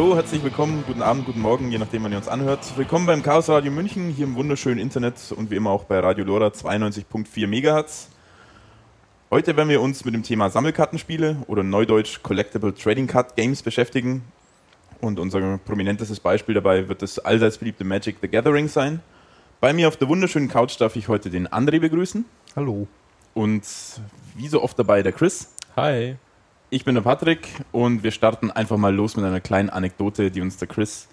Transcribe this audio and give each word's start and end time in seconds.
Hallo, 0.00 0.16
herzlich 0.16 0.42
willkommen, 0.42 0.82
guten 0.86 1.02
Abend, 1.02 1.26
guten 1.26 1.42
Morgen, 1.42 1.70
je 1.70 1.76
nachdem, 1.76 2.02
wann 2.04 2.12
ihr 2.12 2.16
uns 2.16 2.26
anhört. 2.26 2.78
Willkommen 2.78 3.04
beim 3.04 3.22
Chaos 3.22 3.50
Radio 3.50 3.70
München, 3.70 4.08
hier 4.08 4.24
im 4.24 4.34
wunderschönen 4.34 4.78
Internet 4.78 5.16
und 5.36 5.50
wie 5.50 5.56
immer 5.56 5.68
auch 5.68 5.84
bei 5.84 6.00
Radio 6.00 6.24
Lora 6.24 6.46
92.4 6.46 7.46
MHz. 7.46 8.08
Heute 9.30 9.58
werden 9.58 9.68
wir 9.68 9.82
uns 9.82 10.06
mit 10.06 10.14
dem 10.14 10.22
Thema 10.22 10.48
Sammelkartenspiele 10.48 11.42
oder 11.48 11.62
neudeutsch 11.62 12.22
Collectible 12.22 12.74
Trading 12.74 13.08
Card 13.08 13.36
Games 13.36 13.62
beschäftigen. 13.62 14.22
Und 15.02 15.18
unser 15.18 15.58
prominentestes 15.58 16.18
Beispiel 16.18 16.54
dabei 16.54 16.88
wird 16.88 17.02
das 17.02 17.18
allseits 17.18 17.58
beliebte 17.58 17.84
Magic 17.84 18.16
the 18.22 18.28
Gathering 18.28 18.68
sein. 18.68 19.00
Bei 19.60 19.74
mir 19.74 19.86
auf 19.86 19.98
der 19.98 20.08
wunderschönen 20.08 20.48
Couch 20.48 20.80
darf 20.80 20.96
ich 20.96 21.08
heute 21.08 21.28
den 21.28 21.46
André 21.46 21.78
begrüßen. 21.78 22.24
Hallo. 22.56 22.88
Und 23.34 23.64
wie 24.34 24.48
so 24.48 24.62
oft 24.62 24.78
dabei 24.78 25.02
der 25.02 25.12
Chris. 25.12 25.52
Hi. 25.76 26.16
Ich 26.72 26.84
bin 26.84 26.94
der 26.94 27.02
Patrick 27.02 27.48
und 27.72 28.04
wir 28.04 28.12
starten 28.12 28.52
einfach 28.52 28.76
mal 28.76 28.94
los 28.94 29.16
mit 29.16 29.24
einer 29.24 29.40
kleinen 29.40 29.70
Anekdote, 29.70 30.30
die 30.30 30.40
uns 30.40 30.56
der 30.56 30.68
Chris 30.68 31.08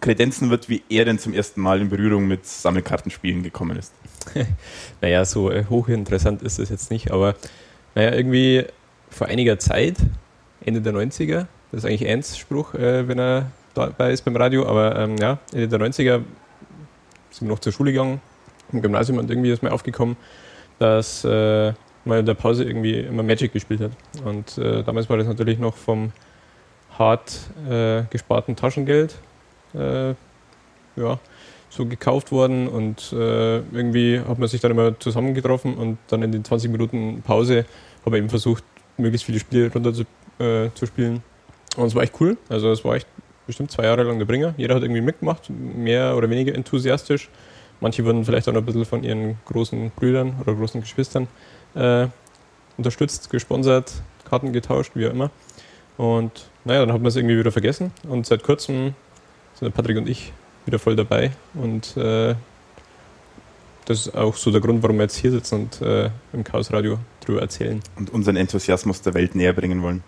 kredenzen 0.00 0.48
wird, 0.48 0.68
wie 0.68 0.84
er 0.88 1.04
denn 1.04 1.18
zum 1.18 1.34
ersten 1.34 1.60
Mal 1.60 1.80
in 1.80 1.88
Berührung 1.88 2.28
mit 2.28 2.46
Sammelkartenspielen 2.46 3.42
gekommen 3.42 3.76
ist. 3.76 3.92
naja, 5.00 5.24
so 5.24 5.50
äh, 5.50 5.64
hochinteressant 5.68 6.42
ist 6.42 6.60
das 6.60 6.68
jetzt 6.68 6.92
nicht, 6.92 7.10
aber 7.10 7.34
naja, 7.96 8.14
irgendwie 8.14 8.64
vor 9.10 9.26
einiger 9.26 9.58
Zeit, 9.58 9.96
Ende 10.64 10.80
der 10.80 10.92
90er, 10.92 11.46
das 11.72 11.82
ist 11.82 11.84
eigentlich 11.84 12.08
Ernst 12.08 12.38
Spruch, 12.38 12.74
äh, 12.74 13.08
wenn 13.08 13.18
er 13.18 13.50
dabei 13.74 14.12
ist 14.12 14.24
beim 14.24 14.36
Radio, 14.36 14.68
aber 14.68 14.96
ähm, 14.96 15.16
ja, 15.16 15.40
Ende 15.52 15.66
der 15.66 15.80
90er 15.80 16.22
sind 17.32 17.40
wir 17.40 17.48
noch 17.48 17.58
zur 17.58 17.72
Schule 17.72 17.90
gegangen, 17.90 18.20
im 18.70 18.82
Gymnasium 18.82 19.18
und 19.18 19.28
irgendwie 19.28 19.50
ist 19.50 19.64
mir 19.64 19.72
aufgekommen, 19.72 20.16
dass 20.78 21.24
äh, 21.24 21.72
man 22.04 22.20
in 22.20 22.26
der 22.26 22.34
Pause 22.34 22.64
irgendwie 22.64 22.98
immer 23.00 23.22
Magic 23.22 23.52
gespielt 23.52 23.80
hat. 23.80 23.92
Und 24.24 24.58
äh, 24.58 24.82
damals 24.82 25.08
war 25.08 25.16
das 25.16 25.26
natürlich 25.26 25.58
noch 25.58 25.76
vom 25.76 26.12
hart 26.98 27.40
äh, 27.68 28.02
gesparten 28.10 28.56
Taschengeld 28.56 29.14
äh, 29.74 30.10
ja, 30.96 31.18
so 31.70 31.86
gekauft 31.86 32.32
worden 32.32 32.68
und 32.68 33.12
äh, 33.12 33.58
irgendwie 33.58 34.20
hat 34.20 34.38
man 34.38 34.48
sich 34.48 34.60
dann 34.60 34.72
immer 34.72 34.98
zusammengetroffen 34.98 35.74
und 35.74 35.98
dann 36.08 36.22
in 36.22 36.32
den 36.32 36.44
20 36.44 36.70
Minuten 36.70 37.22
Pause 37.22 37.64
habe 38.04 38.16
ich 38.16 38.20
eben 38.20 38.28
versucht, 38.28 38.64
möglichst 38.98 39.24
viele 39.24 39.38
Spiele 39.38 39.72
runter 39.72 39.94
zu, 39.94 40.02
äh, 40.42 40.70
zu 40.74 40.86
spielen. 40.86 41.22
Und 41.76 41.86
es 41.86 41.94
war 41.94 42.02
echt 42.02 42.20
cool. 42.20 42.36
Also 42.50 42.70
es 42.70 42.84
war 42.84 42.96
echt 42.96 43.06
bestimmt 43.46 43.70
zwei 43.70 43.84
Jahre 43.84 44.02
lang 44.02 44.18
der 44.18 44.26
Bringer. 44.26 44.54
Jeder 44.58 44.74
hat 44.74 44.82
irgendwie 44.82 45.00
mitgemacht, 45.00 45.48
mehr 45.48 46.16
oder 46.16 46.28
weniger 46.28 46.54
enthusiastisch. 46.54 47.30
Manche 47.80 48.04
wurden 48.04 48.24
vielleicht 48.24 48.48
auch 48.48 48.52
noch 48.52 48.60
ein 48.60 48.66
bisschen 48.66 48.84
von 48.84 49.02
ihren 49.02 49.38
großen 49.46 49.90
Brüdern 49.96 50.34
oder 50.40 50.54
großen 50.54 50.80
Geschwistern 50.82 51.26
äh, 51.74 52.06
unterstützt, 52.76 53.30
gesponsert, 53.30 53.92
Karten 54.28 54.52
getauscht, 54.52 54.92
wie 54.94 55.06
auch 55.06 55.12
immer. 55.12 55.30
Und 55.96 56.46
naja, 56.64 56.80
dann 56.80 56.92
hat 56.92 57.00
man 57.00 57.08
es 57.08 57.16
irgendwie 57.16 57.38
wieder 57.38 57.52
vergessen. 57.52 57.92
Und 58.08 58.26
seit 58.26 58.42
kurzem 58.42 58.94
sind 59.54 59.74
Patrick 59.74 59.96
und 59.96 60.08
ich 60.08 60.32
wieder 60.64 60.78
voll 60.78 60.96
dabei. 60.96 61.32
Und 61.54 61.96
äh, 61.96 62.34
das 63.84 64.06
ist 64.06 64.14
auch 64.14 64.36
so 64.36 64.50
der 64.50 64.60
Grund, 64.60 64.82
warum 64.82 64.96
wir 64.96 65.04
jetzt 65.04 65.16
hier 65.16 65.30
sitzen 65.30 65.54
und 65.62 65.82
äh, 65.82 66.10
im 66.32 66.44
Chaos 66.44 66.72
Radio 66.72 66.98
drüber 67.24 67.40
erzählen. 67.40 67.80
Und 67.96 68.10
unseren 68.10 68.36
Enthusiasmus 68.36 69.02
der 69.02 69.14
Welt 69.14 69.34
näher 69.34 69.52
bringen 69.52 69.82
wollen. 69.82 70.02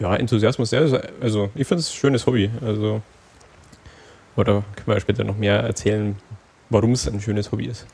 Ja, 0.00 0.14
Enthusiasmus, 0.14 0.72
ja, 0.72 0.80
also 1.20 1.50
ich 1.54 1.66
finde 1.66 1.80
es 1.80 1.90
ein 1.90 1.96
schönes 1.96 2.26
Hobby. 2.26 2.50
Also, 2.60 3.00
oder 4.36 4.64
können 4.74 4.86
wir 4.86 5.00
später 5.00 5.24
noch 5.24 5.36
mehr 5.36 5.60
erzählen, 5.60 6.16
warum 6.68 6.92
es 6.92 7.08
ein 7.08 7.20
schönes 7.20 7.50
Hobby 7.52 7.66
ist. 7.66 7.86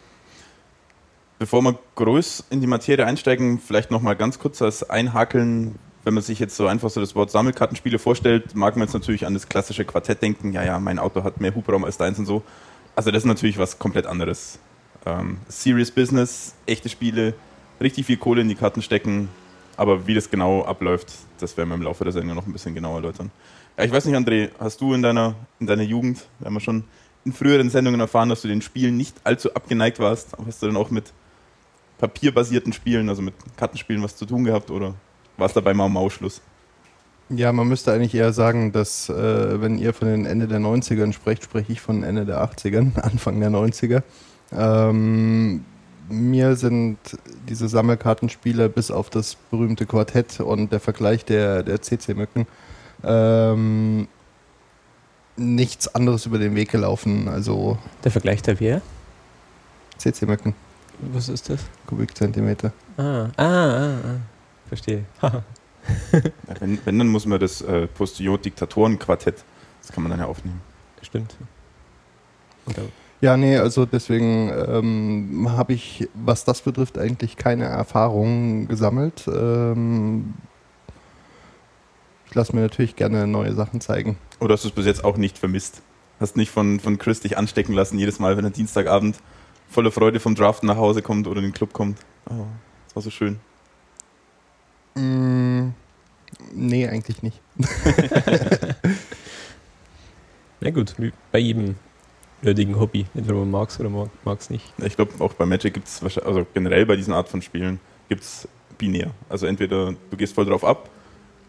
Bevor 1.42 1.60
wir 1.62 1.76
groß 1.96 2.44
in 2.50 2.60
die 2.60 2.68
Materie 2.68 3.04
einsteigen, 3.04 3.58
vielleicht 3.58 3.90
noch 3.90 4.00
mal 4.00 4.14
ganz 4.14 4.38
kurz 4.38 4.62
als 4.62 4.88
Einhakeln. 4.88 5.74
Wenn 6.04 6.14
man 6.14 6.22
sich 6.22 6.38
jetzt 6.38 6.54
so 6.54 6.68
einfach 6.68 6.88
so 6.88 7.00
das 7.00 7.16
Wort 7.16 7.32
Sammelkartenspiele 7.32 7.98
vorstellt, 7.98 8.54
mag 8.54 8.76
man 8.76 8.86
jetzt 8.86 8.94
natürlich 8.94 9.26
an 9.26 9.34
das 9.34 9.48
klassische 9.48 9.84
Quartett 9.84 10.22
denken. 10.22 10.52
Ja, 10.52 10.62
ja, 10.62 10.78
mein 10.78 11.00
Auto 11.00 11.24
hat 11.24 11.40
mehr 11.40 11.52
Hubraum 11.52 11.84
als 11.84 11.98
deins 11.98 12.16
und 12.20 12.26
so. 12.26 12.44
Also 12.94 13.10
das 13.10 13.24
ist 13.24 13.26
natürlich 13.26 13.58
was 13.58 13.80
komplett 13.80 14.06
anderes. 14.06 14.60
Ähm, 15.04 15.38
serious 15.48 15.90
Business, 15.90 16.54
echte 16.66 16.88
Spiele, 16.88 17.34
richtig 17.80 18.06
viel 18.06 18.18
Kohle 18.18 18.42
in 18.42 18.48
die 18.48 18.54
Karten 18.54 18.80
stecken. 18.80 19.28
Aber 19.76 20.06
wie 20.06 20.14
das 20.14 20.30
genau 20.30 20.64
abläuft, 20.64 21.12
das 21.40 21.56
werden 21.56 21.70
wir 21.70 21.74
im 21.74 21.82
Laufe 21.82 22.04
der 22.04 22.12
Sendung 22.12 22.36
noch 22.36 22.46
ein 22.46 22.52
bisschen 22.52 22.76
genauer 22.76 22.98
erläutern. 22.98 23.32
Ja, 23.76 23.82
ich 23.82 23.90
weiß 23.90 24.04
nicht, 24.04 24.14
André, 24.14 24.50
hast 24.60 24.80
du 24.80 24.94
in 24.94 25.02
deiner, 25.02 25.34
in 25.58 25.66
deiner 25.66 25.82
Jugend, 25.82 26.24
wir 26.38 26.46
haben 26.46 26.54
ja 26.54 26.60
schon 26.60 26.84
in 27.24 27.32
früheren 27.32 27.68
Sendungen 27.68 27.98
erfahren, 27.98 28.28
dass 28.28 28.42
du 28.42 28.48
den 28.48 28.62
Spielen 28.62 28.96
nicht 28.96 29.16
allzu 29.24 29.52
abgeneigt 29.54 29.98
warst. 29.98 30.36
Hast 30.46 30.62
du 30.62 30.66
dann 30.66 30.76
auch 30.76 30.90
mit 30.90 31.12
papierbasierten 32.02 32.72
Spielen, 32.72 33.08
also 33.08 33.22
mit 33.22 33.34
Kartenspielen, 33.56 34.02
was 34.02 34.16
zu 34.16 34.26
tun 34.26 34.42
gehabt 34.42 34.72
oder 34.72 34.94
war 35.36 35.46
es 35.46 35.52
dabei 35.52 35.72
mal 35.72 35.86
im 35.86 35.96
Ausschluss? 35.96 36.42
Ja, 37.28 37.52
man 37.52 37.68
müsste 37.68 37.92
eigentlich 37.92 38.14
eher 38.14 38.32
sagen, 38.32 38.72
dass 38.72 39.08
äh, 39.08 39.60
wenn 39.60 39.78
ihr 39.78 39.94
von 39.94 40.08
den 40.08 40.26
Ende 40.26 40.48
der 40.48 40.58
90ern 40.58 41.12
sprecht, 41.12 41.44
spreche 41.44 41.72
ich 41.72 41.80
von 41.80 42.02
Ende 42.02 42.26
der 42.26 42.42
80ern, 42.44 42.98
Anfang 43.00 43.38
der 43.38 43.50
90er. 43.50 44.02
Ähm, 44.50 45.64
mir 46.08 46.56
sind 46.56 46.98
diese 47.48 47.68
Sammelkartenspiele 47.68 48.68
bis 48.68 48.90
auf 48.90 49.08
das 49.08 49.36
berühmte 49.36 49.86
Quartett 49.86 50.40
und 50.40 50.72
der 50.72 50.80
Vergleich 50.80 51.24
der, 51.24 51.62
der 51.62 51.80
CC-Mücken 51.80 52.46
ähm, 53.04 54.08
nichts 55.36 55.94
anderes 55.94 56.26
über 56.26 56.38
den 56.38 56.56
Weg 56.56 56.72
gelaufen. 56.72 57.28
Also 57.28 57.78
der 58.02 58.10
Vergleich 58.10 58.42
der 58.42 58.58
wer? 58.58 58.82
CC-Mücken. 59.98 60.54
Was 61.10 61.28
ist 61.28 61.50
das? 61.50 61.60
Kubikzentimeter. 61.86 62.72
Ah, 62.96 63.28
ah, 63.36 63.44
ah, 63.44 63.94
ah. 64.04 64.20
verstehe. 64.68 65.04
wenn, 66.60 66.78
wenn, 66.84 66.98
dann 66.98 67.08
muss 67.08 67.26
man 67.26 67.40
das 67.40 67.60
äh, 67.60 67.88
Postillon-Diktatoren-Quartett, 67.88 69.42
das 69.80 69.92
kann 69.92 70.04
man 70.04 70.10
dann 70.10 70.20
ja 70.20 70.26
aufnehmen. 70.26 70.60
Stimmt. 71.02 71.34
Ja, 73.20 73.36
nee, 73.36 73.56
also 73.56 73.86
deswegen 73.86 74.50
ähm, 74.50 75.48
habe 75.50 75.72
ich, 75.72 76.08
was 76.14 76.44
das 76.44 76.60
betrifft, 76.62 76.98
eigentlich 76.98 77.36
keine 77.36 77.64
Erfahrungen 77.64 78.68
gesammelt. 78.68 79.24
Ähm, 79.26 80.34
ich 82.26 82.34
lasse 82.34 82.54
mir 82.54 82.62
natürlich 82.62 82.96
gerne 82.96 83.26
neue 83.26 83.54
Sachen 83.54 83.80
zeigen. 83.80 84.16
Oder 84.40 84.54
hast 84.54 84.64
du 84.64 84.68
es 84.68 84.74
bis 84.74 84.86
jetzt 84.86 85.04
auch 85.04 85.16
nicht 85.16 85.38
vermisst? 85.38 85.82
Hast 86.20 86.36
nicht 86.36 86.50
von, 86.50 86.78
von 86.78 86.98
Chris 86.98 87.20
dich 87.20 87.36
anstecken 87.36 87.74
lassen, 87.74 87.98
jedes 87.98 88.20
Mal, 88.20 88.36
wenn 88.36 88.44
er 88.44 88.50
Dienstagabend 88.50 89.16
voller 89.72 89.90
Freude 89.90 90.20
vom 90.20 90.34
Draften 90.34 90.66
nach 90.66 90.76
Hause 90.76 91.02
kommt 91.02 91.26
oder 91.26 91.38
in 91.38 91.46
den 91.46 91.52
Club 91.52 91.72
kommt. 91.72 91.98
Oh, 92.30 92.46
das 92.86 92.96
war 92.96 93.02
so 93.02 93.10
schön. 93.10 93.40
Mm, 94.94 95.70
nee, 96.54 96.86
eigentlich 96.86 97.22
nicht. 97.22 97.40
Na 100.60 100.70
gut, 100.70 100.94
wie 100.98 101.12
bei 101.32 101.38
jedem 101.38 101.76
nötigen 102.42 102.78
Hobby, 102.78 103.06
entweder 103.14 103.38
man 103.38 103.50
mag 103.50 103.70
es 103.70 103.80
oder 103.80 103.88
man 103.88 104.10
mag 104.24 104.40
es 104.40 104.50
nicht. 104.50 104.72
Ich 104.78 104.96
glaube, 104.96 105.12
auch 105.20 105.32
bei 105.34 105.46
Magic 105.46 105.74
gibt 105.74 105.88
es, 105.88 106.18
also 106.18 106.46
generell 106.54 106.86
bei 106.86 106.96
diesen 106.96 107.12
Art 107.14 107.28
von 107.28 107.42
Spielen, 107.42 107.80
gibt 108.08 108.22
es 108.22 108.48
binär. 108.78 109.10
Also 109.28 109.46
entweder 109.46 109.94
du 110.10 110.16
gehst 110.16 110.34
voll 110.34 110.44
drauf 110.44 110.64
ab 110.64 110.90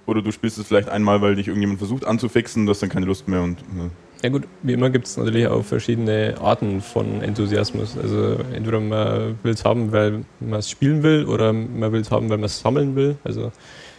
oder 0.05 0.21
du 0.21 0.31
spielst 0.31 0.57
es 0.57 0.67
vielleicht 0.67 0.89
einmal, 0.89 1.21
weil 1.21 1.35
dich 1.35 1.47
irgendjemand 1.47 1.79
versucht 1.79 2.05
anzufixen, 2.05 2.65
du 2.65 2.71
hast 2.71 2.81
dann 2.81 2.89
keine 2.89 3.05
Lust 3.05 3.27
mehr 3.27 3.41
und 3.41 3.57
ne, 3.75 3.89
ja 4.23 4.29
gut, 4.29 4.47
wie 4.61 4.71
immer 4.71 4.89
gibt 4.89 5.05
es 5.05 5.17
natürlich 5.17 5.47
auch 5.47 5.63
verschiedene 5.63 6.35
Arten 6.39 6.81
von 6.81 7.21
Enthusiasmus. 7.21 7.97
Also 7.97 8.37
entweder 8.53 8.79
man 8.79 9.37
will 9.43 9.53
es 9.53 9.65
haben, 9.65 9.91
weil 9.91 10.23
man 10.39 10.59
es 10.59 10.69
spielen 10.69 11.03
will, 11.03 11.25
oder 11.25 11.51
man 11.51 11.91
will 11.91 11.99
es 11.99 12.09
haben, 12.09 12.29
weil 12.29 12.37
man 12.37 12.45
es 12.45 12.57
sammeln 12.57 12.95
will. 12.95 13.17
Also 13.25 13.51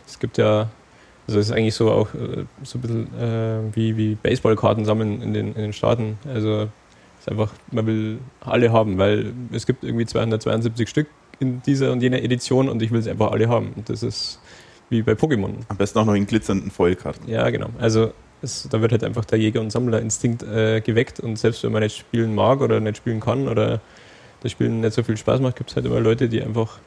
es 0.07 0.19
gibt 0.19 0.39
ja, 0.39 0.71
also 1.27 1.39
es 1.39 1.51
ist 1.51 1.53
eigentlich 1.53 1.75
so 1.75 1.91
auch 1.91 2.15
äh, 2.15 2.45
so 2.63 2.79
ein 2.79 2.81
bisschen 2.81 3.21
äh, 3.21 3.77
wie, 3.77 3.99
wie 3.99 4.15
Baseballkarten 4.15 4.87
sammeln 4.87 5.21
in 5.21 5.35
den, 5.35 5.49
in 5.49 5.61
den 5.61 5.73
Staaten. 5.75 6.19
Also 6.27 6.63
es 6.63 7.27
ist 7.27 7.29
einfach, 7.31 7.53
man 7.71 7.87
will 7.87 8.19
alle 8.41 8.73
haben, 8.73 8.97
weil 8.97 9.35
es 9.53 9.67
gibt 9.67 9.85
irgendwie 9.85 10.07
272 10.07 10.89
Stück 10.89 11.07
in 11.39 11.61
dieser 11.61 11.93
und 11.93 12.03
jener 12.03 12.23
Edition 12.23 12.71
und 12.71 12.81
ich 12.81 12.91
will 12.91 13.01
es 13.01 13.09
einfach 13.09 13.31
alle 13.31 13.51
haben. 13.51 13.75
Und 13.77 13.91
das 13.91 14.03
ist 14.03 14.41
wie 14.89 15.03
bei 15.03 15.13
Pokémon. 15.13 15.51
Am 15.69 15.77
besten 15.77 15.99
auch 15.99 16.07
noch 16.07 16.15
in 16.15 16.27
glitzernden 16.27 16.71
Foilkarten. 16.71 17.29
Ja, 17.29 17.51
genau. 17.51 17.69
Also 17.79 18.13
es, 18.45 18.69
da 18.71 18.81
wird 18.81 18.93
halt 18.93 19.03
einfach 19.03 19.25
der 19.25 19.39
Jäger- 19.39 19.61
und 19.61 19.71
Sammlerinstinkt 19.71 20.43
äh, 20.43 20.81
geweckt 20.81 21.21
und 21.21 21.37
selbst 21.37 21.63
wenn 21.65 21.73
man 21.73 21.83
nicht 21.83 21.97
spielen 21.97 22.35
mag 22.35 22.61
oder 22.61 22.81
nicht 22.81 22.99
spielen 22.99 23.21
kann 23.21 23.49
oder 23.49 23.81
das 24.41 24.53
Spielen 24.53 24.81
nicht 24.81 24.93
so 24.93 25.03
viel 25.03 25.17
Spaß 25.17 25.41
macht, 25.41 25.57
gibt 25.57 25.71
es 25.71 25.77
halt 25.77 25.87
immer 25.87 26.01
Leute, 26.01 26.29
die 26.29 26.43
einfach 26.43 26.79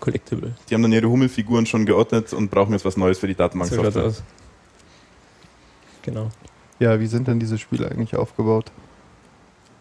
collectible. 0.00 0.54
Die 0.68 0.74
haben 0.74 0.82
dann 0.82 0.92
ihre 0.92 1.08
Hummelfiguren 1.08 1.66
schon 1.66 1.86
geordnet 1.86 2.32
und 2.34 2.50
brauchen 2.50 2.72
jetzt 2.72 2.84
was 2.84 2.96
Neues 2.96 3.18
für 3.18 3.26
die 3.26 3.34
Datenbank. 3.34 3.70
So 3.70 3.82
schaut 3.82 3.96
aus. 3.96 4.22
Genau. 6.02 6.30
Ja, 6.78 7.00
wie 7.00 7.06
sind 7.06 7.26
denn 7.26 7.40
diese 7.40 7.56
Spiele 7.56 7.90
eigentlich 7.90 8.14
aufgebaut? 8.16 8.70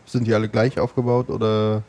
Sind 0.05 0.27
die 0.27 0.33
alle 0.33 0.47
gleich 0.47 0.79
aufgebaut 0.79 1.29
oder? 1.29 1.83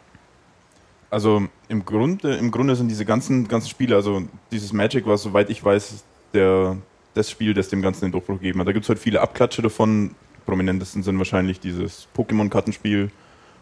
Also 1.10 1.44
im 1.68 1.84
Grunde, 1.84 2.34
im 2.34 2.50
Grunde 2.50 2.74
sind 2.74 2.88
diese 2.88 3.04
ganzen, 3.04 3.46
ganzen 3.46 3.68
Spiele, 3.68 3.94
also 3.94 4.22
dieses 4.50 4.72
Magic 4.72 5.06
war, 5.06 5.16
soweit 5.16 5.48
ich 5.48 5.64
weiß, 5.64 6.02
der, 6.32 6.76
das 7.14 7.30
Spiel, 7.30 7.54
das 7.54 7.68
dem 7.68 7.82
Ganzen 7.82 8.06
den 8.06 8.12
Durchbruch 8.12 8.36
gegeben 8.36 8.60
hat. 8.60 8.68
Da 8.68 8.72
gibt 8.72 8.84
es 8.84 8.88
halt 8.88 8.98
viele 8.98 9.20
Abklatsche 9.20 9.62
davon. 9.62 10.14
Prominentesten 10.46 11.02
sind 11.02 11.16
wahrscheinlich 11.18 11.60
dieses 11.60 12.08
Pokémon-Kartenspiel 12.16 13.10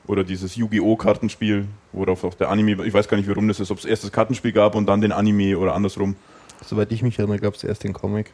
oder 0.06 0.24
dieses 0.24 0.56
Yu-Gi-Oh! 0.56 0.96
Kartenspiel, 0.96 1.66
worauf 1.92 2.24
auch 2.24 2.34
der 2.34 2.50
Anime, 2.50 2.84
ich 2.84 2.92
weiß 2.92 3.08
gar 3.08 3.16
nicht, 3.16 3.28
warum 3.28 3.46
das 3.46 3.60
ist, 3.60 3.70
ob 3.70 3.78
es 3.78 3.84
erst 3.84 4.04
das 4.04 4.12
Kartenspiel 4.12 4.52
gab 4.52 4.74
und 4.74 4.86
dann 4.86 5.00
den 5.00 5.12
Anime 5.12 5.56
oder 5.56 5.74
andersrum. 5.74 6.16
Soweit 6.64 6.90
ich 6.90 7.02
mich 7.02 7.18
erinnere, 7.18 7.38
gab 7.38 7.54
es 7.54 7.62
erst 7.62 7.84
den 7.84 7.92
Comic. 7.92 8.32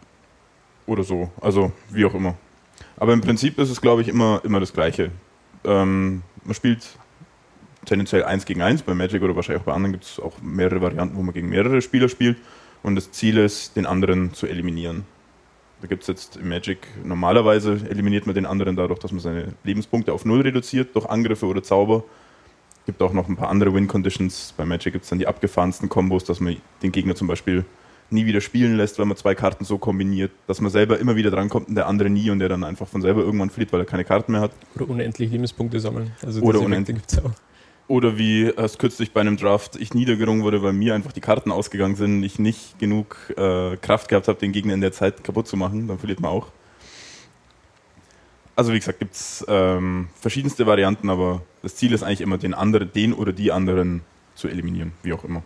Oder 0.87 1.03
so, 1.03 1.31
also 1.41 1.73
wie 1.91 2.05
auch 2.05 2.15
immer. 2.15 2.37
Aber 2.97 3.13
im 3.13 3.21
Prinzip 3.21 3.59
ist 3.59 3.71
es, 3.71 3.81
glaube 3.81 4.03
ich, 4.03 4.09
immer, 4.09 4.41
immer 4.45 4.61
das 4.61 4.73
Gleiche. 4.73 5.11
Ähm, 5.65 6.23
man 6.45 6.55
spielt 6.55 6.87
tendenziell 7.85 8.25
1 8.25 8.45
gegen 8.47 8.63
1. 8.63 8.83
Bei 8.83 8.95
Magic 8.95 9.23
oder 9.23 9.37
wahrscheinlich 9.37 9.63
auch 9.63 9.67
bei 9.67 9.73
anderen 9.73 9.93
gibt 9.93 10.05
es 10.05 10.21
auch 10.21 10.41
mehrere 10.41 10.81
Varianten, 10.81 11.17
wo 11.17 11.23
man 11.23 11.35
gegen 11.35 11.49
mehrere 11.49 11.83
Spieler 11.83 12.09
spielt. 12.09 12.39
Und 12.83 12.95
das 12.95 13.11
Ziel 13.11 13.39
ist, 13.39 13.77
den 13.77 13.87
anderen 13.87 14.35
zu 14.35 14.47
eliminieren. 14.47 15.05
Da 15.81 15.87
gibt 15.87 16.03
es 16.03 16.09
jetzt 16.09 16.37
im 16.37 16.49
Magic, 16.49 16.79
normalerweise 17.05 17.81
eliminiert 17.89 18.27
man 18.27 18.35
den 18.35 18.47
anderen 18.47 18.75
dadurch, 18.75 18.99
dass 18.99 19.13
man 19.13 19.21
seine 19.21 19.55
Lebenspunkte 19.63 20.13
auf 20.13 20.25
Null 20.25 20.41
reduziert, 20.41 20.95
durch 20.97 21.07
Angriffe 21.07 21.47
oder 21.47 21.63
Zauber. 21.63 22.03
Es 22.81 22.87
gibt 22.87 23.03
auch 23.03 23.13
noch 23.13 23.29
ein 23.29 23.37
paar 23.37 23.49
andere 23.49 23.73
Win-Conditions. 23.73 24.55
Bei 24.57 24.65
Magic 24.65 24.93
gibt 24.93 25.05
es 25.05 25.11
dann 25.11 25.21
die 25.21 25.29
abgefahrensten 25.29 25.89
Kombos, 25.89 26.25
dass 26.25 26.41
man 26.41 26.57
den 26.83 26.91
Gegner 26.91 27.15
zum 27.15 27.29
Beispiel 27.29 27.65
nie 28.11 28.27
wieder 28.27 28.41
spielen 28.41 28.77
lässt, 28.77 28.99
weil 28.99 29.07
man 29.07 29.17
zwei 29.17 29.35
Karten 29.35 29.65
so 29.65 29.79
kombiniert, 29.79 30.33
dass 30.47 30.61
man 30.61 30.71
selber 30.71 30.99
immer 30.99 31.15
wieder 31.15 31.31
drankommt 31.31 31.69
und 31.69 31.75
der 31.75 31.87
andere 31.87 32.11
nie 32.11 32.31
und 32.31 32.39
der 32.39 32.49
dann 32.49 32.65
einfach 32.65 32.89
von 32.89 33.03
selber 33.03 33.21
irgendwann 33.21 33.51
flieht, 33.51 33.73
weil 33.73 33.81
er 33.81 33.87
keine 33.87 34.05
Karten 34.05 34.33
mehr 34.33 34.41
hat. 34.41 34.53
Oder 34.75 34.89
unendlich 34.89 35.31
Lebenspunkte 35.31 35.79
sammeln. 35.79 36.13
Also 36.25 36.41
oder 36.41 36.61
unendlich. 36.61 36.97
Gibt's 36.97 37.19
auch. 37.19 37.33
Oder 37.89 38.19
wie 38.19 38.45
erst 38.45 38.79
kürzlich 38.79 39.13
bei 39.13 39.23
einem 39.23 39.39
Draft 39.39 39.75
ich 39.77 39.95
niedergerungen 39.95 40.43
wurde, 40.43 40.63
weil 40.63 40.75
mir 40.75 40.95
einfach 40.95 41.13
die 41.13 41.23
Karten 41.23 41.51
ausgegangen 41.51 41.97
sind, 41.97 42.23
ich 42.23 42.39
nicht 42.39 42.79
genug 42.79 43.17
äh, 43.37 43.79
Kraft 43.79 44.09
gehabt 44.09 44.29
habe, 44.29 44.39
den 44.39 44.53
Gegner 44.53 44.75
in 44.75 44.83
der 44.83 44.93
Zeit 44.93 45.25
kaputt 45.25 45.49
zu 45.49 45.57
machen, 45.57 45.89
dann 45.89 45.99
verliert 45.99 46.21
man 46.21 46.31
auch. 46.31 46.49
Also 48.55 48.75
wie 48.75 48.79
gesagt, 48.79 48.99
gibt 48.99 49.15
es 49.15 49.45
ähm, 49.49 50.09
verschiedenste 50.21 50.67
Varianten, 50.67 51.09
aber 51.09 51.43
das 51.63 51.77
Ziel 51.77 51.93
ist 51.93 52.03
eigentlich 52.03 52.21
immer, 52.21 52.37
den, 52.37 52.53
anderen, 52.55 52.93
den 52.93 53.15
oder 53.15 53.33
die 53.33 53.53
anderen 53.53 54.03
zu 54.35 54.49
eliminieren, 54.49 54.93
wie 55.03 55.15
auch 55.15 55.25
immer. 55.25 55.43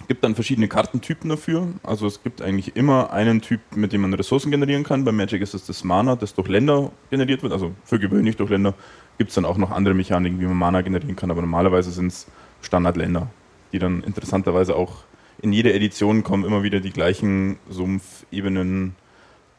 Es 0.00 0.08
gibt 0.08 0.24
dann 0.24 0.34
verschiedene 0.34 0.68
Kartentypen 0.68 1.30
dafür. 1.30 1.68
Also 1.82 2.06
es 2.06 2.22
gibt 2.22 2.42
eigentlich 2.42 2.76
immer 2.76 3.12
einen 3.12 3.40
Typ, 3.40 3.60
mit 3.74 3.92
dem 3.92 4.02
man 4.02 4.12
Ressourcen 4.12 4.50
generieren 4.50 4.84
kann. 4.84 5.04
Bei 5.04 5.12
Magic 5.12 5.40
ist 5.40 5.54
es 5.54 5.66
das 5.66 5.84
Mana, 5.84 6.16
das 6.16 6.34
durch 6.34 6.48
Länder 6.48 6.90
generiert 7.10 7.42
wird, 7.42 7.52
also 7.52 7.72
für 7.84 7.98
gewöhnlich 7.98 8.36
durch 8.36 8.50
Länder 8.50 8.74
gibt 9.18 9.30
es 9.30 9.34
dann 9.34 9.44
auch 9.44 9.56
noch 9.56 9.70
andere 9.70 9.94
Mechaniken, 9.94 10.40
wie 10.40 10.46
man 10.46 10.56
Mana 10.56 10.80
generieren 10.82 11.16
kann, 11.16 11.30
aber 11.30 11.40
normalerweise 11.40 11.90
sind 11.90 12.08
es 12.08 12.26
Standardländer, 12.62 13.28
die 13.72 13.78
dann 13.78 14.02
interessanterweise 14.02 14.74
auch 14.74 15.04
in 15.40 15.52
jeder 15.52 15.74
Edition 15.74 16.22
kommen 16.22 16.44
immer 16.44 16.62
wieder 16.62 16.80
die 16.80 16.90
gleichen 16.90 17.58
Sumpf, 17.68 18.24
Ebenen, 18.30 18.94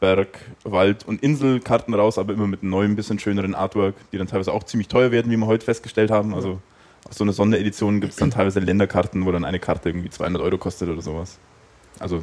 Berg, 0.00 0.38
Wald 0.64 1.06
und 1.06 1.22
Inselkarten 1.22 1.94
raus, 1.94 2.18
aber 2.18 2.32
immer 2.32 2.46
mit 2.46 2.62
einem 2.62 2.70
neuen, 2.70 2.96
bisschen 2.96 3.18
schöneren 3.18 3.54
Artwork, 3.54 3.94
die 4.12 4.18
dann 4.18 4.26
teilweise 4.26 4.52
auch 4.52 4.64
ziemlich 4.64 4.88
teuer 4.88 5.10
werden, 5.10 5.30
wie 5.30 5.36
wir 5.36 5.46
heute 5.46 5.64
festgestellt 5.64 6.10
haben. 6.10 6.34
Also 6.34 6.60
so 7.10 7.24
einer 7.24 7.32
Sonderedition 7.32 8.00
gibt 8.00 8.12
es 8.12 8.18
dann 8.18 8.30
teilweise 8.30 8.60
Länderkarten, 8.60 9.26
wo 9.26 9.32
dann 9.32 9.44
eine 9.44 9.58
Karte 9.58 9.90
irgendwie 9.90 10.10
200 10.10 10.42
Euro 10.42 10.58
kostet 10.58 10.88
oder 10.88 11.02
sowas. 11.02 11.38
Also 11.98 12.22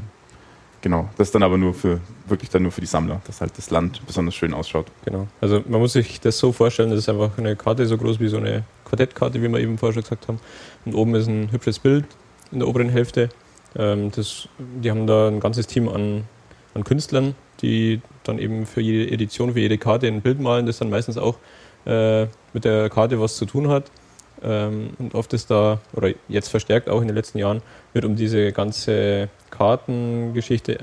Genau, 0.83 1.07
das 1.17 1.29
ist 1.29 1.35
dann 1.35 1.43
aber 1.43 1.57
nur 1.57 1.73
für, 1.73 2.01
wirklich 2.27 2.49
dann 2.49 2.63
nur 2.63 2.73
für 2.73 2.81
die 2.81 2.87
Sammler, 2.87 3.21
dass 3.25 3.39
halt 3.39 3.57
das 3.57 3.69
Land 3.69 4.05
besonders 4.05 4.35
schön 4.35 4.53
ausschaut. 4.53 4.87
Genau, 5.05 5.27
also 5.39 5.63
man 5.65 5.79
muss 5.79 5.93
sich 5.93 6.19
das 6.19 6.37
so 6.37 6.51
vorstellen, 6.51 6.89
das 6.89 6.99
ist 6.99 7.07
einfach 7.07 7.37
eine 7.37 7.55
Karte 7.55 7.85
so 7.85 7.97
groß 7.97 8.19
wie 8.19 8.27
so 8.27 8.35
eine 8.35 8.65
Quartettkarte, 8.83 9.41
wie 9.41 9.47
wir 9.47 9.59
eben 9.61 9.77
vorher 9.77 9.93
schon 9.93 10.03
gesagt 10.03 10.27
haben. 10.27 10.41
Und 10.83 10.93
oben 10.93 11.15
ist 11.15 11.27
ein 11.27 11.53
hübsches 11.53 11.79
Bild 11.79 12.05
in 12.51 12.59
der 12.59 12.67
oberen 12.67 12.89
Hälfte. 12.89 13.29
Ähm, 13.77 14.11
das, 14.11 14.49
die 14.59 14.91
haben 14.91 15.07
da 15.07 15.29
ein 15.29 15.39
ganzes 15.39 15.67
Team 15.67 15.87
an, 15.87 16.25
an 16.73 16.83
Künstlern, 16.83 17.33
die 17.61 18.01
dann 18.25 18.37
eben 18.37 18.65
für 18.65 18.81
jede 18.81 19.09
Edition, 19.09 19.53
für 19.53 19.61
jede 19.61 19.77
Karte 19.77 20.07
ein 20.07 20.21
Bild 20.21 20.41
malen, 20.41 20.65
das 20.65 20.79
dann 20.79 20.89
meistens 20.89 21.17
auch 21.17 21.37
äh, 21.85 22.23
mit 22.51 22.65
der 22.65 22.89
Karte 22.89 23.21
was 23.21 23.37
zu 23.37 23.45
tun 23.45 23.69
hat. 23.69 23.89
Ähm, 24.43 24.91
und 24.99 25.15
oft 25.15 25.33
ist 25.33 25.49
da, 25.49 25.79
oder 25.93 26.11
jetzt 26.27 26.49
verstärkt 26.49 26.89
auch 26.89 27.01
in 27.01 27.07
den 27.07 27.15
letzten 27.15 27.37
Jahren, 27.37 27.61
wird 27.93 28.05
um 28.05 28.15
diese 28.15 28.51
ganze 28.51 29.29
Kartengeschichte 29.49 30.79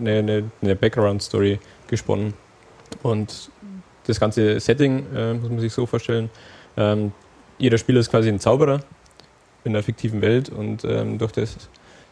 eine, 0.00 0.18
eine, 0.18 0.50
eine 0.62 0.76
Background-Story 0.76 1.58
gesponnen. 1.86 2.34
Und 3.02 3.50
das 4.06 4.20
ganze 4.20 4.58
Setting 4.60 5.06
äh, 5.14 5.34
muss 5.34 5.50
man 5.50 5.60
sich 5.60 5.72
so 5.72 5.86
vorstellen. 5.86 6.30
Ähm, 6.76 7.12
jeder 7.58 7.78
Spieler 7.78 8.00
ist 8.00 8.10
quasi 8.10 8.28
ein 8.28 8.40
Zauberer 8.40 8.80
in 9.64 9.72
einer 9.72 9.82
fiktiven 9.82 10.20
Welt 10.20 10.50
und 10.50 10.84
ähm, 10.84 11.18
durch 11.18 11.32
das, 11.32 11.56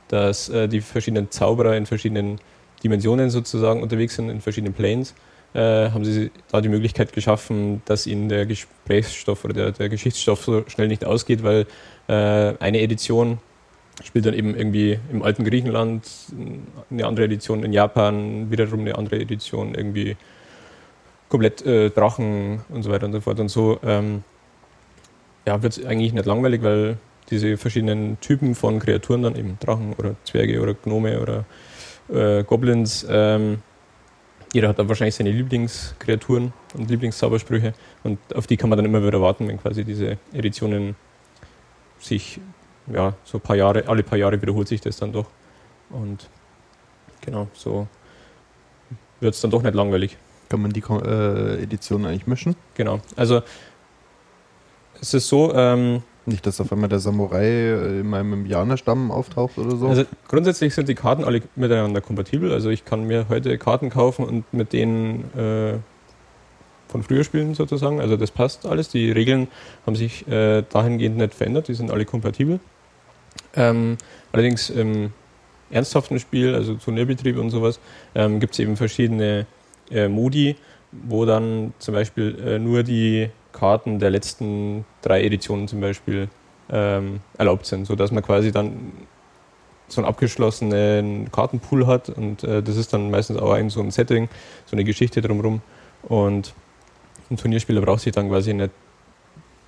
dass 0.09 0.49
äh, 0.49 0.69
die 0.69 0.81
verschiedenen 0.81 1.31
Zauberer 1.31 1.77
in 1.77 1.87
verschiedenen 1.87 2.39
Dimensionen 2.83 3.31
sozusagen 3.31 3.83
unterwegs 3.83 4.17
sind, 4.17 4.31
in 4.31 4.41
verschiedenen 4.41 4.75
Planes, 4.75 5.15
äh, 5.55 5.91
haben 5.91 6.05
sie 6.05 6.31
da 6.51 6.61
die 6.61 6.69
Möglichkeit 6.69 7.13
geschaffen, 7.13 7.83
dass 7.85 8.07
ihnen 8.07 8.29
der 8.29 8.47
Gesprächsstoff 8.47 9.45
oder 9.45 9.55
der, 9.55 9.73
der 9.73 9.89
Geschichtsstoff 9.89 10.45
so 10.45 10.65
schnell 10.69 10.89
nicht 10.89 11.05
ausgeht, 11.05 11.43
weil 11.43 11.67
äh, 12.09 12.55
eine 12.59 12.81
Edition 12.81 13.39
spielt 14.03 14.27
dann 14.27 14.35
eben 14.35 14.57
irgendwie 14.57 14.99
im 15.11 15.23
alten 15.23 15.45
Griechenland, 15.45 16.09
eine 16.91 17.07
andere 17.07 17.27
Edition 17.27 17.63
in 17.63 17.73
Japan, 17.73 18.51
wiederum 18.51 18.81
eine 18.81 18.97
andere 18.97 19.21
Edition 19.21 19.75
irgendwie 19.75 20.17
komplett 21.29 21.65
äh, 21.65 21.91
Drachen 21.91 22.61
und 22.69 22.83
so 22.83 22.91
weiter 22.91 23.07
und 23.07 23.13
so 23.13 23.21
fort. 23.21 23.39
Und 23.41 23.49
so 23.49 23.79
ähm, 23.83 24.25
ja, 25.47 25.63
wird 25.63 25.77
es 25.77 25.85
eigentlich 25.85 26.13
nicht 26.13 26.27
langweilig, 26.27 26.63
weil 26.63 26.99
diese 27.31 27.57
verschiedenen 27.57 28.19
Typen 28.21 28.55
von 28.55 28.79
Kreaturen 28.79 29.23
dann 29.23 29.37
eben 29.37 29.59
Drachen 29.61 29.95
oder 29.95 30.15
Zwerge 30.25 30.61
oder 30.61 30.75
Gnome 30.75 31.21
oder 31.21 31.45
äh, 32.13 32.45
Goblins 32.45 33.07
ähm, 33.09 33.63
jeder 34.53 34.69
hat 34.69 34.79
da 34.79 34.89
wahrscheinlich 34.89 35.15
seine 35.15 35.31
Lieblingskreaturen 35.31 36.53
und 36.75 36.91
Lieblingszaubersprüche 36.91 37.73
und 38.05 38.19
auf 38.35 38.47
die 38.47 38.57
kann 38.57 38.69
man 38.69 38.77
dann 38.77 38.87
immer 38.87 39.05
wieder 39.05 39.21
warten, 39.21 39.49
wenn 39.49 39.59
quasi 39.59 39.85
diese 39.85 40.19
Editionen 40.33 40.95
sich, 41.99 42.41
ja, 42.93 43.15
so 43.25 43.39
ein 43.39 43.41
paar 43.41 43.57
Jahre, 43.57 43.89
alle 43.89 44.03
paar 44.03 44.19
Jahre 44.19 44.41
wiederholt 44.41 44.69
sich 44.69 44.81
das 44.81 44.97
dann 44.99 45.13
doch. 45.13 45.27
Und 45.91 46.29
genau, 47.21 47.49
so 47.55 47.87
wird 49.21 49.35
es 49.35 49.41
dann 49.41 49.51
doch 49.51 49.63
nicht 49.63 49.75
langweilig. 49.75 50.17
Kann 50.49 50.61
man 50.61 50.73
die 50.73 50.81
äh, 50.81 51.63
Editionen 51.63 52.07
eigentlich 52.07 52.27
mischen? 52.27 52.57
Genau, 52.75 53.01
also 53.17 53.43
es 55.01 55.15
ist 55.15 55.29
so, 55.29 55.55
ähm, 55.55 56.03
nicht, 56.27 56.47
dass 56.47 56.61
auf 56.61 56.73
einmal 56.73 56.89
der 56.89 56.99
Samurai 56.99 57.45
äh, 57.45 58.01
in 58.01 58.09
meinem 58.09 58.33
Indianerstamm 58.33 59.11
auftaucht 59.11 59.59
oder 59.59 59.77
so? 59.77 59.89
Also 59.89 60.05
grundsätzlich 60.29 60.75
sind 60.75 60.89
die 60.89 60.95
Karten 60.95 61.25
alle 61.25 61.43
miteinander 61.57 62.01
kompatibel. 62.01 62.53
Also 62.53 62.71
ich 62.71 62.85
kann 62.85 63.07
mir 63.07 63.27
heute 63.29 63.57
Karten 63.59 63.91
kaufen 63.91 64.25
und 64.25 64.53
mit 64.53 64.73
denen 64.73 65.25
äh, 65.37 65.79
von 66.89 67.03
früher 67.03 67.25
spielen 67.25 67.55
sozusagen. 67.55 68.01
Also 68.01 68.17
das 68.17 68.31
passt 68.31 68.67
alles. 68.67 68.89
Die 68.89 69.11
Regeln 69.11 69.49
haben 69.87 69.97
sich 69.97 70.29
äh, 70.29 70.63
dahingehend 70.63 71.17
nicht 71.17 71.35
verändert. 71.35 71.69
Die 71.69 71.75
sind 71.75 71.91
alle 71.91 72.05
kompatibel. 72.05 72.61
Ähm, 73.55 73.97
allerdings 74.33 74.71
im 74.71 75.13
ernsthaften 75.71 76.21
Spiel, 76.21 76.55
also 76.55 76.75
Turnierbetrieb 76.75 77.39
und 77.39 77.51
sowas, 77.51 77.81
ähm, 78.15 78.41
gibt 78.41 78.53
es 78.53 78.59
eben 78.59 78.77
verschiedene 78.77 79.47
äh, 79.91 80.09
Modi, 80.09 80.57
wo 80.93 81.25
dann 81.25 81.73
zum 81.79 81.95
Beispiel 81.95 82.39
äh, 82.47 82.59
nur 82.59 82.83
die 82.83 83.31
Karten 83.53 83.99
der 83.99 84.11
letzten 84.11 84.85
drei 85.03 85.23
Editionen 85.23 85.69
zum 85.69 85.81
Beispiel 85.81 86.29
ähm, 86.71 87.21
erlaubt 87.39 87.67
sind, 87.67 87.87
sodass 87.87 88.11
man 88.11 88.23
quasi 88.23 88.53
dann 88.53 88.93
so 89.89 90.01
einen 90.01 90.09
abgeschlossenen 90.09 91.31
Kartenpool 91.31 91.87
hat 91.87 92.09
und 92.09 92.45
äh, 92.45 92.63
das 92.63 92.77
ist 92.77 92.93
dann 92.93 93.11
meistens 93.11 93.39
auch 93.39 93.53
ein 93.53 93.69
so 93.71 93.81
ein 93.81 93.91
Setting, 93.91 94.29
so 94.65 94.75
eine 94.75 94.85
Geschichte 94.85 95.21
drumherum 95.21 95.61
und 96.03 96.55
ein 97.31 97.37
Turnierspieler 97.37 97.81
braucht 97.81 98.01
sich 98.01 98.13
dann 98.13 98.29
quasi 98.29 98.55
nicht 98.55 98.71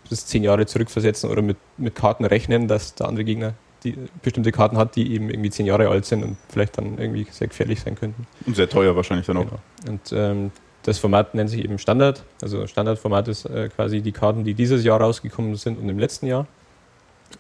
bis 0.09 0.27
zehn 0.27 0.45
Jahre 0.45 0.67
zurückversetzen 0.67 1.31
oder 1.31 1.43
mit, 1.43 1.57
mit 1.77 1.95
Karten 1.95 2.25
rechnen, 2.25 2.69
dass 2.69 2.95
der 2.95 3.09
andere 3.09 3.25
Gegner 3.25 3.55
die 3.85 3.97
bestimmte 4.23 4.51
Karten 4.51 4.79
hat, 4.79 4.97
die 4.97 5.13
eben 5.13 5.29
irgendwie 5.29 5.51
zehn 5.51 5.67
Jahre 5.67 5.89
alt 5.89 6.07
sind 6.07 6.23
und 6.23 6.37
vielleicht 6.49 6.79
dann 6.79 6.99
irgendwie 6.99 7.27
sehr 7.31 7.49
gefährlich 7.49 7.81
sein 7.81 7.95
könnten. 7.95 8.27
Und 8.47 8.57
sehr 8.57 8.69
teuer 8.69 8.97
wahrscheinlich 8.97 9.27
dann 9.27 9.37
auch. 9.37 9.45
Genau. 9.45 9.61
Und 9.87 10.13
ähm, 10.13 10.51
das 10.85 10.99
Format 10.99 11.35
nennt 11.35 11.51
sich 11.51 11.65
eben 11.65 11.79
Standard. 11.79 12.25
Also 12.43 12.67
Standardformat 12.67 13.29
ist 13.29 13.47
äh, 13.47 13.71
quasi 13.75 14.03
die 14.03 14.13
Karten, 14.13 14.45
die 14.45 14.55
dieses 14.55 14.85
Jahr 14.85 15.01
rausgekommen 15.01 15.57
sind 15.57 15.79
und 15.79 15.89
im 15.89 15.99
letzten 15.99 16.27
Jahr. 16.27 16.47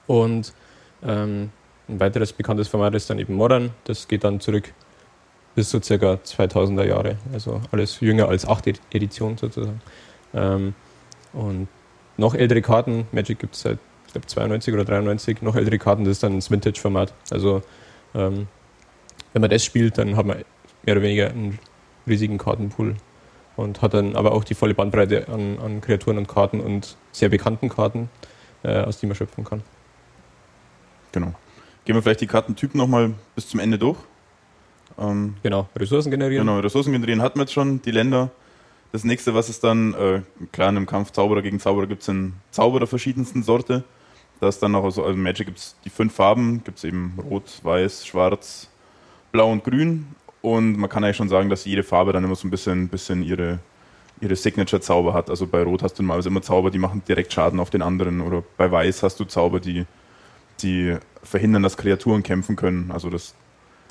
Und 0.06 0.52
ähm, 1.02 1.50
ein 1.88 2.00
weiteres 2.00 2.32
bekanntes 2.32 2.68
Format 2.68 2.94
ist 2.94 3.10
dann 3.10 3.18
eben 3.18 3.34
Modern. 3.34 3.70
Das 3.84 4.08
geht 4.08 4.24
dann 4.24 4.40
zurück 4.40 4.72
bis 5.54 5.70
so 5.70 5.80
circa 5.80 6.14
2000er 6.14 6.86
Jahre. 6.86 7.18
Also 7.34 7.60
alles 7.70 8.00
jünger 8.00 8.28
als 8.28 8.46
8 8.46 8.80
Edition 8.92 9.36
sozusagen. 9.36 9.80
Ähm, 10.32 10.74
und 11.34 11.68
noch 12.16 12.34
ältere 12.34 12.62
Karten, 12.62 13.06
Magic 13.12 13.38
gibt 13.38 13.54
es 13.54 13.60
seit 13.60 13.78
ich 14.06 14.12
glaube 14.12 14.26
92 14.26 14.72
oder 14.72 14.84
93, 14.84 15.42
noch 15.42 15.56
ältere 15.56 15.78
Karten, 15.78 16.04
das 16.04 16.12
ist 16.12 16.22
dann 16.22 16.36
das 16.36 16.50
Vintage-Format. 16.50 17.12
Also 17.30 17.62
ähm, 18.14 18.46
wenn 19.32 19.42
man 19.42 19.50
das 19.50 19.64
spielt, 19.64 19.98
dann 19.98 20.16
hat 20.16 20.24
man 20.24 20.38
mehr 20.84 20.94
oder 20.94 21.02
weniger 21.02 21.28
einen 21.28 21.58
riesigen 22.06 22.38
Kartenpool 22.38 22.96
und 23.56 23.82
hat 23.82 23.94
dann 23.94 24.16
aber 24.16 24.32
auch 24.32 24.44
die 24.44 24.54
volle 24.54 24.74
Bandbreite 24.74 25.28
an, 25.28 25.58
an 25.58 25.80
Kreaturen 25.80 26.18
und 26.18 26.28
Karten 26.28 26.60
und 26.60 26.96
sehr 27.12 27.28
bekannten 27.28 27.68
Karten, 27.68 28.08
äh, 28.62 28.80
aus 28.80 28.98
denen 28.98 29.10
man 29.10 29.16
schöpfen 29.16 29.44
kann. 29.44 29.62
Genau. 31.12 31.32
Gehen 31.84 31.94
wir 31.94 32.02
vielleicht 32.02 32.22
die 32.22 32.26
Kartentypen 32.26 32.78
nochmal 32.78 33.12
bis 33.34 33.48
zum 33.48 33.60
Ende 33.60 33.78
durch. 33.78 33.98
Ähm, 34.98 35.36
genau, 35.42 35.68
Ressourcen 35.76 36.10
generieren. 36.10 36.46
Genau, 36.46 36.60
Ressourcen 36.60 36.92
generieren 36.92 37.22
hatten 37.22 37.38
wir 37.38 37.42
jetzt 37.42 37.52
schon, 37.52 37.82
die 37.82 37.90
Länder. 37.90 38.30
Das 38.92 39.04
nächste, 39.04 39.34
was 39.34 39.48
ist 39.48 39.64
dann, 39.64 39.92
äh, 39.94 40.22
klar, 40.52 40.70
in 40.70 40.76
einem 40.76 40.86
Kampf 40.86 41.10
Zauberer 41.10 41.42
gegen 41.42 41.58
Zauberer 41.58 41.86
gibt 41.86 42.02
es 42.02 42.08
einen 42.08 42.40
Zauberer 42.50 42.86
verschiedensten 42.86 43.42
Sorte. 43.42 43.84
Da 44.40 44.48
ist 44.48 44.62
dann 44.62 44.72
noch, 44.72 44.84
also, 44.84 45.04
also 45.04 45.16
Magic 45.16 45.46
gibt 45.46 45.58
es 45.58 45.76
die 45.84 45.90
fünf 45.90 46.14
Farben, 46.14 46.62
gibt 46.64 46.78
es 46.78 46.84
eben 46.84 47.18
Rot, 47.30 47.60
Weiß, 47.62 48.06
Schwarz, 48.06 48.68
Blau 49.32 49.50
und 49.50 49.64
Grün. 49.64 50.06
Und 50.44 50.76
man 50.76 50.90
kann 50.90 51.02
eigentlich 51.02 51.16
schon 51.16 51.30
sagen, 51.30 51.48
dass 51.48 51.64
jede 51.64 51.82
Farbe 51.82 52.12
dann 52.12 52.22
immer 52.22 52.34
so 52.34 52.46
ein 52.46 52.50
bisschen, 52.50 52.88
bisschen 52.88 53.22
ihre 53.22 53.60
ihre 54.20 54.36
Signature-Zauber 54.36 55.12
hat. 55.14 55.30
Also 55.30 55.46
bei 55.46 55.62
Rot 55.62 55.82
hast 55.82 55.98
du 55.98 56.02
normalerweise 56.02 56.28
immer 56.28 56.42
Zauber, 56.42 56.70
die 56.70 56.78
machen 56.78 57.02
direkt 57.08 57.32
Schaden 57.32 57.58
auf 57.60 57.70
den 57.70 57.82
anderen. 57.82 58.20
Oder 58.20 58.42
bei 58.56 58.70
Weiß 58.70 59.02
hast 59.02 59.18
du 59.18 59.24
Zauber, 59.24 59.58
die, 59.58 59.86
die 60.60 60.96
verhindern, 61.22 61.62
dass 61.62 61.76
Kreaturen 61.76 62.22
kämpfen 62.22 62.56
können. 62.56 62.90
Also 62.92 63.10
das 63.10 63.34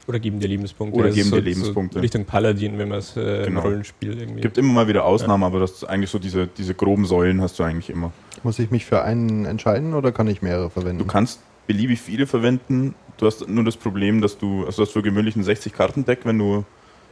oder 0.06 0.20
geben 0.20 0.40
dir 0.40 0.48
Lebenspunkte. 0.48 1.00
Oder 1.00 1.12
geben 1.12 1.30
so, 1.30 1.38
dir 1.38 1.42
Lebenspunkte. 1.42 1.96
So 1.96 2.02
Richtung 2.02 2.26
Paladin, 2.26 2.78
wenn 2.78 2.90
man 2.90 3.00
es 3.00 3.16
äh, 3.16 3.46
genau. 3.46 3.62
im 3.62 3.68
Rollenspiel 3.68 4.20
irgendwie. 4.20 4.42
Gibt 4.42 4.58
immer 4.58 4.74
mal 4.74 4.88
wieder 4.88 5.06
Ausnahmen, 5.06 5.42
ja. 5.42 5.48
aber 5.48 5.60
das 5.60 5.84
eigentlich 5.86 6.10
so 6.10 6.20
diese, 6.20 6.48
diese 6.48 6.74
groben 6.74 7.06
Säulen 7.06 7.42
hast 7.42 7.58
du 7.58 7.64
eigentlich 7.64 7.90
immer. 7.90 8.12
Muss 8.44 8.60
ich 8.60 8.70
mich 8.70 8.86
für 8.86 9.02
einen 9.04 9.46
entscheiden 9.46 9.94
oder 9.94 10.12
kann 10.12 10.28
ich 10.28 10.42
mehrere 10.42 10.70
verwenden? 10.70 11.00
Du 11.00 11.06
kannst 11.06 11.40
beliebig 11.68 12.02
viele 12.02 12.28
verwenden. 12.28 12.96
Du 13.18 13.26
hast 13.26 13.48
nur 13.48 13.64
das 13.64 13.78
Problem, 13.78 14.22
dass 14.22 14.38
du, 14.38 14.66
also 14.66 14.78
du 14.78 14.88
hast 14.88 14.94
für 14.94 15.02
gewöhnlich 15.02 15.36
ein 15.36 15.44
60-Karten-Deck, 15.44 16.22
wenn 16.24 16.40
du 16.40 16.66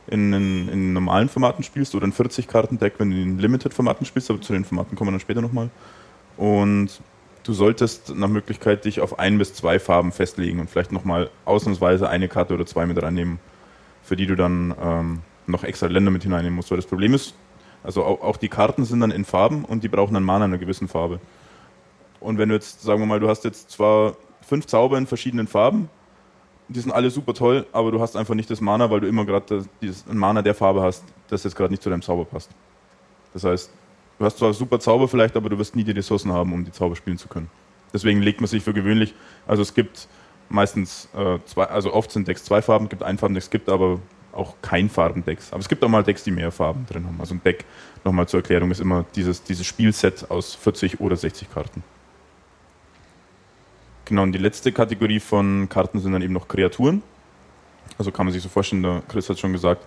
in, 0.08 0.34
in, 0.34 0.70
in, 0.70 0.93
normalen 0.93 1.29
Formaten 1.29 1.63
spielst 1.63 1.96
oder 1.96 2.08
ein 2.08 2.13
40-Karten-Deck, 2.13 2.96
wenn 2.98 3.12
du 3.12 3.17
in 3.17 3.39
Limited-Formaten 3.39 4.05
spielst, 4.05 4.29
aber 4.29 4.41
zu 4.41 4.53
den 4.53 4.65
Formaten 4.65 4.96
kommen 4.96 5.10
wir 5.10 5.12
dann 5.13 5.20
später 5.20 5.41
nochmal. 5.41 5.70
Und 6.38 7.01
du 7.43 7.53
solltest 7.53 8.13
nach 8.15 8.27
Möglichkeit 8.27 8.86
dich 8.86 9.00
auf 9.00 9.20
ein 9.20 9.38
bis 9.38 9.53
zwei 9.53 9.79
Farben 9.79 10.12
festlegen 10.12 10.60
und 10.60 10.70
vielleicht 10.70 10.91
nochmal 10.91 11.29
ausnahmsweise 11.46 12.10
eine 12.10 12.27
Karte 12.27 12.53
oder 12.53 12.65
zwei 12.65 12.86
mit 12.86 13.01
reinnehmen, 13.01 13.39
für 14.03 14.15
die 14.15 14.25
du 14.25 14.36
dann 14.36 14.75
ähm, 14.81 15.20
noch 15.48 15.63
extra 15.63 15.88
Länder 15.88 16.12
mit 16.12 16.24
hineinnehmen 16.24 16.55
musst. 16.55 16.72
Weil 16.72 16.77
das 16.77 16.88
Problem 16.88 17.13
ist, 17.13 17.36
also 17.84 18.03
auch, 18.03 18.22
auch, 18.22 18.38
die 18.38 18.50
Karten 18.50 18.86
sind 18.86 19.00
dann 19.00 19.12
in 19.12 19.25
Farben 19.25 19.65
und 19.65 19.84
die 19.84 19.88
brauchen 19.88 20.13
dann 20.13 20.24
Mana 20.24 20.46
in 20.46 20.51
einer 20.51 20.60
gewissen 20.60 20.88
Farbe. 20.88 21.20
Und 22.20 22.38
wenn 22.38 22.50
du 22.50 22.55
jetzt, 22.55 22.81
sagen 22.84 23.00
wir 23.00 23.08
mal, 23.08 23.20
du 23.20 23.27
hast 23.27 23.43
jetzt 23.43 23.72
zwar 23.72 24.15
fünf 24.51 24.67
Zauber 24.67 24.98
in 24.98 25.08
verschiedenen 25.08 25.48
Farben, 25.48 25.89
die 26.67 26.79
sind 26.79 26.91
alle 26.91 27.10
super 27.10 27.34
toll, 27.34 27.65
aber 27.72 27.91
du 27.91 28.01
hast 28.01 28.15
einfach 28.15 28.36
nicht 28.36 28.50
das 28.50 28.62
Mana, 28.62 28.89
weil 28.89 29.00
du 29.00 29.08
immer 29.08 29.25
gerade 29.25 29.65
ein 29.81 30.17
Mana 30.17 30.41
der 30.41 30.55
Farbe 30.55 30.81
hast, 30.81 31.03
das 31.29 31.43
jetzt 31.43 31.55
gerade 31.55 31.72
nicht 31.72 31.84
zu 31.84 31.89
deinem 31.89 32.01
Zauber 32.01 32.25
passt. 32.25 32.50
Das 33.34 33.43
heißt, 33.43 33.72
Du 34.22 34.25
hast 34.25 34.38
zwar 34.38 34.53
super 34.53 34.79
Zauber 34.79 35.08
vielleicht, 35.08 35.36
aber 35.36 35.50
du 35.50 35.58
wirst 35.58 35.75
nie 35.75 35.84
die 35.84 35.93
Ressourcen 35.93 36.31
haben, 36.31 36.53
um 36.53 36.63
die 36.63 36.72
Zauber 36.72 36.96
spielen 36.96 37.17
zu 37.17 37.27
können. 37.27 37.50
Deswegen 37.91 38.22
legt 38.22 38.39
man 38.39 38.48
sich 38.48 38.63
für 38.63 38.72
gewöhnlich, 38.72 39.15
also 39.48 39.63
es 39.63 39.74
gibt 39.74 40.08
meistens 40.48 41.10
äh, 41.15 41.39
zwei, 41.46 41.63
also 41.63 41.91
oft 41.91 42.12
sind 42.12 42.27
Decks 42.27 42.43
zwei 42.43 42.62
Farben, 42.62 42.88
gibt 42.88 43.01
Einfarben-Decks, 43.01 43.46
es 43.46 43.50
gibt 43.50 43.67
aber 43.67 44.00
auch 44.31 44.53
kein 44.62 44.89
Farben-Decks. 44.91 45.51
Aber 45.51 45.62
es 45.62 45.67
gibt 45.67 45.84
auch 45.84 45.89
mal 45.89 46.03
Decks, 46.03 46.24
die 46.24 46.29
mehr 46.29 46.51
Farben 46.51 46.86
drin 46.86 47.03
haben. 47.08 47.20
Also 47.20 47.34
ein 47.34 47.41
Deck, 47.43 47.65
nochmal 48.03 48.27
zur 48.27 48.41
Erklärung, 48.41 48.70
ist 48.70 48.79
immer 48.79 49.05
dieses, 49.15 49.41
dieses 49.41 49.65
Spielset 49.65 50.29
aus 50.29 50.53
40 50.53 51.00
oder 51.00 51.15
60 51.15 51.51
Karten. 51.51 51.81
Genau, 54.11 54.23
und 54.23 54.33
die 54.33 54.39
letzte 54.39 54.73
Kategorie 54.73 55.21
von 55.21 55.69
Karten 55.69 56.01
sind 56.01 56.11
dann 56.11 56.21
eben 56.21 56.33
noch 56.33 56.49
Kreaturen. 56.49 57.01
Also 57.97 58.11
kann 58.11 58.25
man 58.25 58.33
sich 58.33 58.43
so 58.43 58.49
vorstellen, 58.49 58.83
der 58.83 59.03
Chris 59.07 59.29
hat 59.29 59.39
schon 59.39 59.53
gesagt, 59.53 59.85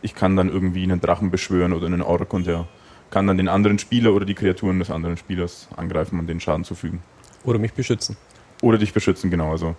ich 0.00 0.14
kann 0.14 0.36
dann 0.36 0.48
irgendwie 0.48 0.84
einen 0.84 1.00
Drachen 1.00 1.32
beschwören 1.32 1.72
oder 1.72 1.86
einen 1.86 2.00
Ork 2.00 2.32
und 2.34 2.46
der 2.46 2.68
kann 3.10 3.26
dann 3.26 3.36
den 3.36 3.48
anderen 3.48 3.80
Spieler 3.80 4.12
oder 4.12 4.26
die 4.26 4.34
Kreaturen 4.34 4.78
des 4.78 4.92
anderen 4.92 5.16
Spielers 5.16 5.66
angreifen 5.76 6.20
und 6.20 6.28
den 6.28 6.38
Schaden 6.38 6.62
zufügen. 6.62 7.02
Oder 7.42 7.58
mich 7.58 7.72
beschützen. 7.72 8.16
Oder 8.62 8.78
dich 8.78 8.92
beschützen, 8.92 9.28
genau. 9.28 9.50
Also 9.50 9.74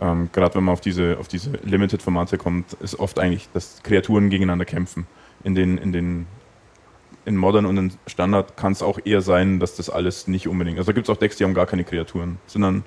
ähm, 0.00 0.28
gerade 0.32 0.54
wenn 0.54 0.62
man 0.62 0.74
auf 0.74 0.80
diese, 0.80 1.18
auf 1.18 1.26
diese 1.26 1.50
Limited-Formate 1.64 2.38
kommt, 2.38 2.74
ist 2.74 3.00
oft 3.00 3.18
eigentlich, 3.18 3.48
dass 3.52 3.82
Kreaturen 3.82 4.30
gegeneinander 4.30 4.64
kämpfen. 4.64 5.08
In 5.42 5.56
den, 5.56 5.76
in 5.76 5.90
den 5.90 6.28
in 7.24 7.36
Modern 7.36 7.66
und 7.66 7.76
in 7.76 7.92
Standard 8.06 8.56
kann 8.56 8.70
es 8.70 8.80
auch 8.80 9.00
eher 9.04 9.22
sein, 9.22 9.58
dass 9.58 9.74
das 9.74 9.90
alles 9.90 10.28
nicht 10.28 10.46
unbedingt. 10.46 10.78
Also 10.78 10.92
da 10.92 10.94
gibt 10.94 11.08
es 11.08 11.10
auch 11.12 11.18
Decks, 11.18 11.36
die 11.36 11.42
haben 11.42 11.54
gar 11.54 11.66
keine 11.66 11.82
Kreaturen, 11.82 12.38
sondern 12.46 12.84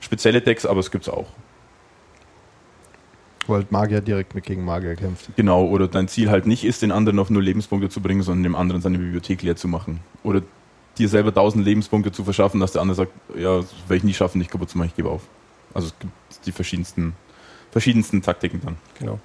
spezielle 0.00 0.40
Decks, 0.40 0.66
aber 0.66 0.80
es 0.80 0.90
gibt 0.90 1.06
es 1.06 1.12
auch. 1.12 1.26
Weil 3.46 3.64
Magier 3.70 4.00
direkt 4.00 4.34
mit 4.34 4.44
gegen 4.44 4.64
Magier 4.64 4.96
kämpft. 4.96 5.30
Genau, 5.36 5.66
oder 5.66 5.86
dein 5.86 6.08
Ziel 6.08 6.30
halt 6.30 6.46
nicht 6.46 6.64
ist, 6.64 6.82
den 6.82 6.90
anderen 6.90 7.18
auf 7.18 7.30
nur 7.30 7.42
Lebenspunkte 7.42 7.88
zu 7.88 8.00
bringen, 8.00 8.22
sondern 8.22 8.42
dem 8.42 8.56
anderen 8.56 8.82
seine 8.82 8.98
Bibliothek 8.98 9.42
leer 9.42 9.56
zu 9.56 9.68
machen. 9.68 10.00
Oder 10.24 10.42
dir 10.98 11.08
selber 11.08 11.28
1000 11.28 11.64
Lebenspunkte 11.64 12.10
zu 12.10 12.24
verschaffen, 12.24 12.60
dass 12.60 12.72
der 12.72 12.82
andere 12.82 12.96
sagt, 12.96 13.12
ja, 13.36 13.58
das 13.58 13.72
werde 13.86 13.96
ich 13.96 14.04
nie 14.04 14.14
schaffen, 14.14 14.40
dich 14.40 14.48
kaputt 14.48 14.70
zu 14.70 14.78
machen, 14.78 14.88
ich 14.88 14.96
gebe 14.96 15.08
auf. 15.08 15.22
Also 15.74 15.88
es 15.88 15.98
gibt 15.98 16.12
die 16.46 16.52
verschiedensten, 16.52 17.14
verschiedensten 17.70 18.22
Taktiken 18.22 18.60
dann. 18.64 18.76
Genau. 18.98 19.20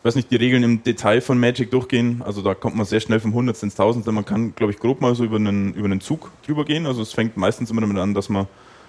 Ich 0.00 0.04
weiß 0.04 0.16
nicht, 0.16 0.30
die 0.30 0.36
Regeln 0.36 0.62
im 0.62 0.82
Detail 0.82 1.20
von 1.20 1.38
Magic 1.38 1.70
durchgehen, 1.70 2.22
also 2.24 2.42
da 2.42 2.54
kommt 2.54 2.76
man 2.76 2.86
sehr 2.86 3.00
schnell 3.00 3.20
vom 3.20 3.30
100 3.30 3.60
ins 3.62 3.74
1000, 3.74 4.06
man 4.06 4.24
kann, 4.24 4.54
glaube 4.54 4.72
ich, 4.72 4.78
grob 4.78 5.00
mal 5.00 5.14
so 5.14 5.24
über 5.24 5.36
einen, 5.36 5.74
über 5.74 5.86
einen 5.86 6.00
Zug 6.00 6.30
drüber 6.44 6.64
gehen. 6.64 6.86
Also 6.86 7.02
es 7.02 7.12
fängt 7.12 7.36
meistens 7.36 7.70
immer 7.70 7.80
damit 7.80 7.98
an, 7.98 8.14
dass 8.14 8.28
man 8.28 8.46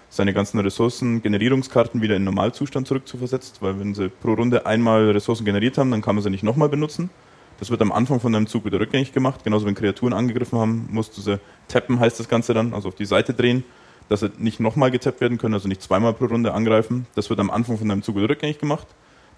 seine 0.09 0.33
ganzen 0.33 0.59
Ressourcen-Generierungskarten 0.59 2.01
wieder 2.01 2.15
in 2.15 2.23
Normalzustand 2.23 2.87
zurückzuversetzt, 2.87 3.61
weil 3.61 3.79
wenn 3.79 3.93
sie 3.93 4.09
pro 4.09 4.33
Runde 4.33 4.65
einmal 4.65 5.11
Ressourcen 5.11 5.45
generiert 5.45 5.77
haben, 5.77 5.91
dann 5.91 6.01
kann 6.01 6.15
man 6.15 6.23
sie 6.23 6.29
nicht 6.29 6.43
nochmal 6.43 6.69
benutzen. 6.69 7.09
Das 7.59 7.71
wird 7.71 7.81
am 7.81 7.91
Anfang 7.91 8.19
von 8.19 8.31
deinem 8.31 8.47
Zug 8.47 8.65
wieder 8.65 8.79
rückgängig 8.79 9.13
gemacht. 9.13 9.43
Genauso 9.43 9.65
wenn 9.65 9.75
Kreaturen 9.75 10.13
angegriffen 10.13 10.59
haben, 10.59 10.87
musst 10.91 11.17
du 11.17 11.21
sie 11.21 11.39
tappen, 11.67 11.99
heißt 11.99 12.19
das 12.19 12.29
Ganze 12.29 12.53
dann, 12.53 12.73
also 12.73 12.89
auf 12.89 12.95
die 12.95 13.05
Seite 13.05 13.33
drehen, 13.33 13.63
dass 14.09 14.21
sie 14.21 14.31
nicht 14.37 14.59
nochmal 14.59 14.91
getappt 14.91 15.21
werden 15.21 15.37
können, 15.37 15.55
also 15.55 15.67
nicht 15.67 15.81
zweimal 15.81 16.13
pro 16.13 16.25
Runde 16.25 16.53
angreifen. 16.53 17.07
Das 17.15 17.29
wird 17.29 17.39
am 17.39 17.49
Anfang 17.49 17.77
von 17.77 17.89
deinem 17.89 18.03
Zug 18.03 18.15
wieder 18.15 18.29
rückgängig 18.29 18.59
gemacht. 18.59 18.87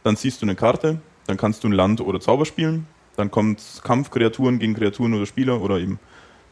Dann 0.03 0.15
siehst 0.15 0.41
du 0.41 0.45
eine 0.45 0.55
Karte, 0.55 0.99
dann 1.27 1.37
kannst 1.37 1.63
du 1.63 1.69
ein 1.69 1.73
Land 1.73 2.01
oder 2.01 2.19
Zauber 2.19 2.45
spielen. 2.45 2.87
Dann 3.15 3.31
kommt 3.31 3.61
Kampf 3.83 4.11
Kreaturen 4.11 4.59
gegen 4.59 4.75
Kreaturen 4.75 5.13
oder 5.13 5.25
Spieler 5.25 5.61
oder 5.61 5.79
eben 5.79 5.99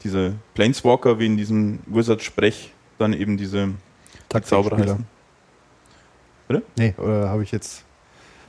diese 0.03 0.35
Planeswalker, 0.53 1.19
wie 1.19 1.25
in 1.25 1.37
diesem 1.37 1.79
Wizard-Sprech, 1.85 2.71
dann 2.97 3.13
eben 3.13 3.37
diese 3.37 3.69
Zauberer 4.29 4.77
heißen. 4.77 5.05
Bitte? 6.47 6.63
Nee, 6.77 6.93
oder 6.97 7.29
habe 7.29 7.43
ich 7.43 7.51
jetzt. 7.51 7.83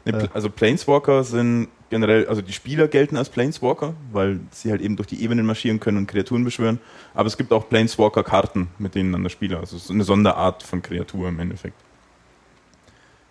Nee, 0.04 0.12
äh 0.12 0.28
also 0.32 0.50
Planeswalker 0.50 1.24
sind 1.24 1.68
generell, 1.90 2.26
also 2.28 2.42
die 2.42 2.52
Spieler 2.52 2.88
gelten 2.88 3.16
als 3.16 3.28
Planeswalker, 3.30 3.94
weil 4.12 4.40
sie 4.50 4.70
halt 4.70 4.80
eben 4.80 4.96
durch 4.96 5.08
die 5.08 5.22
Ebenen 5.22 5.46
marschieren 5.46 5.80
können 5.80 5.98
und 5.98 6.06
Kreaturen 6.06 6.44
beschwören. 6.44 6.80
Aber 7.14 7.26
es 7.26 7.36
gibt 7.36 7.52
auch 7.52 7.68
Planeswalker-Karten, 7.68 8.68
mit 8.78 8.94
denen 8.94 9.12
dann 9.12 9.22
der 9.22 9.30
Spieler, 9.30 9.60
also 9.60 9.76
es 9.76 9.84
ist 9.84 9.90
eine 9.90 10.04
Sonderart 10.04 10.62
von 10.62 10.82
Kreatur 10.82 11.28
im 11.28 11.40
Endeffekt. 11.40 11.76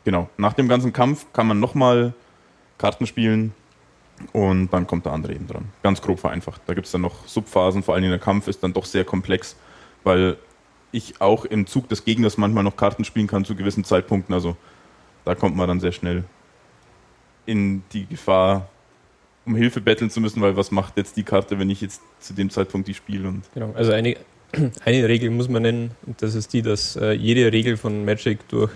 Genau. 0.04 0.30
Nach 0.38 0.54
dem 0.54 0.68
ganzen 0.68 0.94
Kampf 0.94 1.25
kann 1.34 1.48
man 1.48 1.60
nochmal 1.60 2.13
Karten 2.77 3.06
spielen 3.08 3.54
und 4.32 4.70
dann 4.70 4.88
kommt 4.88 5.06
der 5.06 5.13
andere 5.13 5.34
eben 5.34 5.48
dran. 5.48 5.66
Ganz 5.84 6.01
grob 6.01 6.20
vereinfacht. 6.20 6.62
Da 6.66 6.74
gibt 6.74 6.86
es 6.86 6.92
dann 6.92 7.01
noch 7.01 7.27
Subphasen, 7.27 7.84
vor 7.84 7.96
allem 7.96 8.10
der 8.10 8.20
Kampf 8.20 8.48
ist 8.48 8.63
dann 8.63 8.74
doch 8.74 8.86
sehr 8.86 9.04
komplex, 9.04 9.56
weil 10.04 10.38
ich 10.91 11.22
auch 11.22 11.46
im 11.46 11.67
Zug 11.67 11.89
des 11.89 12.06
Gegners 12.06 12.38
manchmal 12.38 12.63
noch 12.63 12.75
Karten 12.75 13.03
spielen 13.03 13.27
kann 13.27 13.46
zu 13.46 13.56
gewissen 13.56 13.84
Zeitpunkten. 13.84 14.34
Also 14.34 14.56
da 15.25 15.36
kommt 15.36 15.56
man 15.56 15.67
dann 15.67 15.79
sehr 15.79 15.91
schnell 15.91 16.24
in 17.46 17.84
die 17.94 18.06
Gefahr, 18.06 18.70
um 19.46 19.56
Hilfe 19.56 19.82
betteln 19.82 20.10
zu 20.10 20.22
müssen, 20.22 20.41
weil 20.41 20.56
was 20.56 20.72
macht 20.72 20.98
jetzt 20.98 21.17
die 21.17 21.24
Karte, 21.24 21.60
wenn 21.60 21.70
ich 21.70 21.82
jetzt 21.82 22.01
zu 22.20 22.34
dem 22.34 22.50
Zeitpunkt 22.50 22.88
die 22.88 22.94
spiele? 22.94 23.27
Und 23.29 23.44
genau, 23.53 23.74
also 23.75 23.91
eine, 23.91 24.15
eine 24.86 25.08
Regel 25.08 25.29
muss 25.29 25.50
man 25.50 25.62
nennen, 25.63 25.91
und 26.06 26.22
das 26.22 26.36
ist 26.36 26.53
die, 26.53 26.62
dass 26.62 26.96
äh, 26.96 27.12
jede 27.12 27.51
Regel 27.51 27.77
von 27.77 28.06
Magic 28.06 28.48
durch 28.50 28.72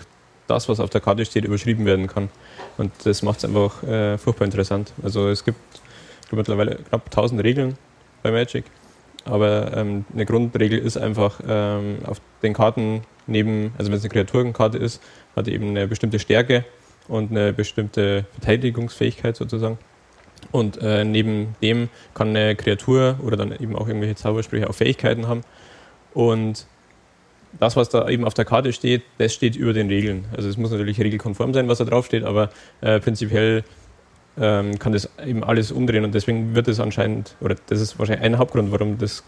das, 0.48 0.68
was 0.68 0.80
auf 0.80 0.90
der 0.90 1.02
Karte 1.02 1.26
steht, 1.26 1.46
überschrieben 1.46 1.86
werden 1.86 2.08
kann. 2.08 2.30
Und 2.78 2.92
das 3.04 3.22
macht 3.22 3.40
es 3.40 3.46
einfach 3.46 3.84
äh, 3.84 4.18
furchtbar 4.18 4.46
interessant. 4.46 4.94
Also 5.04 5.30
es 5.30 5.44
gibt 5.44 5.60
mittlerweile 6.32 6.76
knapp 6.76 7.06
1000 7.06 7.44
Regeln 7.44 7.78
bei 8.24 8.32
Magic 8.32 8.66
aber 9.26 9.76
ähm, 9.76 10.06
eine 10.14 10.26
Grundregel 10.26 10.80
ist 10.80 10.98
einfach, 10.98 11.40
ähm, 11.48 12.00
auf 12.06 12.22
den 12.42 12.54
Karten 12.54 13.02
neben, 13.28 13.74
also 13.78 13.92
wenn 13.92 13.98
es 13.98 14.04
eine 14.04 14.10
Kreaturenkarte 14.10 14.78
ist, 14.78 15.02
hat 15.36 15.48
eben 15.48 15.70
eine 15.70 15.88
bestimmte 15.88 16.20
Stärke 16.20 16.66
und 17.08 17.32
eine 17.32 17.54
bestimmte 17.54 18.26
Verteidigungsfähigkeit 18.34 19.36
sozusagen. 19.36 19.78
Und 20.52 20.82
äh, 20.82 21.06
neben 21.06 21.56
dem 21.62 21.90
kann 22.14 22.30
eine 22.30 22.56
Kreatur 22.56 23.20
oder 23.24 23.38
dann 23.38 23.52
eben 23.52 23.76
auch 23.76 23.88
irgendwelche 23.88 24.16
Zaubersprüche 24.16 24.70
auch 24.70 24.74
Fähigkeiten 24.74 25.28
haben. 25.28 25.42
Und 26.14 26.66
das, 27.60 27.76
was 27.76 27.90
da 27.90 28.08
eben 28.10 28.26
auf 28.26 28.34
der 28.34 28.46
Karte 28.46 28.74
steht, 28.74 29.04
das 29.18 29.34
steht 29.34 29.56
über 29.56 29.74
den 29.74 29.88
Regeln. 29.88 30.26
Also 30.36 30.50
es 30.50 30.58
muss 30.58 30.72
natürlich 30.72 31.00
regelkonform 31.00 31.54
sein, 31.54 31.68
was 31.68 31.78
da 31.78 31.86
drauf 31.86 32.06
steht, 32.06 32.24
aber 32.24 32.50
äh, 32.82 33.00
prinzipiell 33.00 33.64
ähm, 34.40 34.80
kann 34.80 34.94
das 34.94 35.10
eben 35.26 35.44
alles 35.44 35.72
umdrehen 35.72 36.06
und 36.06 36.16
deswegen 36.16 36.56
wird 36.56 36.68
es 36.68 36.80
anscheinend, 36.80 37.36
oder 37.42 37.56
das 37.68 37.82
ist 37.82 38.00
wahrscheinlich 38.00 38.26
ein 38.26 38.38
Hauptgrund, 38.38 38.72
warum 38.72 38.98
das 38.98 39.24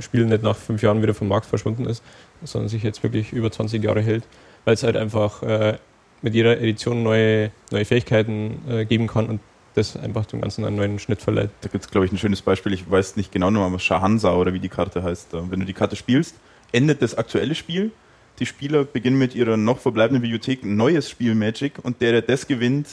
Spiel 0.00 0.26
nicht 0.26 0.42
nach 0.42 0.56
fünf 0.56 0.82
Jahren 0.82 1.02
wieder 1.02 1.14
vom 1.14 1.28
Markt 1.28 1.46
verschwunden 1.46 1.86
ist, 1.86 2.02
sondern 2.42 2.68
sich 2.68 2.82
jetzt 2.82 3.02
wirklich 3.02 3.32
über 3.32 3.50
20 3.50 3.82
Jahre 3.82 4.00
hält, 4.00 4.24
weil 4.64 4.74
es 4.74 4.82
halt 4.82 4.96
einfach 4.96 5.42
äh, 5.42 5.78
mit 6.22 6.34
jeder 6.34 6.58
Edition 6.60 7.02
neue, 7.02 7.50
neue 7.70 7.84
Fähigkeiten 7.84 8.62
äh, 8.68 8.84
geben 8.84 9.06
kann 9.06 9.26
und 9.26 9.40
das 9.74 9.96
einfach 9.96 10.26
dem 10.26 10.40
Ganzen 10.40 10.64
einen 10.64 10.76
neuen 10.76 10.98
Schnitt 10.98 11.22
verleiht. 11.22 11.50
Da 11.60 11.68
gibt 11.68 11.84
es, 11.84 11.90
glaube 11.90 12.06
ich, 12.06 12.12
ein 12.12 12.18
schönes 12.18 12.42
Beispiel. 12.42 12.72
Ich 12.72 12.90
weiß 12.90 13.16
nicht 13.16 13.30
genau 13.30 13.50
noch, 13.50 13.64
aber 13.64 13.78
Shahansa 13.78 14.34
oder 14.34 14.52
wie 14.52 14.58
die 14.58 14.68
Karte 14.68 15.02
heißt. 15.04 15.28
Wenn 15.32 15.60
du 15.60 15.66
die 15.66 15.72
Karte 15.72 15.94
spielst, 15.94 16.34
endet 16.72 17.00
das 17.00 17.14
aktuelle 17.14 17.54
Spiel. 17.54 17.92
Die 18.40 18.46
Spieler 18.46 18.84
beginnen 18.84 19.18
mit 19.18 19.34
ihrer 19.34 19.56
noch 19.56 19.78
verbleibenden 19.78 20.22
Bibliothek 20.22 20.64
ein 20.64 20.76
neues 20.76 21.08
Spiel 21.08 21.34
Magic 21.34 21.74
und 21.82 22.00
der, 22.00 22.12
der 22.12 22.22
das 22.22 22.46
gewinnt, 22.46 22.86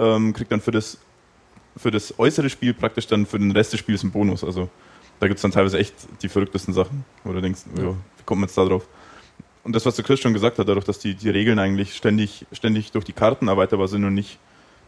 ähm, 0.00 0.32
kriegt 0.32 0.50
dann 0.50 0.60
für 0.60 0.70
das, 0.70 0.98
für 1.76 1.90
das 1.90 2.18
äußere 2.18 2.50
Spiel 2.50 2.74
praktisch 2.74 3.06
dann 3.06 3.26
für 3.26 3.38
den 3.38 3.50
Rest 3.52 3.72
des 3.72 3.80
Spiels 3.80 4.02
einen 4.02 4.12
Bonus. 4.12 4.42
Also 4.42 4.68
da 5.20 5.28
gibt 5.28 5.38
es 5.38 5.42
dann 5.42 5.50
teilweise 5.50 5.78
echt 5.78 5.94
die 6.22 6.28
verrücktesten 6.28 6.74
Sachen. 6.74 7.04
Wo 7.24 7.32
du 7.32 7.40
denkst, 7.40 7.60
ja, 7.76 7.90
wie 7.90 8.24
kommt 8.24 8.40
man 8.40 8.48
jetzt 8.48 8.56
da 8.56 8.64
drauf? 8.64 8.86
Und 9.62 9.76
das, 9.76 9.84
was 9.84 9.94
der 9.94 10.04
Chris 10.04 10.20
schon 10.20 10.32
gesagt 10.32 10.58
hat, 10.58 10.68
dadurch, 10.68 10.86
dass 10.86 10.98
die, 10.98 11.14
die 11.14 11.28
Regeln 11.28 11.58
eigentlich 11.58 11.94
ständig, 11.94 12.46
ständig 12.52 12.92
durch 12.92 13.04
die 13.04 13.12
Karten 13.12 13.48
erweiterbar 13.48 13.88
sind 13.88 14.04
und 14.04 14.14
nicht 14.14 14.38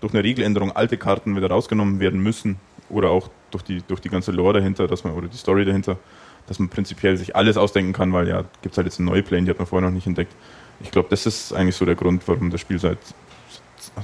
durch 0.01 0.15
eine 0.15 0.25
Regeländerung 0.25 0.73
alte 0.73 0.97
Karten 0.97 1.37
wieder 1.37 1.49
rausgenommen 1.49 2.01
werden 2.01 2.23
müssen, 2.23 2.59
oder 2.93 3.11
auch 3.11 3.29
durch 3.51 3.65
die, 3.65 3.83
durch 3.83 4.01
die 4.01 4.09
ganze 4.09 4.31
Lore 4.31 4.55
dahinter, 4.55 4.87
dass 4.87 5.03
man, 5.03 5.15
oder 5.15 5.29
die 5.29 5.37
Story 5.37 5.65
dahinter, 5.65 5.99
dass 6.47 6.59
man 6.59 6.69
prinzipiell 6.69 7.17
sich 7.17 7.35
alles 7.35 7.57
ausdenken 7.57 7.93
kann, 7.93 8.13
weil 8.13 8.29
ja, 8.29 8.45
gibt 8.61 8.73
es 8.73 8.77
halt 8.77 8.87
jetzt 8.87 9.01
eine 9.01 9.11
neue 9.11 9.23
Plane, 9.23 9.45
die 9.45 9.51
hat 9.51 9.59
man 9.59 9.67
vorher 9.67 9.89
noch 9.89 9.95
nicht 9.95 10.07
entdeckt. 10.07 10.35
Ich 10.81 10.91
glaube, 10.91 11.09
das 11.09 11.27
ist 11.27 11.53
eigentlich 11.53 11.77
so 11.77 11.85
der 11.85 11.95
Grund, 11.95 12.23
warum 12.27 12.51
das 12.51 12.61
Spiel 12.61 12.79
seit 12.79 12.99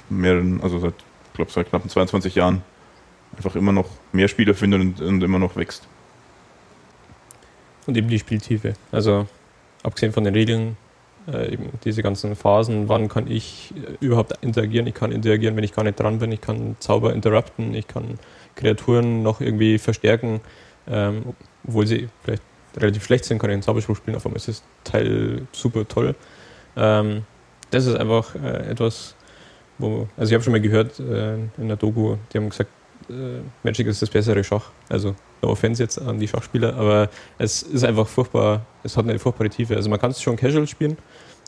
mehreren, 0.08 0.60
also 0.62 0.78
seit, 0.78 0.94
ich 0.94 1.32
glaube, 1.34 1.50
seit 1.50 1.68
knappen 1.68 1.90
22 1.90 2.34
Jahren 2.34 2.62
einfach 3.36 3.54
immer 3.56 3.72
noch 3.72 3.88
mehr 4.12 4.28
Spieler 4.28 4.54
findet 4.54 4.80
und, 4.80 5.00
und 5.00 5.22
immer 5.22 5.38
noch 5.38 5.56
wächst. 5.56 5.86
Und 7.86 7.96
eben 7.96 8.08
die 8.08 8.18
Spieltiefe. 8.18 8.74
Also 8.92 9.26
abgesehen 9.82 10.12
von 10.12 10.24
den 10.24 10.34
Regeln, 10.34 10.76
äh, 11.26 11.52
eben 11.52 11.70
diese 11.84 12.02
ganzen 12.02 12.36
Phasen, 12.36 12.88
wann 12.88 13.08
kann 13.08 13.30
ich 13.30 13.72
äh, 13.76 14.04
überhaupt 14.04 14.32
interagieren? 14.42 14.86
Ich 14.86 14.94
kann 14.94 15.12
interagieren, 15.12 15.56
wenn 15.56 15.64
ich 15.64 15.72
gar 15.74 15.84
nicht 15.84 16.00
dran 16.00 16.18
bin. 16.18 16.32
Ich 16.32 16.40
kann 16.40 16.76
Zauber 16.80 17.12
interrupten, 17.12 17.74
ich 17.74 17.86
kann 17.86 18.18
Kreaturen 18.56 19.22
noch 19.22 19.40
irgendwie 19.40 19.78
verstärken, 19.78 20.40
ähm, 20.88 21.34
obwohl 21.66 21.86
sie 21.86 22.08
vielleicht 22.22 22.42
relativ 22.76 23.04
schlecht 23.04 23.24
sind, 23.24 23.38
kann 23.38 23.50
ich 23.50 23.54
einen 23.54 23.62
Zauberspruch 23.62 23.96
spielen. 23.96 24.16
Auf 24.16 24.26
einmal 24.26 24.36
ist 24.36 24.48
das 24.48 24.62
Teil 24.84 25.46
super 25.52 25.86
toll. 25.86 26.14
Ähm, 26.76 27.24
das 27.70 27.86
ist 27.86 27.96
einfach 27.96 28.34
äh, 28.34 28.70
etwas, 28.70 29.14
wo, 29.78 30.08
also 30.16 30.30
ich 30.30 30.34
habe 30.34 30.42
schon 30.42 30.52
mal 30.52 30.60
gehört 30.60 30.98
äh, 31.00 31.34
in 31.34 31.68
der 31.68 31.76
Doku, 31.76 32.16
die 32.32 32.38
haben 32.38 32.50
gesagt, 32.50 32.70
äh, 33.08 33.40
Magic 33.62 33.86
ist 33.86 34.02
das 34.02 34.10
bessere 34.10 34.42
Schach. 34.44 34.70
Also 34.88 35.14
no 35.42 35.50
offense 35.50 35.82
jetzt 35.82 36.00
an 36.00 36.18
die 36.18 36.28
Schachspieler, 36.28 36.74
aber 36.76 37.08
es 37.38 37.62
ist 37.62 37.84
einfach 37.84 38.06
furchtbar, 38.06 38.66
es 38.82 38.96
hat 38.96 39.04
eine 39.04 39.18
furchtbare 39.18 39.50
Tiefe. 39.50 39.76
Also 39.76 39.88
man 39.88 40.00
kann 40.00 40.10
es 40.10 40.20
schon 40.20 40.36
casual 40.36 40.66
spielen, 40.66 40.96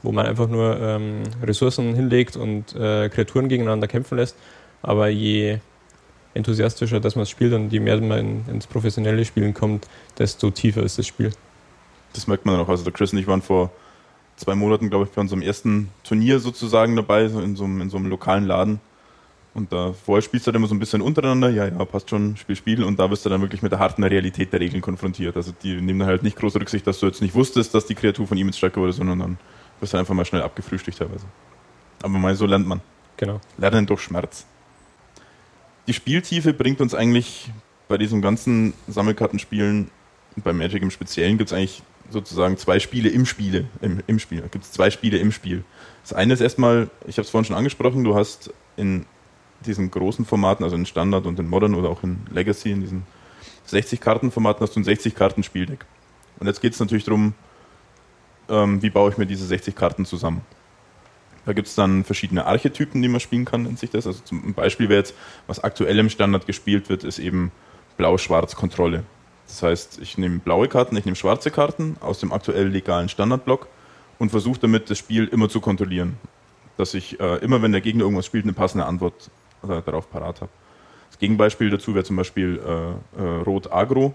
wo 0.02 0.12
man 0.12 0.26
einfach 0.26 0.48
nur 0.48 0.78
ähm, 0.80 1.22
Ressourcen 1.42 1.94
hinlegt 1.94 2.36
und 2.36 2.74
äh, 2.74 3.08
Kreaturen 3.08 3.48
gegeneinander 3.48 3.88
kämpfen 3.88 4.16
lässt, 4.16 4.36
aber 4.82 5.08
je 5.08 5.58
enthusiastischer, 6.34 7.00
dass 7.00 7.16
man 7.16 7.24
es 7.24 7.30
spielt 7.30 7.52
und 7.52 7.72
je 7.72 7.80
mehr 7.80 8.00
man 8.00 8.18
in, 8.18 8.44
ins 8.48 8.66
professionelle 8.66 9.24
Spielen 9.24 9.52
kommt, 9.52 9.88
desto 10.18 10.50
tiefer 10.50 10.82
ist 10.82 10.98
das 10.98 11.06
Spiel. 11.06 11.32
Das 12.12 12.26
merkt 12.26 12.46
man 12.46 12.58
auch. 12.58 12.68
Also 12.68 12.84
der 12.84 12.92
Chris 12.92 13.12
und 13.12 13.18
ich 13.18 13.26
waren 13.26 13.42
vor 13.42 13.70
zwei 14.40 14.54
Monaten, 14.54 14.88
glaube 14.88 15.04
ich, 15.04 15.10
bei 15.10 15.20
unserem 15.20 15.42
ersten 15.42 15.90
Turnier 16.02 16.40
sozusagen 16.40 16.96
dabei, 16.96 17.28
so 17.28 17.40
in 17.40 17.56
so 17.56 17.64
einem, 17.64 17.82
in 17.82 17.90
so 17.90 17.98
einem 17.98 18.06
lokalen 18.06 18.46
Laden. 18.46 18.80
Und 19.52 19.72
da 19.72 19.92
vorher 19.92 20.22
spielst 20.22 20.46
du 20.46 20.52
dann 20.52 20.60
immer 20.60 20.68
so 20.68 20.74
ein 20.74 20.78
bisschen 20.78 21.02
untereinander, 21.02 21.50
ja, 21.50 21.66
ja, 21.66 21.84
passt 21.84 22.08
schon, 22.08 22.36
Spiel, 22.36 22.56
Spiel. 22.56 22.84
Und 22.84 22.98
da 22.98 23.10
wirst 23.10 23.26
du 23.26 23.28
dann 23.28 23.42
wirklich 23.42 23.62
mit 23.62 23.72
der 23.72 23.78
harten 23.78 24.02
Realität 24.02 24.52
der 24.52 24.60
Regeln 24.60 24.80
konfrontiert. 24.80 25.36
Also 25.36 25.52
die 25.62 25.80
nehmen 25.80 25.98
dann 25.98 26.08
halt 26.08 26.22
nicht 26.22 26.36
große 26.36 26.58
Rücksicht, 26.58 26.86
dass 26.86 27.00
du 27.00 27.06
jetzt 27.06 27.20
nicht 27.20 27.34
wusstest, 27.34 27.74
dass 27.74 27.84
die 27.84 27.94
Kreatur 27.94 28.26
von 28.26 28.38
ihm 28.38 28.46
jetzt 28.46 28.58
stärker 28.58 28.80
wurde, 28.80 28.92
sondern 28.92 29.18
dann 29.18 29.38
wirst 29.80 29.92
du 29.92 29.98
einfach 29.98 30.14
mal 30.14 30.24
schnell 30.24 30.42
abgefrühstückt 30.42 30.98
teilweise. 30.98 31.26
Aber 32.02 32.14
mal 32.14 32.34
so 32.34 32.46
lernt 32.46 32.66
man. 32.66 32.80
Genau. 33.16 33.40
Lernen 33.58 33.86
durch 33.86 34.00
Schmerz. 34.00 34.46
Die 35.86 35.92
Spieltiefe 35.92 36.54
bringt 36.54 36.80
uns 36.80 36.94
eigentlich 36.94 37.50
bei 37.88 37.98
diesem 37.98 38.22
ganzen 38.22 38.72
Sammelkartenspielen, 38.86 39.90
bei 40.36 40.52
Magic 40.52 40.82
im 40.82 40.92
Speziellen, 40.92 41.36
gibt 41.36 41.50
es 41.50 41.56
eigentlich 41.56 41.82
sozusagen 42.10 42.56
zwei 42.56 42.78
Spiele 42.78 43.08
im 43.08 43.26
Spiele, 43.26 43.66
im, 43.80 44.02
im 44.06 44.18
Spiel. 44.18 44.42
Gibt 44.50 44.64
es 44.64 44.72
zwei 44.72 44.90
Spiele 44.90 45.18
im 45.18 45.32
Spiel. 45.32 45.64
Das 46.02 46.12
eine 46.12 46.32
ist 46.32 46.40
erstmal, 46.40 46.90
ich 47.06 47.16
habe 47.16 47.24
es 47.24 47.30
vorhin 47.30 47.46
schon 47.46 47.56
angesprochen, 47.56 48.04
du 48.04 48.14
hast 48.14 48.52
in 48.76 49.06
diesen 49.64 49.90
großen 49.90 50.24
Formaten, 50.24 50.64
also 50.64 50.76
in 50.76 50.86
Standard 50.86 51.26
und 51.26 51.38
in 51.38 51.48
Modern 51.48 51.74
oder 51.74 51.88
auch 51.88 52.02
in 52.02 52.20
Legacy, 52.30 52.70
in 52.70 52.80
diesen 52.80 53.02
60-Karten-Formaten 53.68 54.62
hast 54.62 54.74
du 54.74 54.80
ein 54.80 54.84
60-Karten-Spieldeck. 54.84 55.84
Und 56.38 56.46
jetzt 56.46 56.60
geht 56.60 56.72
es 56.72 56.80
natürlich 56.80 57.04
darum, 57.04 57.34
ähm, 58.48 58.82
wie 58.82 58.90
baue 58.90 59.10
ich 59.10 59.18
mir 59.18 59.26
diese 59.26 59.46
60 59.46 59.74
Karten 59.74 60.04
zusammen. 60.04 60.40
Da 61.46 61.52
gibt 61.52 61.68
es 61.68 61.74
dann 61.74 62.04
verschiedene 62.04 62.46
Archetypen, 62.46 63.00
die 63.00 63.08
man 63.08 63.20
spielen 63.20 63.44
kann, 63.44 63.62
nennt 63.62 63.78
sich 63.78 63.90
das. 63.90 64.06
Also 64.06 64.20
zum 64.24 64.54
Beispiel 64.54 64.88
wäre 64.88 65.00
jetzt, 65.00 65.14
was 65.46 65.62
aktuell 65.62 65.98
im 65.98 66.10
Standard 66.10 66.46
gespielt 66.46 66.88
wird, 66.88 67.04
ist 67.04 67.18
eben 67.18 67.52
Blau-Schwarz-Kontrolle. 67.96 69.04
Das 69.50 69.62
heißt, 69.64 69.98
ich 70.00 70.16
nehme 70.16 70.38
blaue 70.38 70.68
Karten, 70.68 70.96
ich 70.96 71.04
nehme 71.04 71.16
schwarze 71.16 71.50
Karten 71.50 71.96
aus 72.00 72.20
dem 72.20 72.32
aktuell 72.32 72.68
legalen 72.68 73.08
Standardblock 73.08 73.66
und 74.18 74.30
versuche 74.30 74.60
damit 74.60 74.88
das 74.90 74.98
Spiel 74.98 75.26
immer 75.26 75.48
zu 75.48 75.60
kontrollieren. 75.60 76.16
Dass 76.76 76.94
ich 76.94 77.18
äh, 77.18 77.36
immer, 77.38 77.60
wenn 77.60 77.72
der 77.72 77.80
Gegner 77.80 78.04
irgendwas 78.04 78.26
spielt, 78.26 78.44
eine 78.44 78.52
passende 78.52 78.86
Antwort 78.86 79.30
äh, 79.64 79.82
darauf 79.82 80.08
parat 80.08 80.40
habe. 80.40 80.52
Das 81.10 81.18
Gegenbeispiel 81.18 81.68
dazu 81.68 81.94
wäre 81.94 82.04
zum 82.04 82.16
Beispiel 82.16 82.60
äh, 82.64 83.22
äh 83.22 83.42
Rot-Agro. 83.42 84.14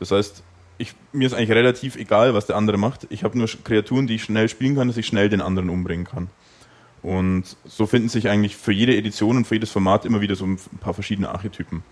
Das 0.00 0.10
heißt, 0.10 0.42
ich, 0.78 0.94
mir 1.12 1.26
ist 1.26 1.34
eigentlich 1.34 1.52
relativ 1.52 1.94
egal, 1.94 2.34
was 2.34 2.46
der 2.46 2.56
andere 2.56 2.76
macht. 2.76 3.06
Ich 3.10 3.22
habe 3.22 3.38
nur 3.38 3.48
Kreaturen, 3.62 4.08
die 4.08 4.16
ich 4.16 4.24
schnell 4.24 4.48
spielen 4.48 4.74
kann, 4.74 4.88
dass 4.88 4.96
ich 4.96 5.06
schnell 5.06 5.28
den 5.28 5.40
anderen 5.40 5.70
umbringen 5.70 6.04
kann. 6.04 6.28
Und 7.00 7.56
so 7.64 7.86
finden 7.86 8.08
sich 8.08 8.28
eigentlich 8.28 8.56
für 8.56 8.72
jede 8.72 8.96
Edition 8.96 9.36
und 9.36 9.46
für 9.46 9.54
jedes 9.54 9.70
Format 9.70 10.04
immer 10.04 10.20
wieder 10.20 10.34
so 10.34 10.46
ein 10.46 10.58
paar 10.80 10.94
verschiedene 10.94 11.28
Archetypen. 11.28 11.84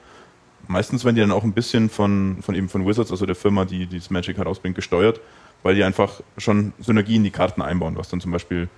Meistens 0.68 1.04
werden 1.04 1.16
die 1.16 1.20
dann 1.20 1.32
auch 1.32 1.44
ein 1.44 1.52
bisschen 1.52 1.90
von, 1.90 2.38
von 2.40 2.54
eben 2.54 2.68
von 2.68 2.86
Wizards, 2.86 3.10
also 3.10 3.26
der 3.26 3.34
Firma, 3.34 3.64
die 3.64 3.86
dieses 3.86 4.10
Magic 4.10 4.38
herausbringt, 4.38 4.76
gesteuert, 4.76 5.20
weil 5.62 5.74
die 5.74 5.84
einfach 5.84 6.20
schon 6.38 6.72
Synergien 6.78 7.18
in 7.18 7.24
die 7.24 7.30
Karten 7.30 7.62
einbauen. 7.62 7.96
Hast 7.98 8.12
dann 8.12 8.20
zum 8.20 8.32
Beispiel 8.32 8.68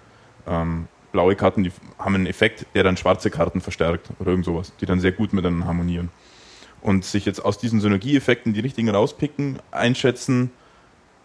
ähm, 0.47 0.88
blaue 1.12 1.37
Karten, 1.37 1.62
die 1.62 1.73
haben 1.99 2.14
einen 2.14 2.27
Effekt, 2.27 2.66
der 2.75 2.83
dann 2.83 2.97
schwarze 2.97 3.31
Karten 3.31 3.61
verstärkt 3.61 4.09
oder 4.18 4.31
irgend 4.31 4.44
sowas, 4.44 4.73
die 4.81 4.87
dann 4.87 5.01
sehr 5.01 5.12
gut 5.12 5.33
miteinander 5.33 5.66
harmonieren. 5.66 6.11
Und 6.83 7.05
sich 7.05 7.25
jetzt 7.25 7.42
aus 7.44 7.59
diesen 7.59 7.81
Synergieeffekten 7.81 8.53
die 8.53 8.61
richtigen 8.61 8.90
rauspicken, 8.90 9.59
einschätzen, 9.70 10.51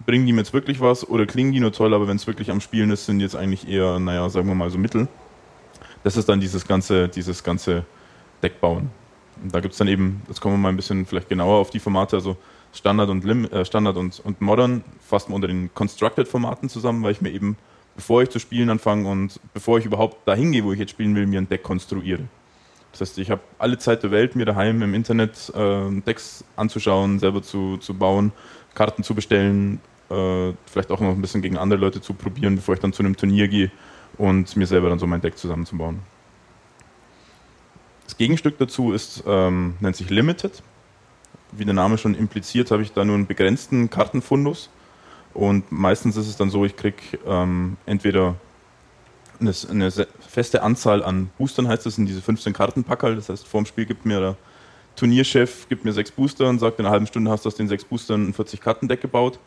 bringen 0.06 0.26
die 0.26 0.34
mir 0.34 0.42
jetzt 0.42 0.54
wirklich 0.54 0.80
was 0.80 1.08
oder 1.08 1.26
klingen 1.26 1.52
die 1.52 1.60
nur 1.60 1.74
toll, 1.74 1.94
aber 1.94 2.08
wenn 2.08 2.16
es 2.16 2.28
wirklich 2.28 2.52
am 2.52 2.62
Spielen 2.62 2.92
ist, 2.92 3.06
sind 3.06 3.20
die 3.20 3.24
jetzt 3.26 3.36
eigentlich 3.36 3.68
eher, 3.68 4.00
naja, 4.00 4.30
sagen 4.30 4.48
wir 4.48 4.56
mal 4.56 4.70
so 4.70 4.78
Mittel. 4.78 5.08
Das 6.04 6.16
ist 6.16 6.30
dann 6.30 6.40
dieses 6.40 6.66
ganze, 6.68 7.10
dieses 7.10 7.44
ganze 7.44 7.84
Deckbauen. 8.42 8.84
Und 8.84 8.92
da 9.44 9.60
gibt 9.60 9.74
es 9.74 9.78
dann 9.78 9.88
eben, 9.88 10.22
jetzt 10.28 10.42
kommen 10.42 10.56
wir 10.56 10.60
mal 10.60 10.70
ein 10.70 10.76
bisschen 10.76 11.06
vielleicht 11.06 11.30
genauer 11.30 11.58
auf 11.58 11.70
die 11.70 11.80
Formate, 11.80 12.16
also 12.16 12.38
Standard 12.74 13.10
und, 13.10 13.24
Lim, 13.24 13.46
äh, 13.46 13.66
Standard 13.66 13.98
und, 13.98 14.20
und 14.24 14.42
Modern 14.42 14.84
fasst 15.00 15.30
man 15.30 15.36
unter 15.38 15.48
den 15.48 15.74
Constructed-Formaten 15.74 16.70
zusammen, 16.70 17.04
weil 17.04 17.12
ich 17.12 17.22
mir 17.22 17.32
eben, 17.32 17.58
bevor 17.96 18.22
ich 18.22 18.30
zu 18.30 18.40
spielen 18.40 18.70
anfange 18.70 19.10
und 19.10 19.40
bevor 19.54 19.80
ich 19.80 19.86
überhaupt 19.86 20.28
dahin 20.28 20.52
gehe, 20.52 20.64
wo 20.64 20.72
ich 20.72 20.80
jetzt 20.80 20.92
spielen 20.92 21.16
will, 21.16 21.26
mir 21.26 21.40
ein 21.40 21.50
Deck 21.50 21.64
konstruiere. 21.64 22.24
Das 22.92 23.02
heißt, 23.02 23.20
ich 23.20 23.30
habe 23.30 23.42
alle 23.58 23.78
Zeit 23.78 24.04
der 24.04 24.12
Welt, 24.12 24.36
mir 24.36 24.46
daheim 24.46 24.82
im 24.82 24.94
Internet 24.94 25.52
äh, 25.56 26.02
Decks 26.02 26.44
anzuschauen, 26.56 27.20
selber 27.20 27.42
zu, 27.42 27.78
zu 27.78 27.94
bauen, 27.94 28.32
Karten 28.74 29.04
zu 29.04 29.14
bestellen, 29.14 29.80
äh, 30.10 30.54
vielleicht 30.66 30.92
auch 30.92 31.00
noch 31.00 31.10
ein 31.10 31.22
bisschen 31.22 31.42
gegen 31.42 31.58
andere 31.58 31.80
Leute 31.80 32.02
zu 32.02 32.14
probieren, 32.14 32.56
bevor 32.56 32.74
ich 32.74 32.82
dann 32.82 32.94
zu 32.94 33.04
einem 33.04 33.16
Turnier 33.16 33.48
gehe 33.48 33.72
und 34.18 34.56
mir 34.56 34.66
selber 34.66 34.90
dann 34.90 35.00
so 35.00 35.08
mein 35.08 35.22
Deck 35.22 35.38
zusammenzubauen. 35.38 36.00
Das 38.10 38.18
Gegenstück 38.18 38.58
dazu 38.58 38.92
ist, 38.92 39.24
ähm, 39.28 39.76
nennt 39.82 39.96
sich 39.96 40.10
Limited. 40.10 40.64
Wie 41.52 41.64
der 41.64 41.76
Name 41.76 42.00
schon 42.00 42.16
impliziert, 42.16 42.72
habe 42.72 42.82
ich 42.82 42.92
da 42.92 43.06
nur 43.06 43.14
einen 43.14 43.28
begrenzten 43.28 43.92
Kartenfundus. 43.92 44.72
Und 45.36 45.72
meistens 45.72 46.18
ist 46.18 46.28
es 46.28 46.36
dann 46.36 46.50
so, 46.50 46.66
ich 46.66 46.76
kriege 46.76 46.98
ähm, 47.28 47.78
entweder 47.86 48.34
eine, 49.40 49.54
eine, 49.70 49.92
feste 50.28 50.64
Anzahl 50.64 51.04
an 51.04 51.30
Boostern, 51.38 51.68
heißt 51.68 51.86
das, 51.86 52.00
in 52.00 52.08
diese 52.08 52.24
15 52.24 52.52
Kartenpackerl. 52.52 53.16
Das 53.16 53.30
heißt, 53.30 53.48
vorm 53.48 53.68
Spiel 53.68 53.86
gibt 53.86 54.08
mir 54.08 54.20
der 54.20 54.38
Turnierchef 54.96 55.70
gibt 55.70 55.86
mir 55.86 55.94
sechs 55.94 56.10
Booster 56.10 56.50
und 56.50 56.58
sagt, 56.58 56.80
in 56.80 56.88
einer 56.88 56.92
halben 56.92 57.06
Stunde 57.06 57.30
hast 57.30 57.46
du 57.46 57.50
aus 57.50 57.56
den 57.56 57.68
sechs 57.68 57.86
Boostern 57.86 58.30
ein 58.30 58.34
40-Karten-Deck 58.34 59.02
gebaut. 59.02 59.38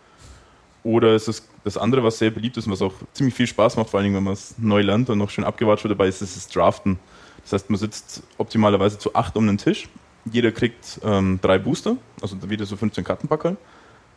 Oder 0.85 1.17
ist 1.17 1.27
es 1.27 1.49
das 1.65 1.77
andere, 1.77 2.05
was 2.05 2.19
sehr 2.19 2.31
beliebt 2.31 2.57
ist 2.59 2.67
und 2.67 2.73
was 2.73 2.83
auch 2.83 2.95
ziemlich 3.13 3.35
viel 3.35 3.49
Spaß 3.49 3.77
macht, 3.77 3.91
vor 3.91 3.99
allem 3.99 4.15
wenn 4.15 4.23
man 4.23 4.35
es 4.35 4.55
neu 4.57 4.83
lernt 4.83 5.11
und 5.11 5.19
noch 5.19 5.31
schön 5.31 5.43
abgewatscht 5.43 5.83
wird 5.83 5.99
dabei, 5.99 6.07
ist, 6.07 6.23
ist 6.23 6.37
das 6.37 6.47
Draften. 6.47 7.01
Das 7.43 7.53
heißt, 7.53 7.71
man 7.71 7.79
sitzt 7.79 8.23
optimalerweise 8.39 8.99
zu 8.99 9.15
acht 9.15 9.37
um 9.37 9.47
den 9.47 9.59
Tisch. 9.59 9.89
Jeder 10.25 10.53
kriegt 10.53 11.01
ähm, 11.05 11.41
drei 11.43 11.59
Booster, 11.59 11.97
also 12.21 12.37
wieder 12.49 12.65
so 12.65 12.77
15 12.77 13.03
Kartenpackerl. 13.03 13.57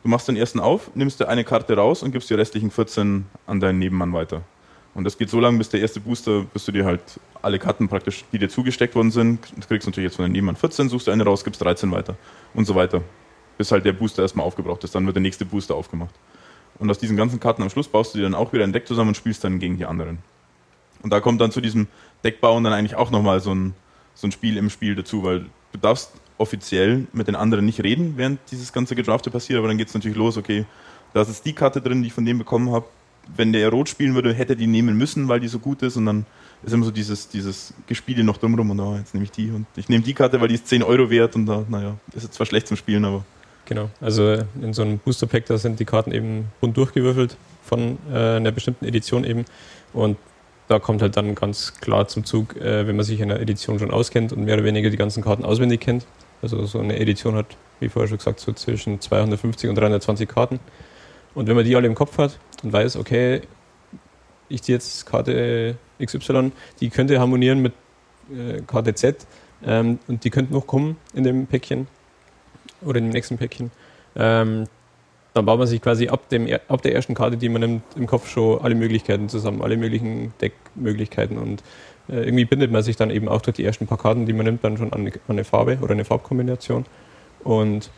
Du 0.03 0.09
machst 0.09 0.27
den 0.27 0.35
ersten 0.35 0.59
auf, 0.59 0.91
nimmst 0.93 1.19
dir 1.19 1.27
eine 1.29 1.43
Karte 1.43 1.75
raus 1.75 2.03
und 2.03 2.11
gibst 2.11 2.29
die 2.29 2.35
restlichen 2.35 2.69
14 2.69 3.25
an 3.47 3.59
deinen 3.59 3.79
Nebenmann 3.79 4.13
weiter. 4.13 4.43
Und 4.93 5.03
das 5.03 5.17
geht 5.17 5.29
so 5.29 5.39
lange, 5.39 5.57
bis 5.57 5.69
der 5.69 5.81
erste 5.81 5.99
Booster, 5.99 6.45
bis 6.53 6.63
du 6.65 6.71
dir 6.71 6.85
halt 6.85 7.01
alle 7.41 7.59
Karten 7.59 7.89
praktisch, 7.89 8.23
die 8.31 8.37
dir 8.37 8.47
zugesteckt 8.47 8.95
worden 8.95 9.11
sind, 9.11 9.39
du 9.55 9.67
kriegst 9.67 9.87
natürlich 9.87 10.09
jetzt 10.09 10.15
von 10.15 10.23
deinem 10.23 10.33
Nebenmann 10.33 10.55
14, 10.55 10.89
suchst 10.89 11.07
du 11.07 11.11
eine 11.11 11.23
raus, 11.25 11.43
gibst 11.43 11.61
13 11.61 11.91
weiter 11.91 12.15
und 12.53 12.65
so 12.65 12.75
weiter. 12.75 13.01
Bis 13.57 13.71
halt 13.71 13.83
der 13.83 13.93
Booster 13.93 14.21
erstmal 14.21 14.45
aufgebraucht 14.45 14.83
ist, 14.83 14.95
dann 14.95 15.05
wird 15.05 15.15
der 15.15 15.21
nächste 15.21 15.43
Booster 15.43 15.75
aufgemacht. 15.75 16.13
Und 16.79 16.89
aus 16.89 16.99
diesen 16.99 17.17
ganzen 17.17 17.39
Karten 17.39 17.63
am 17.63 17.69
Schluss 17.69 17.87
baust 17.87 18.13
du 18.13 18.19
dir 18.19 18.23
dann 18.23 18.35
auch 18.35 18.53
wieder 18.53 18.63
ein 18.63 18.73
Deck 18.73 18.87
zusammen 18.87 19.09
und 19.09 19.17
spielst 19.17 19.43
dann 19.43 19.59
gegen 19.59 19.77
die 19.77 19.85
anderen. 19.85 20.19
Und 21.01 21.11
da 21.11 21.19
kommt 21.19 21.41
dann 21.41 21.51
zu 21.51 21.61
diesem 21.61 21.87
Deckbauen 22.23 22.63
dann 22.63 22.73
eigentlich 22.73 22.95
auch 22.95 23.11
nochmal 23.11 23.39
so 23.39 23.53
ein, 23.53 23.73
so 24.13 24.27
ein 24.27 24.31
Spiel 24.31 24.57
im 24.57 24.69
Spiel 24.69 24.95
dazu, 24.95 25.23
weil 25.23 25.45
du 25.71 25.79
darfst 25.79 26.11
offiziell 26.37 27.07
mit 27.13 27.27
den 27.27 27.35
anderen 27.35 27.65
nicht 27.65 27.83
reden, 27.83 28.13
während 28.17 28.39
dieses 28.51 28.73
ganze 28.73 28.95
Gedrafte 28.95 29.31
passiert, 29.31 29.59
aber 29.59 29.67
dann 29.67 29.77
geht 29.77 29.87
es 29.87 29.93
natürlich 29.93 30.17
los, 30.17 30.37
okay, 30.37 30.65
da 31.13 31.21
ist 31.21 31.29
jetzt 31.29 31.45
die 31.45 31.53
Karte 31.53 31.81
drin, 31.81 32.01
die 32.01 32.07
ich 32.07 32.13
von 32.13 32.25
dem 32.25 32.37
bekommen 32.37 32.71
habe. 32.71 32.85
Wenn 33.35 33.53
der 33.53 33.69
rot 33.69 33.89
spielen 33.89 34.13
würde, 34.13 34.33
hätte 34.33 34.55
die 34.55 34.67
nehmen 34.67 34.97
müssen, 34.97 35.27
weil 35.27 35.39
die 35.39 35.47
so 35.47 35.59
gut 35.59 35.81
ist 35.81 35.95
und 35.97 36.05
dann 36.05 36.25
ist 36.63 36.73
immer 36.73 36.85
so 36.85 36.91
dieses, 36.91 37.29
dieses 37.29 37.73
Gespiele 37.87 38.23
noch 38.23 38.37
drumrum 38.37 38.69
und 38.69 38.79
oh, 38.79 38.95
jetzt 38.97 39.13
nehme 39.13 39.23
ich 39.23 39.31
die 39.31 39.49
und 39.49 39.65
ich 39.75 39.89
nehme 39.89 40.03
die 40.03 40.13
Karte, 40.13 40.39
weil 40.41 40.47
die 40.47 40.55
ist 40.55 40.67
10 40.67 40.83
Euro 40.83 41.09
wert 41.09 41.35
und 41.35 41.45
da, 41.45 41.63
naja, 41.67 41.95
ist 42.13 42.23
jetzt 42.23 42.35
zwar 42.35 42.45
schlecht 42.45 42.67
zum 42.67 42.77
Spielen, 42.77 43.05
aber 43.05 43.23
Genau, 43.65 43.89
also 43.99 44.43
in 44.61 44.73
so 44.73 44.83
einem 44.83 44.99
Booster 44.99 45.25
Pack, 45.25 45.47
da 45.47 45.57
sind 45.57 45.79
die 45.79 45.85
Karten 45.85 46.11
eben 46.11 46.45
bunt 46.61 46.77
durchgewürfelt 46.77 47.35
von 47.63 47.97
äh, 48.11 48.35
einer 48.35 48.51
bestimmten 48.51 48.85
Edition 48.85 49.23
eben. 49.23 49.45
Und 49.91 50.17
da 50.67 50.79
kommt 50.79 51.01
halt 51.01 51.15
dann 51.15 51.35
ganz 51.35 51.79
klar 51.79 52.07
zum 52.07 52.25
Zug, 52.25 52.55
äh, 52.57 52.87
wenn 52.87 52.95
man 52.95 53.05
sich 53.05 53.19
in 53.19 53.29
der 53.29 53.39
Edition 53.39 53.79
schon 53.79 53.91
auskennt 53.91 54.33
und 54.33 54.45
mehr 54.45 54.55
oder 54.55 54.63
weniger 54.63 54.89
die 54.89 54.97
ganzen 54.97 55.23
Karten 55.23 55.45
auswendig 55.45 55.81
kennt, 55.81 56.05
Also 56.41 56.65
so 56.65 56.79
eine 56.79 56.99
Edition 56.99 57.35
hat, 57.35 57.45
wie 57.79 57.89
vorher 57.89 58.07
schon 58.07 58.17
gesagt, 58.17 58.39
so 58.39 58.51
zwischen 58.53 58.99
250 58.99 59.69
und 59.69 59.75
320 59.75 60.27
Karten. 60.27 60.59
Und 61.33 61.47
wenn 61.47 61.55
man 61.55 61.65
die 61.65 61.75
alle 61.75 61.87
im 61.87 61.95
Kopf 61.95 62.17
hat 62.17 62.39
und 62.63 62.73
weiß, 62.73 62.97
okay, 62.97 63.41
ich 64.49 64.61
ziehe 64.63 64.75
jetzt 64.75 65.05
Karte 65.05 65.77
XY, 66.03 66.51
die 66.79 66.89
könnte 66.89 67.19
harmonieren 67.19 67.61
mit 67.61 67.73
äh, 68.31 68.61
Karte 68.61 68.93
Z 68.93 69.25
ähm, 69.65 69.99
und 70.07 70.23
die 70.23 70.29
könnten 70.29 70.53
noch 70.53 70.67
kommen 70.67 70.97
in 71.13 71.23
dem 71.23 71.47
Päckchen 71.47 71.87
oder 72.81 72.99
in 72.99 73.05
dem 73.05 73.13
nächsten 73.13 73.37
Päckchen. 73.37 73.71
Ähm, 74.15 74.65
dann 75.35 75.45
baut 75.45 75.59
man 75.59 75.67
sich 75.67 75.81
quasi 75.81 76.07
ab, 76.07 76.29
dem, 76.29 76.47
ab 76.69 76.81
der 76.81 76.95
ersten 76.95 77.13
Karte, 77.13 77.35
die 77.35 77.49
man 77.49 77.59
nimmt, 77.59 77.83
im 77.97 78.07
Kopf 78.07 78.29
schon 78.29 78.61
alle 78.61 78.73
Möglichkeiten 78.73 79.27
zusammen, 79.27 79.61
alle 79.61 79.75
möglichen 79.75 80.33
Deckmöglichkeiten 80.39 81.37
und 81.37 81.61
äh, 82.07 82.23
irgendwie 82.23 82.45
bindet 82.45 82.71
man 82.71 82.81
sich 82.83 82.95
dann 82.95 83.09
eben 83.09 83.27
auch 83.27 83.41
durch 83.41 83.57
die 83.57 83.65
ersten 83.65 83.85
paar 83.85 83.97
Karten, 83.97 84.25
die 84.25 84.31
man 84.31 84.45
nimmt, 84.45 84.63
dann 84.63 84.77
schon 84.77 84.93
an 84.93 85.01
eine, 85.01 85.11
an 85.11 85.19
eine 85.27 85.43
Farbe 85.43 85.77
oder 85.81 85.91
eine 85.91 86.05
Farbkombination 86.05 86.85
und 87.43 87.91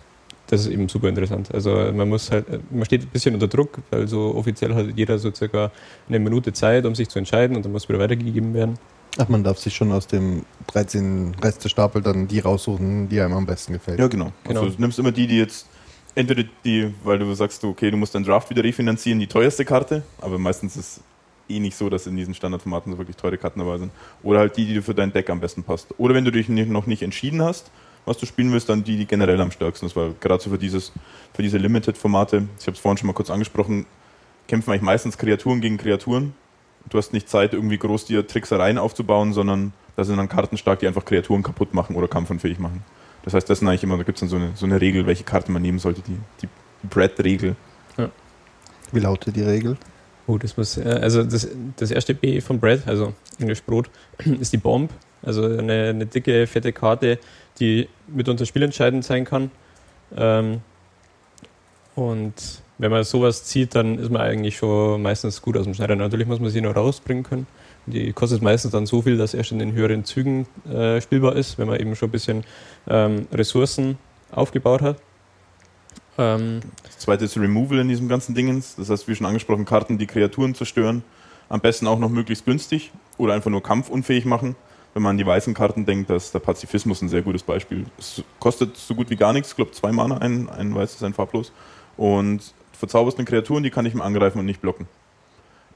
das 0.47 0.62
ist 0.62 0.67
eben 0.67 0.89
super 0.89 1.10
interessant. 1.10 1.54
Also 1.54 1.76
man 1.93 2.10
muss 2.10 2.32
halt, 2.32 2.45
man 2.71 2.86
steht 2.86 3.04
ein 3.04 3.10
bisschen 3.10 3.36
unter 3.36 3.47
Druck, 3.47 3.80
weil 3.91 4.08
so 4.08 4.34
offiziell 4.34 4.73
hat 4.73 4.88
jeder 4.95 5.19
so 5.19 5.32
circa 5.32 5.71
eine 6.10 6.19
Minute 6.19 6.54
Zeit, 6.54 6.86
um 6.86 6.95
sich 6.95 7.08
zu 7.08 7.19
entscheiden 7.19 7.56
und 7.56 7.65
dann 7.65 7.71
muss 7.71 7.88
wieder 7.88 8.00
weitergegeben 8.00 8.56
werden. 8.56 8.80
Ach, 9.19 9.30
man 9.30 9.43
darf 9.43 9.60
sich 9.60 9.76
schon 9.76 9.91
aus 9.91 10.08
dem 10.08 10.43
13 10.67 11.36
Reste-Stapel 11.43 12.02
dann 12.02 12.28
die 12.28 12.39
raussuchen, 12.39 13.10
die 13.10 13.21
einem 13.21 13.34
am 13.34 13.45
besten 13.45 13.73
gefällt. 13.73 14.00
Ja, 14.00 14.08
genau. 14.08 14.32
genau. 14.43 14.62
Also 14.62 14.76
du 14.76 14.82
nimmst 14.82 14.97
immer 14.97 15.12
die, 15.12 15.28
die 15.28 15.38
jetzt 15.38 15.67
entweder 16.17 16.43
die, 16.65 16.93
weil 17.03 17.19
du 17.19 17.32
sagst, 17.34 17.63
okay, 17.63 17.91
du 17.91 17.97
musst 17.97 18.15
deinen 18.15 18.25
Draft 18.25 18.49
wieder 18.49 18.63
refinanzieren, 18.63 19.19
die 19.19 19.27
teuerste 19.27 19.63
Karte, 19.63 20.01
aber 20.19 20.39
meistens 20.39 20.75
ist 20.75 21.01
eh 21.47 21.60
nicht 21.60 21.77
so, 21.77 21.89
dass 21.89 22.08
in 22.08 22.17
diesen 22.17 22.34
Standardformaten 22.34 22.91
so 22.91 22.97
wirklich 22.97 23.15
teure 23.15 23.38
Karten 23.38 23.60
dabei 23.60 23.77
sind. 23.77 23.91
Oder 24.23 24.39
halt 24.39 24.58
die, 24.58 24.65
die 24.65 24.82
für 24.82 24.95
dein 24.95 25.13
Deck 25.13 25.30
am 25.30 25.39
besten 25.39 25.63
passt. 25.63 25.93
Oder 25.97 26.15
wenn 26.15 26.25
du 26.25 26.32
dich 26.32 26.49
noch 26.49 26.88
nicht 26.88 27.03
entschieden 27.03 27.41
hast, 27.41 27.71
was 28.06 28.17
du 28.17 28.25
spielen 28.25 28.51
willst, 28.51 28.67
dann 28.67 28.84
die, 28.84 28.97
die 28.97 29.06
generell 29.06 29.39
am 29.39 29.51
stärksten 29.51 29.86
ist, 29.86 29.95
weil 29.95 30.15
gerade 30.19 30.41
so 30.41 30.49
für 30.49 30.58
dieses, 30.58 30.91
für 31.34 31.43
diese 31.43 31.58
Limited-Formate, 31.58 32.47
ich 32.60 32.65
habe 32.65 32.75
es 32.75 32.80
vorhin 32.80 32.97
schon 32.97 33.08
mal 33.08 33.13
kurz 33.13 33.30
angesprochen, 33.30 33.86
kämpfen 34.47 34.71
eigentlich 34.71 34.82
meistens 34.82 35.17
Kreaturen 35.17 35.62
gegen 35.62 35.77
Kreaturen. 35.77 36.34
Du 36.89 36.97
hast 36.97 37.13
nicht 37.13 37.30
Zeit, 37.30 37.53
irgendwie 37.53 37.77
groß 37.77 38.06
dir 38.06 38.25
Tricksereien 38.25 38.77
aufzubauen, 38.77 39.34
sondern 39.34 39.71
da 39.95 40.03
sind 40.03 40.17
dann 40.17 40.30
Karten 40.30 40.58
stark, 40.58 40.80
die 40.80 40.88
einfach 40.88 41.06
Kreaturen 41.06 41.43
kaputt 41.43 41.73
machen 41.73 41.95
oder 41.95 42.08
kampfunfähig 42.08 42.60
machen. 42.60 42.84
Das 43.27 43.33
heißt, 43.33 43.49
das 43.49 43.59
sind 43.59 43.67
eigentlich 43.67 43.83
immer, 43.83 43.97
da 43.97 44.03
gibt 44.03 44.15
es 44.15 44.19
dann 44.21 44.29
so 44.29 44.37
eine, 44.37 44.51
so 44.55 44.65
eine 44.65 44.79
Regel, 44.79 45.05
welche 45.05 45.25
Karte 45.25 45.51
man 45.51 45.61
nehmen 45.61 45.79
sollte, 45.79 46.01
die, 46.01 46.17
die, 46.41 46.47
Brad-Regel. 46.87 47.57
Ja. 47.97 48.09
Wie 48.93 48.99
lautet 49.01 49.35
die 49.35 49.41
Regel? 49.41 49.75
Oh, 50.27 50.37
das 50.37 50.55
muss, 50.55 50.77
äh, 50.77 50.83
also 51.01 51.25
das, 51.25 51.49
das 51.75 51.91
erste 51.91 52.13
B 52.13 52.39
von 52.39 52.57
Brad, 52.61 52.87
also 52.87 53.13
Englisch 53.37 53.61
Brot, 53.63 53.89
ist 54.39 54.53
die 54.53 54.57
Bomb. 54.57 54.91
Also 55.23 55.43
eine, 55.43 55.89
eine 55.89 56.05
dicke, 56.05 56.47
fette 56.47 56.71
Karte, 56.71 57.19
die 57.59 57.89
mitunter 58.07 58.45
spielentscheidend 58.45 59.03
sein 59.03 59.25
kann. 59.25 59.51
Ähm, 60.15 60.61
und 61.95 62.33
wenn 62.77 62.91
man 62.91 63.03
sowas 63.03 63.43
zieht, 63.43 63.75
dann 63.75 63.99
ist 63.99 64.09
man 64.09 64.21
eigentlich 64.21 64.55
schon 64.55 65.01
meistens 65.01 65.41
gut 65.41 65.57
aus 65.57 65.65
dem 65.65 65.73
Schneider. 65.73 65.97
Natürlich 65.97 66.27
muss 66.27 66.39
man 66.39 66.49
sie 66.49 66.61
noch 66.61 66.77
rausbringen 66.77 67.23
können. 67.23 67.45
Die 67.88 68.12
kostet 68.12 68.41
meistens 68.41 68.71
dann 68.71 68.86
so 68.86 69.02
viel, 69.02 69.17
dass 69.17 69.34
erst 69.34 69.52
in 69.52 69.60
den 69.60 69.71
höheren 69.71 70.04
Zügen 70.04 70.45
äh, 70.69 71.00
spielbar 71.00 71.36
ist, 71.36 71.58
wenn 71.58 71.67
man 71.67 71.80
eben 71.80 71.95
schon 71.95 72.10
ein 72.10 72.12
bisschen 72.12 72.43
ähm, 72.88 73.28
Ressourcen 73.32 73.97
aufgebaut 74.32 74.82
hat. 74.82 74.97
Ähm 76.17 76.60
das 76.84 77.00
zweite 77.00 77.26
ist 77.26 77.38
Removal 77.38 77.80
in 77.80 77.88
diesem 77.88 78.10
ganzen 78.10 78.36
Dingens. 78.36 78.76
Das 78.76 78.89
heißt, 78.89 79.08
wie 79.08 79.15
schon 79.15 79.26
angesprochen, 79.26 79.63
Karten, 79.65 79.97
die 79.97 80.06
Kreaturen 80.06 80.54
zerstören. 80.54 81.04
Am 81.50 81.62
besten 81.62 81.88
auch 81.88 81.97
noch 81.97 82.10
möglichst 82.10 82.43
günstig 82.45 82.91
oder 83.17 83.34
einfach 83.34 83.50
nur 83.50 83.63
kampfunfähig 83.63 84.26
machen. 84.26 84.58
Wenn 84.93 85.04
man 85.04 85.12
an 85.12 85.17
die 85.17 85.26
weißen 85.26 85.54
Karten 85.54 85.86
denkt, 85.86 86.10
dass 86.10 86.32
der 86.32 86.39
Pazifismus 86.39 87.02
ein 87.02 87.08
sehr 87.08 87.21
gutes 87.21 87.43
Beispiel. 87.43 87.86
Es 87.97 88.21
kostet 88.39 88.76
so 88.76 88.95
gut 88.95 89.10
wie 89.10 89.15
gar 89.15 89.32
nichts. 89.32 89.52
Ich 89.52 89.56
glaube, 89.56 89.71
zwei 89.71 89.93
Mana, 89.93 90.17
ein, 90.17 90.50
ein 90.50 90.76
weißes, 90.76 91.04
ein 91.04 91.13
farblos. 91.13 91.54
Und 91.95 92.41
verzauberst 92.73 93.17
eine 93.17 93.26
Kreaturen, 93.26 93.63
die 93.63 93.69
kann 93.69 93.86
ich 93.86 93.93
mir 93.93 94.04
angreifen 94.04 94.39
und 94.39 94.45
nicht 94.45 94.60
blocken. 94.60 94.88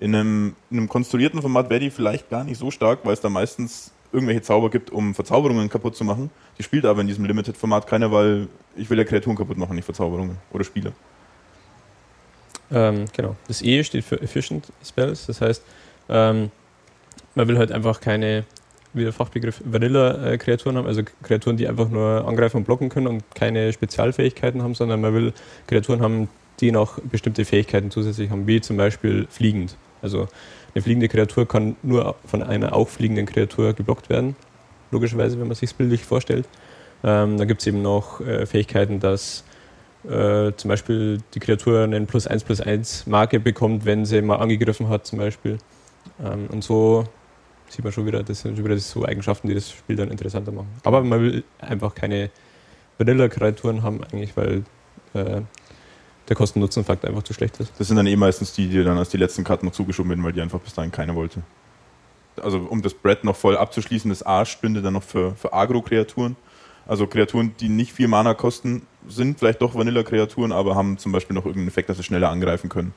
In 0.01 0.15
einem, 0.15 0.55
in 0.71 0.79
einem 0.79 0.89
konstruierten 0.89 1.41
Format 1.41 1.69
wäre 1.69 1.79
die 1.79 1.91
vielleicht 1.91 2.29
gar 2.29 2.43
nicht 2.43 2.57
so 2.57 2.71
stark, 2.71 2.99
weil 3.03 3.13
es 3.13 3.21
da 3.21 3.29
meistens 3.29 3.91
irgendwelche 4.11 4.41
Zauber 4.41 4.69
gibt, 4.69 4.89
um 4.89 5.13
Verzauberungen 5.13 5.69
kaputt 5.69 5.95
zu 5.95 6.03
machen. 6.03 6.31
Die 6.57 6.63
spielt 6.63 6.85
aber 6.85 7.01
in 7.01 7.07
diesem 7.07 7.23
Limited-Format 7.23 7.85
keiner, 7.85 8.11
weil 8.11 8.47
ich 8.75 8.89
will 8.89 8.97
ja 8.97 9.03
Kreaturen 9.03 9.37
kaputt 9.37 9.57
machen, 9.57 9.75
nicht 9.75 9.85
Verzauberungen 9.85 10.37
oder 10.51 10.63
Spiele. 10.63 10.91
Ähm, 12.71 13.05
genau. 13.15 13.35
Das 13.47 13.61
E 13.61 13.83
steht 13.83 14.03
für 14.03 14.19
Efficient 14.19 14.71
Spells, 14.83 15.27
das 15.27 15.39
heißt, 15.39 15.63
ähm, 16.09 16.49
man 17.35 17.47
will 17.47 17.59
halt 17.59 17.71
einfach 17.71 18.01
keine, 18.01 18.45
wie 18.93 19.03
der 19.03 19.13
Fachbegriff, 19.13 19.61
Vanilla-Kreaturen 19.63 20.77
haben, 20.77 20.87
also 20.87 21.03
Kreaturen, 21.21 21.57
die 21.57 21.67
einfach 21.67 21.89
nur 21.89 22.27
angreifen 22.27 22.57
und 22.57 22.63
blocken 22.63 22.89
können 22.89 23.07
und 23.07 23.23
keine 23.35 23.71
Spezialfähigkeiten 23.71 24.63
haben, 24.63 24.73
sondern 24.73 24.99
man 24.99 25.13
will 25.13 25.33
Kreaturen 25.67 26.01
haben, 26.01 26.27
die 26.59 26.71
noch 26.71 26.99
bestimmte 26.99 27.45
Fähigkeiten 27.45 27.91
zusätzlich 27.91 28.29
haben, 28.31 28.47
wie 28.47 28.61
zum 28.61 28.77
Beispiel 28.77 29.27
fliegend. 29.29 29.75
Also 30.01 30.27
eine 30.73 30.81
fliegende 30.81 31.07
Kreatur 31.07 31.47
kann 31.47 31.75
nur 31.83 32.15
von 32.25 32.43
einer 32.43 32.75
auch 32.75 32.89
fliegenden 32.89 33.25
Kreatur 33.25 33.73
geblockt 33.73 34.09
werden, 34.09 34.35
logischerweise, 34.91 35.39
wenn 35.39 35.47
man 35.47 35.55
sich 35.55 35.73
bildlich 35.75 36.03
vorstellt. 36.03 36.47
Ähm, 37.03 37.37
dann 37.37 37.47
gibt 37.47 37.61
es 37.61 37.67
eben 37.67 37.81
noch 37.81 38.21
äh, 38.21 38.45
Fähigkeiten, 38.45 38.99
dass 38.99 39.43
äh, 40.03 40.51
zum 40.55 40.69
Beispiel 40.69 41.19
die 41.33 41.39
Kreatur 41.39 41.83
einen 41.83 42.07
plus 42.07 42.27
1 42.27 42.43
plus 42.43 42.61
1 42.61 43.07
Marke 43.07 43.39
bekommt, 43.39 43.85
wenn 43.85 44.05
sie 44.05 44.21
mal 44.21 44.37
angegriffen 44.37 44.89
hat, 44.89 45.05
zum 45.05 45.19
Beispiel. 45.19 45.57
Ähm, 46.23 46.47
und 46.51 46.63
so 46.63 47.05
sieht 47.69 47.83
man 47.83 47.93
schon 47.93 48.05
wieder, 48.05 48.23
das 48.23 48.41
sind 48.41 48.55
schon 48.55 48.65
wieder 48.65 48.77
so 48.77 49.05
Eigenschaften, 49.05 49.47
die 49.47 49.53
das 49.53 49.69
Spiel 49.69 49.95
dann 49.95 50.09
interessanter 50.09 50.51
machen. 50.51 50.69
Aber 50.83 51.03
man 51.03 51.21
will 51.21 51.43
einfach 51.59 51.95
keine 51.95 52.29
Vanilla-Kreaturen 52.97 53.83
haben, 53.83 54.03
eigentlich, 54.03 54.35
weil 54.35 54.63
äh, 55.13 55.41
der 56.31 56.37
Kosten-Nutzen-Fakt 56.37 57.03
einfach 57.03 57.23
zu 57.23 57.33
schlecht 57.33 57.59
ist. 57.59 57.73
Das 57.77 57.89
sind 57.89 57.97
dann 57.97 58.07
eh 58.07 58.15
meistens 58.15 58.53
die, 58.53 58.69
die 58.69 58.81
dann 58.85 58.97
als 58.97 59.09
die 59.09 59.17
letzten 59.17 59.43
Karten 59.43 59.65
noch 59.65 59.73
zugeschoben 59.73 60.11
werden, 60.11 60.23
weil 60.23 60.31
die 60.31 60.39
einfach 60.39 60.61
bis 60.61 60.73
dahin 60.73 60.89
keiner 60.89 61.13
wollte. 61.13 61.41
Also 62.41 62.59
um 62.59 62.81
das 62.81 62.93
Brett 62.93 63.25
noch 63.25 63.35
voll 63.35 63.57
abzuschließen, 63.57 64.09
das 64.09 64.25
A 64.25 64.45
stünde 64.45 64.81
dann 64.81 64.93
noch 64.93 65.03
für, 65.03 65.35
für 65.35 65.51
Agro-Kreaturen. 65.51 66.37
Also 66.87 67.05
Kreaturen, 67.05 67.53
die 67.59 67.67
nicht 67.67 67.91
viel 67.91 68.07
Mana 68.07 68.33
kosten, 68.33 68.87
sind 69.09 69.39
vielleicht 69.39 69.61
doch 69.61 69.75
Vanilla-Kreaturen, 69.75 70.53
aber 70.53 70.75
haben 70.75 70.97
zum 70.97 71.11
Beispiel 71.11 71.33
noch 71.33 71.43
irgendeinen 71.43 71.67
Effekt, 71.67 71.89
dass 71.89 71.97
sie 71.97 72.03
schneller 72.03 72.29
angreifen 72.29 72.69
können. 72.69 72.93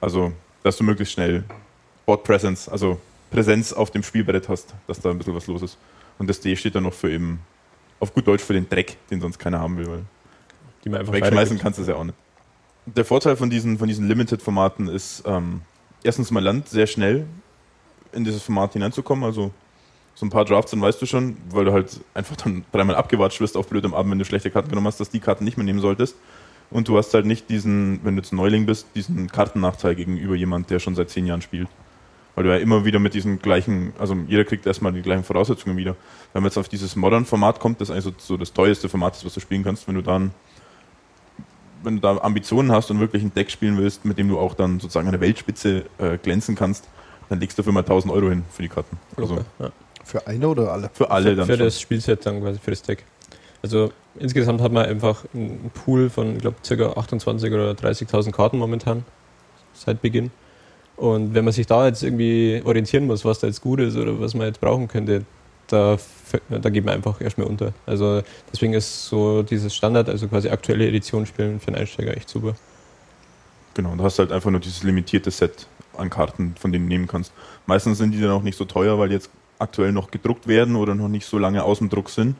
Also, 0.00 0.32
dass 0.62 0.78
du 0.78 0.84
möglichst 0.84 1.12
schnell 1.12 1.44
Board 2.06 2.24
Presence, 2.24 2.66
also 2.66 2.98
Präsenz 3.30 3.74
auf 3.74 3.90
dem 3.90 4.02
Spielbrett 4.02 4.48
hast, 4.48 4.74
dass 4.86 5.00
da 5.00 5.10
ein 5.10 5.18
bisschen 5.18 5.34
was 5.34 5.48
los 5.48 5.60
ist. 5.60 5.76
Und 6.18 6.30
das 6.30 6.40
D 6.40 6.56
steht 6.56 6.76
dann 6.76 6.84
noch 6.84 6.94
für 6.94 7.10
eben, 7.10 7.40
auf 8.00 8.14
gut 8.14 8.26
Deutsch, 8.26 8.42
für 8.42 8.54
den 8.54 8.70
Dreck, 8.70 8.96
den 9.10 9.20
sonst 9.20 9.38
keiner 9.38 9.60
haben 9.60 9.76
will, 9.76 9.86
weil 9.86 10.04
die 10.86 10.90
man 10.90 11.00
einfach 11.00 11.12
wegschmeißen 11.12 11.58
kannst 11.58 11.78
du 11.78 11.82
es 11.82 11.88
ja 11.88 11.96
auch 11.96 12.04
nicht. 12.04 12.16
Der 12.86 13.04
Vorteil 13.04 13.36
von 13.36 13.50
diesen, 13.50 13.78
von 13.78 13.88
diesen 13.88 14.06
Limited-Formaten 14.06 14.86
ist, 14.86 15.24
ähm, 15.26 15.62
erstens, 16.04 16.30
man 16.30 16.44
lernt 16.44 16.68
sehr 16.68 16.86
schnell 16.86 17.26
in 18.12 18.24
dieses 18.24 18.42
Format 18.44 18.74
hineinzukommen. 18.74 19.24
Also 19.24 19.50
so 20.14 20.24
ein 20.24 20.30
paar 20.30 20.44
Drafts, 20.44 20.70
dann 20.70 20.80
weißt 20.80 21.02
du 21.02 21.06
schon, 21.06 21.36
weil 21.50 21.64
du 21.64 21.72
halt 21.72 22.00
einfach 22.14 22.36
dann 22.36 22.64
dreimal 22.70 22.94
abgewatscht 22.94 23.40
wirst 23.40 23.56
auf 23.56 23.66
blödem 23.66 23.94
Abend, 23.94 24.12
wenn 24.12 24.20
du 24.20 24.24
schlechte 24.24 24.50
Karten 24.52 24.68
genommen 24.68 24.86
hast, 24.86 25.00
dass 25.00 25.10
die 25.10 25.18
Karten 25.18 25.44
nicht 25.44 25.56
mehr 25.56 25.64
nehmen 25.64 25.80
solltest. 25.80 26.14
Und 26.70 26.86
du 26.86 26.96
hast 26.96 27.12
halt 27.14 27.26
nicht 27.26 27.50
diesen, 27.50 28.00
wenn 28.04 28.14
du 28.14 28.22
jetzt 28.22 28.32
Neuling 28.32 28.64
bist, 28.64 28.86
diesen 28.94 29.30
Kartennachteil 29.30 29.96
gegenüber 29.96 30.36
jemand, 30.36 30.70
der 30.70 30.78
schon 30.78 30.94
seit 30.94 31.10
zehn 31.10 31.26
Jahren 31.26 31.42
spielt. 31.42 31.68
Weil 32.36 32.44
du 32.44 32.50
ja 32.50 32.58
immer 32.58 32.84
wieder 32.84 33.00
mit 33.00 33.14
diesen 33.14 33.40
gleichen, 33.40 33.92
also 33.98 34.16
jeder 34.28 34.44
kriegt 34.44 34.66
erstmal 34.66 34.92
die 34.92 35.02
gleichen 35.02 35.24
Voraussetzungen 35.24 35.76
wieder. 35.76 35.96
Wenn 36.32 36.42
man 36.42 36.50
jetzt 36.50 36.58
auf 36.58 36.68
dieses 36.68 36.94
Modern-Format 36.94 37.58
kommt, 37.58 37.80
das 37.80 37.90
eigentlich 37.90 38.04
so, 38.04 38.12
so 38.18 38.36
das 38.36 38.52
teuerste 38.52 38.88
Format 38.88 39.16
ist, 39.16 39.24
was 39.24 39.34
du 39.34 39.40
spielen 39.40 39.64
kannst, 39.64 39.88
wenn 39.88 39.96
du 39.96 40.02
dann 40.02 40.30
wenn 41.82 41.96
du 41.96 42.00
da 42.00 42.18
Ambitionen 42.18 42.72
hast 42.72 42.90
und 42.90 43.00
wirklich 43.00 43.22
ein 43.22 43.32
Deck 43.34 43.50
spielen 43.50 43.76
willst, 43.78 44.04
mit 44.04 44.18
dem 44.18 44.28
du 44.28 44.38
auch 44.38 44.54
dann 44.54 44.80
sozusagen 44.80 45.06
an 45.06 45.12
der 45.12 45.20
Weltspitze 45.20 45.84
äh, 45.98 46.18
glänzen 46.18 46.54
kannst, 46.54 46.88
dann 47.28 47.40
legst 47.40 47.58
du 47.58 47.62
dafür 47.62 47.72
mal 47.72 47.80
1000 47.80 48.12
Euro 48.12 48.28
hin 48.28 48.44
für 48.50 48.62
die 48.62 48.68
Karten. 48.68 48.98
Also 49.16 49.38
ja. 49.58 49.70
Für 50.04 50.26
eine 50.26 50.48
oder 50.48 50.72
alle? 50.72 50.90
Für 50.92 51.10
alle 51.10 51.30
für, 51.30 51.36
dann. 51.36 51.46
Für 51.46 51.56
schon. 51.56 51.66
das 51.66 51.80
Spielset 51.80 52.24
dann 52.24 52.40
quasi, 52.40 52.60
für 52.60 52.70
das 52.70 52.82
Deck. 52.82 53.04
Also 53.62 53.90
insgesamt 54.18 54.60
hat 54.60 54.70
man 54.70 54.86
einfach 54.86 55.24
einen 55.34 55.70
Pool 55.74 56.10
von, 56.10 56.36
ich 56.36 56.42
glaube, 56.42 56.56
ca. 56.62 56.72
28.000 56.72 57.46
oder 57.52 57.72
30.000 57.72 58.30
Karten 58.30 58.58
momentan 58.58 59.04
seit 59.74 60.00
Beginn. 60.00 60.30
Und 60.96 61.34
wenn 61.34 61.44
man 61.44 61.52
sich 61.52 61.66
da 61.66 61.86
jetzt 61.86 62.02
irgendwie 62.02 62.62
orientieren 62.64 63.06
muss, 63.06 63.24
was 63.24 63.40
da 63.40 63.48
jetzt 63.48 63.60
gut 63.60 63.80
ist 63.80 63.96
oder 63.96 64.18
was 64.20 64.34
man 64.34 64.46
jetzt 64.46 64.60
brauchen 64.60 64.88
könnte, 64.88 65.24
da, 65.66 65.98
da 66.48 66.70
geht 66.70 66.84
man 66.84 66.94
einfach 66.94 67.20
erstmal 67.20 67.46
unter. 67.46 67.72
Also 67.86 68.22
deswegen 68.52 68.74
ist 68.74 69.06
so 69.06 69.42
dieses 69.42 69.74
Standard, 69.74 70.08
also 70.08 70.28
quasi 70.28 70.48
aktuelle 70.48 70.86
Edition 70.86 71.26
spielen 71.26 71.60
für 71.60 71.68
einen 71.68 71.76
Einsteiger 71.76 72.16
echt 72.16 72.28
super. 72.28 72.54
Genau, 73.74 73.94
du 73.94 74.02
hast 74.02 74.18
halt 74.18 74.32
einfach 74.32 74.50
nur 74.50 74.60
dieses 74.60 74.82
limitierte 74.82 75.30
Set 75.30 75.66
an 75.96 76.10
Karten, 76.10 76.54
von 76.58 76.72
denen 76.72 76.86
du 76.86 76.88
nehmen 76.88 77.06
kannst. 77.06 77.32
Meistens 77.66 77.98
sind 77.98 78.12
die 78.12 78.20
dann 78.20 78.30
auch 78.30 78.42
nicht 78.42 78.56
so 78.56 78.64
teuer, 78.64 78.98
weil 78.98 79.08
die 79.08 79.14
jetzt 79.14 79.30
aktuell 79.58 79.92
noch 79.92 80.10
gedruckt 80.10 80.46
werden 80.46 80.76
oder 80.76 80.94
noch 80.94 81.08
nicht 81.08 81.26
so 81.26 81.38
lange 81.38 81.62
aus 81.62 81.78
dem 81.78 81.88
Druck 81.88 82.10
sind. 82.10 82.36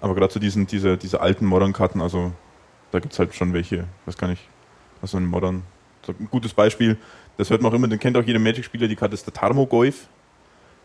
Aber 0.00 0.14
gerade 0.14 0.32
zu 0.32 0.38
diesen 0.38 0.66
diese, 0.66 0.96
diese 0.96 1.20
alten 1.20 1.46
Modern-Karten, 1.46 2.00
also 2.00 2.32
da 2.92 3.00
gibt 3.00 3.12
es 3.12 3.18
halt 3.18 3.34
schon 3.34 3.52
welche, 3.52 3.84
weiß 4.06 4.16
gar 4.18 4.28
nicht, 4.28 4.42
also 5.00 5.16
ein 5.16 5.26
Modern, 5.26 5.62
ein 6.06 6.28
gutes 6.30 6.54
Beispiel, 6.54 6.98
das 7.36 7.50
hört 7.50 7.62
man 7.62 7.72
auch 7.72 7.74
immer, 7.74 7.88
den 7.88 7.98
kennt 7.98 8.16
auch 8.16 8.22
jeder 8.22 8.38
Magic-Spieler, 8.38 8.86
die 8.86 8.96
Karte 8.96 9.14
ist 9.14 9.26
der 9.26 9.34
Tarmogoyf 9.34 10.08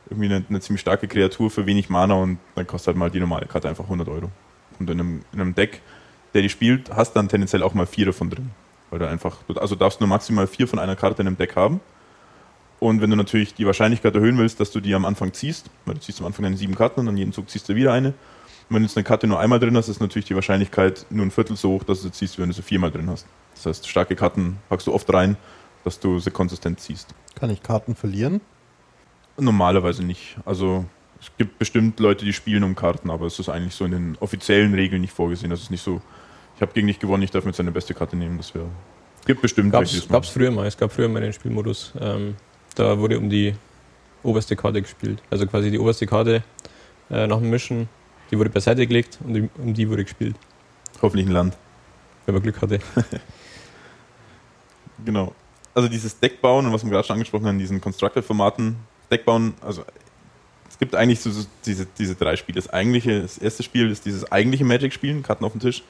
irgendwie 0.09 0.33
eine, 0.33 0.43
eine, 0.49 0.59
ziemlich 0.59 0.81
starke 0.81 1.07
Kreatur 1.07 1.49
für 1.49 1.65
wenig 1.65 1.89
Mana 1.89 2.15
und 2.15 2.39
dann 2.55 2.67
kostet 2.67 2.87
halt 2.87 2.97
mal 2.97 3.11
die 3.11 3.19
normale 3.19 3.45
Karte 3.45 3.69
einfach 3.69 3.83
100 3.85 4.07
Euro. 4.09 4.31
Und 4.79 4.89
in 4.89 4.99
einem, 4.99 5.21
in 5.31 5.41
einem 5.41 5.55
Deck, 5.55 5.81
der 6.33 6.41
die 6.41 6.49
spielt, 6.49 6.89
hast 6.95 7.13
dann 7.13 7.27
tendenziell 7.27 7.63
auch 7.63 7.73
mal 7.73 7.85
vier 7.85 8.07
davon 8.07 8.29
drin. 8.29 8.51
Weil 8.89 8.99
du 8.99 9.07
einfach, 9.07 9.37
also 9.55 9.75
darfst 9.75 9.99
nur 9.99 10.09
maximal 10.09 10.47
vier 10.47 10.67
von 10.67 10.79
einer 10.79 10.95
Karte 10.95 11.21
in 11.21 11.27
einem 11.27 11.37
Deck 11.37 11.55
haben. 11.55 11.79
Und 12.79 13.01
wenn 13.01 13.09
du 13.09 13.15
natürlich 13.15 13.53
die 13.53 13.65
Wahrscheinlichkeit 13.65 14.15
erhöhen 14.15 14.37
willst, 14.37 14.59
dass 14.59 14.71
du 14.71 14.79
die 14.79 14.95
am 14.95 15.05
Anfang 15.05 15.33
ziehst, 15.33 15.69
weil 15.85 15.95
du 15.95 16.01
ziehst 16.01 16.21
am 16.21 16.25
Anfang 16.25 16.43
deine 16.43 16.57
sieben 16.57 16.75
Karten 16.75 17.01
und 17.01 17.05
dann 17.07 17.17
jeden 17.17 17.33
Zug 17.33 17.49
ziehst 17.49 17.67
du 17.67 17.75
wieder 17.75 17.93
eine. 17.93 18.09
Und 18.09 18.75
wenn 18.75 18.83
du 18.83 18.87
jetzt 18.87 18.97
eine 18.97 19.03
Karte 19.03 19.27
nur 19.27 19.39
einmal 19.39 19.59
drin 19.59 19.75
hast, 19.75 19.89
ist 19.89 19.99
natürlich 19.99 20.25
die 20.25 20.35
Wahrscheinlichkeit 20.35 21.05
nur 21.09 21.25
ein 21.25 21.31
Viertel 21.31 21.57
so 21.57 21.71
hoch, 21.71 21.83
dass 21.83 22.01
du 22.01 22.07
sie 22.07 22.11
ziehst, 22.13 22.37
wie 22.37 22.43
wenn 22.43 22.49
du 22.49 22.55
sie 22.55 22.61
viermal 22.61 22.91
drin 22.91 23.09
hast. 23.09 23.27
Das 23.55 23.65
heißt, 23.65 23.87
starke 23.87 24.15
Karten 24.15 24.57
packst 24.69 24.87
du 24.87 24.93
oft 24.93 25.11
rein, 25.13 25.35
dass 25.83 25.99
du 25.99 26.19
sie 26.19 26.31
konsistent 26.31 26.79
ziehst. 26.79 27.13
Kann 27.35 27.49
ich 27.49 27.61
Karten 27.61 27.95
verlieren? 27.95 28.41
Normalerweise 29.39 30.03
nicht. 30.03 30.37
Also 30.45 30.85
es 31.19 31.31
gibt 31.37 31.59
bestimmt 31.59 31.99
Leute, 31.99 32.25
die 32.25 32.33
spielen 32.33 32.63
um 32.63 32.75
Karten, 32.75 33.09
aber 33.09 33.25
es 33.25 33.39
ist 33.39 33.49
eigentlich 33.49 33.75
so 33.75 33.85
in 33.85 33.91
den 33.91 34.17
offiziellen 34.19 34.73
Regeln 34.73 35.01
nicht 35.01 35.13
vorgesehen. 35.13 35.49
Das 35.49 35.61
ist 35.61 35.71
nicht 35.71 35.83
so, 35.83 36.01
ich 36.55 36.61
habe 36.61 36.71
gegen 36.73 36.87
dich 36.87 36.99
gewonnen, 36.99 37.23
ich 37.23 37.31
darf 37.31 37.43
mir 37.43 37.51
jetzt 37.51 37.59
eine 37.59 37.71
beste 37.71 37.93
Karte 37.93 38.15
nehmen. 38.15 38.37
Das 38.37 38.53
wäre. 38.55 38.67
Gibt 39.25 39.41
bestimmt 39.41 39.71
Gab 39.71 39.83
es 39.83 40.29
früher 40.29 40.51
mal. 40.51 40.65
Es 40.65 40.77
gab 40.77 40.91
früher 40.91 41.09
mal 41.09 41.21
den 41.21 41.33
Spielmodus. 41.33 41.93
Ähm, 41.99 42.35
da 42.75 42.97
wurde 42.97 43.17
um 43.17 43.29
die 43.29 43.53
oberste 44.23 44.55
Karte 44.55 44.81
gespielt. 44.81 45.21
Also 45.29 45.45
quasi 45.45 45.71
die 45.71 45.79
oberste 45.79 46.05
Karte 46.05 46.43
äh, 47.09 47.27
nach 47.27 47.39
dem 47.39 47.49
Mischen, 47.49 47.89
die 48.31 48.37
wurde 48.37 48.49
beiseite 48.49 48.85
gelegt 48.87 49.19
und 49.23 49.33
die, 49.33 49.49
um 49.57 49.73
die 49.73 49.89
wurde 49.89 50.03
gespielt. 50.03 50.35
Hoffentlich 51.01 51.27
ein 51.27 51.33
Land. 51.33 51.57
Wenn 52.25 52.35
man 52.35 52.43
Glück 52.43 52.61
hatte. 52.61 52.79
genau. 55.05 55.33
Also 55.73 55.87
dieses 55.87 56.19
Deckbauen 56.19 56.65
und 56.65 56.73
was 56.73 56.83
wir 56.83 56.91
gerade 56.91 57.05
schon 57.05 57.15
angesprochen 57.15 57.45
haben, 57.45 57.59
diesen 57.59 57.79
Constructed-Formaten, 57.79 58.77
Deckbauen, 59.11 59.53
also 59.61 59.83
es 60.69 60.77
gibt 60.77 60.95
eigentlich 60.95 61.19
so, 61.19 61.31
so 61.31 61.45
diese, 61.65 61.85
diese 61.97 62.15
drei 62.15 62.35
Spiele. 62.35 62.55
Das 62.55 62.71
eigentliche, 62.71 63.21
das 63.21 63.37
erste 63.37 63.63
Spiel 63.63 63.89
ist 63.89 64.05
dieses 64.05 64.31
eigentliche 64.31 64.63
Magic-Spielen, 64.65 65.23
Karten 65.23 65.43
auf 65.43 65.51
dem 65.51 65.61
Tisch 65.61 65.83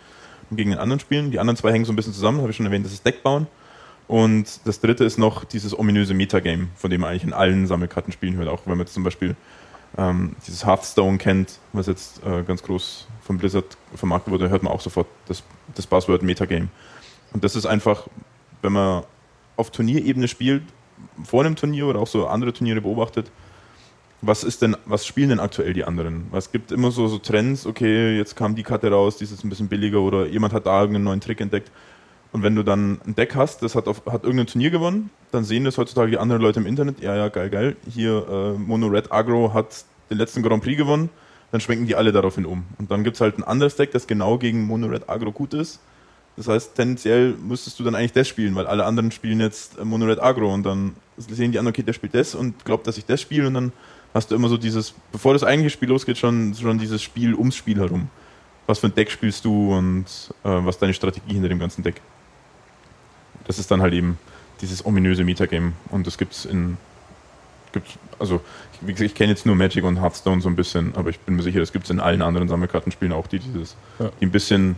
und 0.49 0.57
gegen 0.57 0.71
den 0.71 0.79
anderen 0.79 0.99
spielen. 0.99 1.31
Die 1.31 1.39
anderen 1.39 1.57
zwei 1.57 1.71
hängen 1.71 1.85
so 1.85 1.93
ein 1.93 1.95
bisschen 1.95 2.13
zusammen, 2.13 2.39
habe 2.41 2.49
ich 2.49 2.57
schon 2.57 2.65
erwähnt, 2.65 2.85
das 2.85 2.93
ist 2.93 3.05
Deckbauen. 3.05 3.47
Und 4.07 4.61
das 4.65 4.81
dritte 4.81 5.03
ist 5.03 5.19
noch 5.19 5.43
dieses 5.43 5.77
ominöse 5.77 6.15
Metagame, 6.15 6.69
von 6.75 6.89
dem 6.89 7.01
man 7.01 7.11
eigentlich 7.11 7.25
in 7.25 7.33
allen 7.33 7.67
Sammelkarten 7.67 8.11
spielen 8.11 8.37
hört. 8.37 8.49
Auch 8.49 8.61
wenn 8.65 8.77
man 8.77 8.87
zum 8.87 9.03
Beispiel 9.03 9.35
ähm, 9.97 10.35
dieses 10.47 10.65
Hearthstone 10.65 11.19
kennt, 11.19 11.59
was 11.73 11.85
jetzt 11.85 12.25
äh, 12.25 12.41
ganz 12.41 12.63
groß 12.63 13.05
von 13.21 13.37
Blizzard 13.37 13.77
vermarktet 13.93 14.33
wurde, 14.33 14.49
hört 14.49 14.63
man 14.63 14.73
auch 14.73 14.81
sofort 14.81 15.07
das, 15.27 15.43
das 15.75 15.85
Buzzword 15.85 16.23
Metagame. 16.23 16.69
Und 17.33 17.43
das 17.43 17.55
ist 17.55 17.67
einfach, 17.67 18.07
wenn 18.63 18.73
man 18.73 19.03
auf 19.55 19.69
Turnierebene 19.69 20.27
spielt, 20.27 20.63
vor 21.23 21.43
einem 21.43 21.55
Turnier 21.55 21.87
oder 21.87 21.99
auch 21.99 22.07
so 22.07 22.27
andere 22.27 22.53
Turniere 22.53 22.81
beobachtet, 22.81 23.31
was 24.21 24.43
ist 24.43 24.61
denn, 24.61 24.75
was 24.85 25.05
spielen 25.05 25.29
denn 25.29 25.39
aktuell 25.39 25.73
die 25.73 25.85
anderen? 25.85 26.27
Es 26.33 26.51
gibt 26.51 26.71
immer 26.71 26.91
so, 26.91 27.07
so 27.07 27.19
Trends, 27.19 27.65
okay, 27.65 28.17
jetzt 28.17 28.35
kam 28.35 28.55
die 28.55 28.63
Karte 28.63 28.91
raus, 28.91 29.17
die 29.17 29.23
ist 29.23 29.31
jetzt 29.31 29.45
ein 29.45 29.49
bisschen 29.49 29.69
billiger 29.69 30.01
oder 30.01 30.25
jemand 30.25 30.53
hat 30.53 30.65
da 30.65 30.81
irgendeinen 30.81 31.05
neuen 31.05 31.21
Trick 31.21 31.39
entdeckt. 31.39 31.71
Und 32.31 32.43
wenn 32.43 32.55
du 32.55 32.63
dann 32.63 32.99
ein 33.07 33.15
Deck 33.15 33.35
hast, 33.35 33.63
das 33.63 33.75
hat, 33.75 33.87
auf, 33.87 34.05
hat 34.05 34.23
irgendein 34.23 34.47
Turnier 34.47 34.69
gewonnen, 34.69 35.09
dann 35.31 35.43
sehen 35.43 35.63
das 35.63 35.77
heutzutage 35.77 36.11
die 36.11 36.17
anderen 36.17 36.41
Leute 36.41 36.59
im 36.59 36.65
Internet, 36.65 36.99
ja, 37.01 37.15
ja, 37.15 37.29
geil, 37.29 37.49
geil, 37.49 37.75
hier 37.89 38.27
äh, 38.29 38.59
Mono 38.59 38.87
Red 38.87 39.11
Agro 39.11 39.53
hat 39.53 39.85
den 40.09 40.17
letzten 40.17 40.43
Grand 40.43 40.63
Prix 40.63 40.77
gewonnen, 40.77 41.09
dann 41.51 41.61
schwenken 41.61 41.87
die 41.87 41.95
alle 41.95 42.11
daraufhin 42.11 42.45
um. 42.45 42.65
Und 42.77 42.91
dann 42.91 43.03
gibt 43.03 43.15
es 43.15 43.21
halt 43.21 43.37
ein 43.37 43.43
anderes 43.43 43.77
Deck, 43.77 43.91
das 43.91 44.05
genau 44.05 44.37
gegen 44.37 44.67
Mono 44.67 44.87
Red 44.87 45.09
Agro 45.09 45.31
gut 45.31 45.53
ist. 45.53 45.79
Das 46.39 46.47
heißt, 46.47 46.75
tendenziell 46.75 47.33
müsstest 47.33 47.77
du 47.81 47.83
dann 47.83 47.95
eigentlich 47.95 48.13
das 48.13 48.25
spielen, 48.25 48.55
weil 48.55 48.65
alle 48.65 48.85
anderen 48.85 49.11
spielen 49.11 49.41
jetzt 49.41 49.83
Mono 49.83 50.05
Red 50.05 50.21
Agro 50.21 50.53
und 50.53 50.63
dann 50.63 50.95
sehen 51.17 51.51
die 51.51 51.59
anderen, 51.59 51.73
okay, 51.73 51.83
der 51.83 51.91
spielt 51.91 52.15
das 52.15 52.33
und 52.33 52.63
glaubt, 52.63 52.87
dass 52.87 52.97
ich 52.97 53.05
das 53.05 53.19
spiele 53.19 53.47
und 53.47 53.55
dann 53.55 53.73
hast 54.13 54.31
du 54.31 54.35
immer 54.35 54.47
so 54.47 54.55
dieses, 54.55 54.93
bevor 55.11 55.33
das 55.33 55.43
eigentliche 55.43 55.73
Spiel 55.73 55.89
losgeht, 55.89 56.17
schon, 56.17 56.55
schon 56.55 56.79
dieses 56.79 57.03
Spiel 57.03 57.35
ums 57.35 57.57
Spiel 57.57 57.77
herum. 57.77 58.07
Was 58.67 58.79
für 58.79 58.87
ein 58.87 58.95
Deck 58.95 59.11
spielst 59.11 59.43
du 59.43 59.75
und 59.75 60.05
äh, 60.45 60.49
was 60.63 60.75
ist 60.75 60.81
deine 60.81 60.93
Strategie 60.93 61.33
hinter 61.33 61.49
dem 61.49 61.59
ganzen 61.59 61.83
Deck. 61.83 61.99
Das 63.45 63.59
ist 63.59 63.69
dann 63.69 63.81
halt 63.81 63.93
eben 63.93 64.17
dieses 64.61 64.85
ominöse 64.85 65.25
Metagame 65.25 65.73
und 65.89 66.07
das 66.07 66.17
gibt's 66.17 66.45
in 66.45 66.77
gibt's, 67.73 67.99
also 68.17 68.39
ich, 68.71 68.87
wie 68.87 68.93
gesagt, 68.93 69.11
ich 69.11 69.15
kenne 69.15 69.33
jetzt 69.33 69.45
nur 69.45 69.57
Magic 69.57 69.83
und 69.83 70.01
Hearthstone 70.01 70.39
so 70.39 70.47
ein 70.47 70.55
bisschen, 70.55 70.95
aber 70.95 71.09
ich 71.09 71.19
bin 71.19 71.35
mir 71.35 71.43
sicher, 71.43 71.59
das 71.59 71.73
gibt 71.73 71.83
es 71.83 71.91
in 71.91 71.99
allen 71.99 72.21
anderen 72.21 72.47
Sammelkartenspielen 72.47 73.11
auch, 73.11 73.27
die 73.27 73.39
dieses, 73.39 73.75
ja. 73.99 74.09
die 74.21 74.25
ein 74.25 74.31
bisschen 74.31 74.77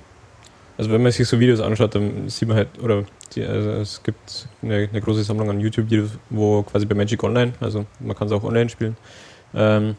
also 0.77 0.91
wenn 0.91 1.01
man 1.01 1.11
sich 1.11 1.27
so 1.27 1.39
Videos 1.39 1.59
anschaut, 1.59 1.95
dann 1.95 2.29
sieht 2.29 2.47
man 2.47 2.57
halt, 2.57 2.69
oder 2.81 3.03
die, 3.35 3.43
also 3.43 3.71
es 3.71 4.01
gibt 4.03 4.47
eine, 4.61 4.89
eine, 4.91 5.01
große 5.01 5.23
Sammlung 5.23 5.49
an 5.49 5.59
YouTube-Videos, 5.59 6.11
wo 6.29 6.63
quasi 6.63 6.85
bei 6.85 6.95
Magic 6.95 7.23
Online, 7.23 7.53
also 7.59 7.85
man 7.99 8.15
kann 8.15 8.27
es 8.27 8.33
auch 8.33 8.43
online 8.43 8.69
spielen, 8.69 8.97
ähm, 9.53 9.95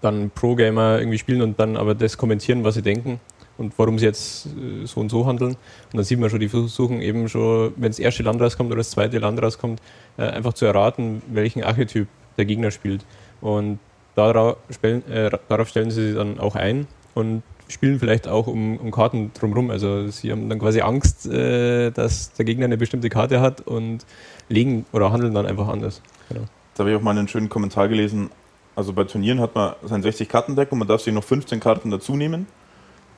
dann 0.00 0.30
Pro-Gamer 0.30 0.98
irgendwie 0.98 1.18
spielen 1.18 1.42
und 1.42 1.58
dann 1.58 1.76
aber 1.76 1.94
das 1.94 2.16
kommentieren, 2.16 2.64
was 2.64 2.74
sie 2.74 2.82
denken 2.82 3.20
und 3.58 3.76
warum 3.76 3.98
sie 3.98 4.06
jetzt 4.06 4.46
äh, 4.46 4.86
so 4.86 5.00
und 5.00 5.10
so 5.10 5.26
handeln. 5.26 5.50
Und 5.50 5.94
dann 5.94 6.04
sieht 6.04 6.18
man 6.18 6.30
schon, 6.30 6.40
die 6.40 6.48
versuchen 6.48 7.02
eben 7.02 7.28
schon, 7.28 7.72
wenn 7.76 7.90
das 7.90 7.98
erste 7.98 8.22
Land 8.22 8.40
rauskommt 8.40 8.70
oder 8.70 8.78
das 8.78 8.90
zweite 8.90 9.18
Land 9.18 9.42
rauskommt, 9.42 9.82
äh, 10.16 10.22
einfach 10.22 10.54
zu 10.54 10.64
erraten, 10.64 11.22
welchen 11.28 11.64
Archetyp 11.64 12.08
der 12.36 12.44
Gegner 12.44 12.70
spielt. 12.70 13.04
Und 13.40 13.80
darauf, 14.14 14.56
äh, 14.82 15.30
darauf 15.48 15.68
stellen 15.68 15.90
sie 15.90 16.08
sich 16.08 16.16
dann 16.16 16.38
auch 16.38 16.54
ein 16.54 16.86
und 17.14 17.42
spielen 17.68 17.98
vielleicht 17.98 18.26
auch 18.28 18.46
um, 18.46 18.76
um 18.78 18.90
Karten 18.90 19.32
drumherum. 19.34 19.70
Also 19.70 20.08
sie 20.08 20.32
haben 20.32 20.48
dann 20.48 20.58
quasi 20.58 20.80
Angst, 20.80 21.26
äh, 21.26 21.90
dass 21.90 22.32
der 22.32 22.44
Gegner 22.44 22.64
eine 22.64 22.76
bestimmte 22.76 23.08
Karte 23.08 23.40
hat 23.40 23.60
und 23.60 24.04
legen 24.48 24.86
oder 24.92 25.12
handeln 25.12 25.34
dann 25.34 25.46
einfach 25.46 25.68
anders. 25.68 26.02
Genau. 26.28 26.42
Da 26.74 26.80
habe 26.80 26.90
ich 26.90 26.96
auch 26.96 27.02
mal 27.02 27.16
einen 27.16 27.28
schönen 27.28 27.48
Kommentar 27.48 27.88
gelesen. 27.88 28.30
Also 28.76 28.92
bei 28.92 29.04
Turnieren 29.04 29.40
hat 29.40 29.54
man 29.54 29.74
sein 29.82 30.02
60-Karten-Deck 30.02 30.70
und 30.70 30.78
man 30.78 30.88
darf 30.88 31.00
sich 31.00 31.12
noch 31.12 31.24
15 31.24 31.58
Karten 31.60 31.90
dazu 31.90 32.16
nehmen, 32.16 32.46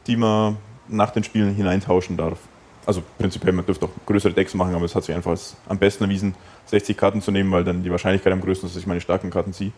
die 0.06 0.16
man 0.16 0.56
nach 0.88 1.10
den 1.10 1.22
Spielen 1.22 1.54
hineintauschen 1.54 2.16
darf. 2.16 2.38
Also 2.86 3.02
prinzipiell, 3.18 3.52
man 3.52 3.66
dürfte 3.66 3.84
auch 3.86 3.90
größere 4.06 4.32
Decks 4.32 4.54
machen, 4.54 4.74
aber 4.74 4.86
es 4.86 4.94
hat 4.94 5.04
sich 5.04 5.14
einfach 5.14 5.32
als 5.32 5.56
am 5.68 5.78
besten 5.78 6.04
erwiesen, 6.04 6.34
60 6.66 6.96
Karten 6.96 7.20
zu 7.20 7.30
nehmen, 7.30 7.52
weil 7.52 7.62
dann 7.62 7.82
die 7.82 7.90
Wahrscheinlichkeit 7.90 8.32
am 8.32 8.40
größten 8.40 8.66
ist, 8.66 8.74
dass 8.74 8.82
ich 8.82 8.86
meine 8.86 9.00
starken 9.00 9.30
Karten 9.30 9.52
ziehe. 9.52 9.72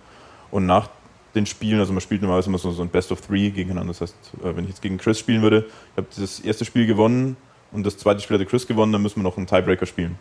Und 0.51 0.67
nach 0.67 0.89
den 1.35 1.47
Spielen, 1.47 1.81
also 1.81 1.93
man 1.93 2.01
spielt 2.01 2.21
normalerweise 2.21 2.49
immer 2.49 2.59
so, 2.59 2.71
so 2.73 2.83
ein 2.83 2.89
Best 2.89 3.11
of 3.13 3.21
Three 3.21 3.51
gegeneinander. 3.51 3.93
Das 3.93 4.03
heißt, 4.03 4.15
äh, 4.45 4.57
wenn 4.57 4.65
ich 4.65 4.71
jetzt 4.71 4.83
gegen 4.83 4.99
Chris 4.99 5.19
spielen 5.19 5.43
würde, 5.43 5.67
ich 5.67 5.97
habe 5.97 6.07
das 6.17 6.41
erste 6.41 6.65
Spiel 6.65 6.87
gewonnen 6.87 7.37
und 7.73 7.87
das 7.87 7.97
zweite 7.97 8.21
Spiel 8.21 8.37
hatte 8.37 8.47
Chris 8.47 8.67
gewonnen, 8.67 8.93
dann 8.93 9.03
müssen 9.03 9.17
wir 9.17 9.23
noch 9.23 9.37
einen 9.37 9.47
Tiebreaker 9.47 9.87
spielen. 9.87 10.19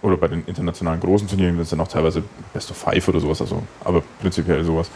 Oder 0.00 0.16
bei 0.16 0.28
den 0.28 0.44
internationalen 0.46 1.00
großen 1.00 1.28
Turnieren 1.28 1.54
sind 1.56 1.62
es 1.62 1.70
dann 1.70 1.80
auch 1.80 1.88
teilweise 1.88 2.22
Best 2.54 2.70
of 2.70 2.78
Five 2.78 3.06
oder 3.08 3.20
sowas, 3.20 3.40
also, 3.42 3.62
aber 3.84 4.02
prinzipiell 4.20 4.64
sowas. 4.64 4.90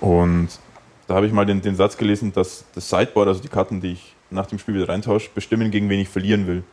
Und 0.00 0.48
da 1.06 1.14
habe 1.14 1.26
ich 1.26 1.32
mal 1.32 1.44
den, 1.44 1.60
den 1.60 1.76
Satz 1.76 1.96
gelesen, 1.96 2.32
dass 2.32 2.64
das 2.74 2.88
Sideboard, 2.88 3.28
also 3.28 3.40
die 3.40 3.48
Karten, 3.48 3.80
die 3.80 3.92
ich 3.92 4.14
nach 4.30 4.46
dem 4.46 4.58
Spiel 4.58 4.74
wieder 4.74 4.88
reintausche, 4.88 5.28
bestimmen, 5.34 5.70
gegen 5.70 5.88
wen 5.90 6.00
ich 6.00 6.08
verlieren 6.08 6.46
will. 6.46 6.64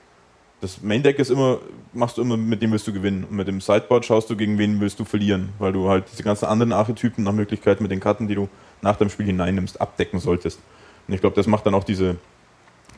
Das 0.61 0.81
Main 0.81 1.01
Deck 1.01 1.17
ist 1.17 1.31
immer, 1.31 1.59
machst 1.91 2.17
du 2.17 2.21
immer, 2.21 2.37
mit 2.37 2.61
dem 2.61 2.71
willst 2.71 2.87
du 2.87 2.93
gewinnen. 2.93 3.25
Und 3.25 3.35
mit 3.35 3.47
dem 3.47 3.59
Sideboard 3.59 4.05
schaust 4.05 4.29
du, 4.29 4.37
gegen 4.37 4.57
wen 4.59 4.79
willst 4.79 4.99
du 4.99 5.05
verlieren. 5.05 5.49
Weil 5.57 5.73
du 5.73 5.89
halt 5.89 6.05
diese 6.11 6.23
ganzen 6.23 6.45
anderen 6.45 6.71
Archetypen 6.71 7.23
nach 7.23 7.33
Möglichkeit 7.33 7.81
mit 7.81 7.89
den 7.89 7.99
Karten, 7.99 8.27
die 8.27 8.35
du 8.35 8.47
nach 8.81 8.95
dem 8.95 9.09
Spiel 9.09 9.25
hineinnimmst, 9.25 9.81
abdecken 9.81 10.19
solltest. 10.19 10.59
Und 11.07 11.15
ich 11.15 11.21
glaube, 11.21 11.35
das 11.35 11.47
macht 11.47 11.65
dann 11.65 11.73
auch 11.73 11.83
diese, 11.83 12.17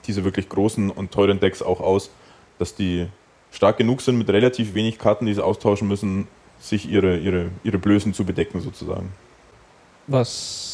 diese 0.06 0.26
wirklich 0.26 0.50
großen 0.50 0.90
und 0.90 1.12
teuren 1.12 1.40
Decks 1.40 1.62
auch 1.62 1.80
aus, 1.80 2.10
dass 2.60 2.76
die 2.76 3.08
stark 3.52 3.78
genug 3.78 4.02
sind, 4.02 4.18
mit 4.18 4.30
relativ 4.30 4.74
wenig 4.74 5.00
Karten, 5.00 5.26
die 5.26 5.34
sie 5.34 5.44
austauschen 5.44 5.88
müssen, 5.88 6.28
sich 6.60 6.90
ihre, 6.90 7.18
ihre, 7.18 7.50
ihre 7.64 7.78
Blößen 7.78 8.14
zu 8.14 8.26
bedecken, 8.26 8.62
sozusagen. 8.62 9.12
Was 10.08 10.73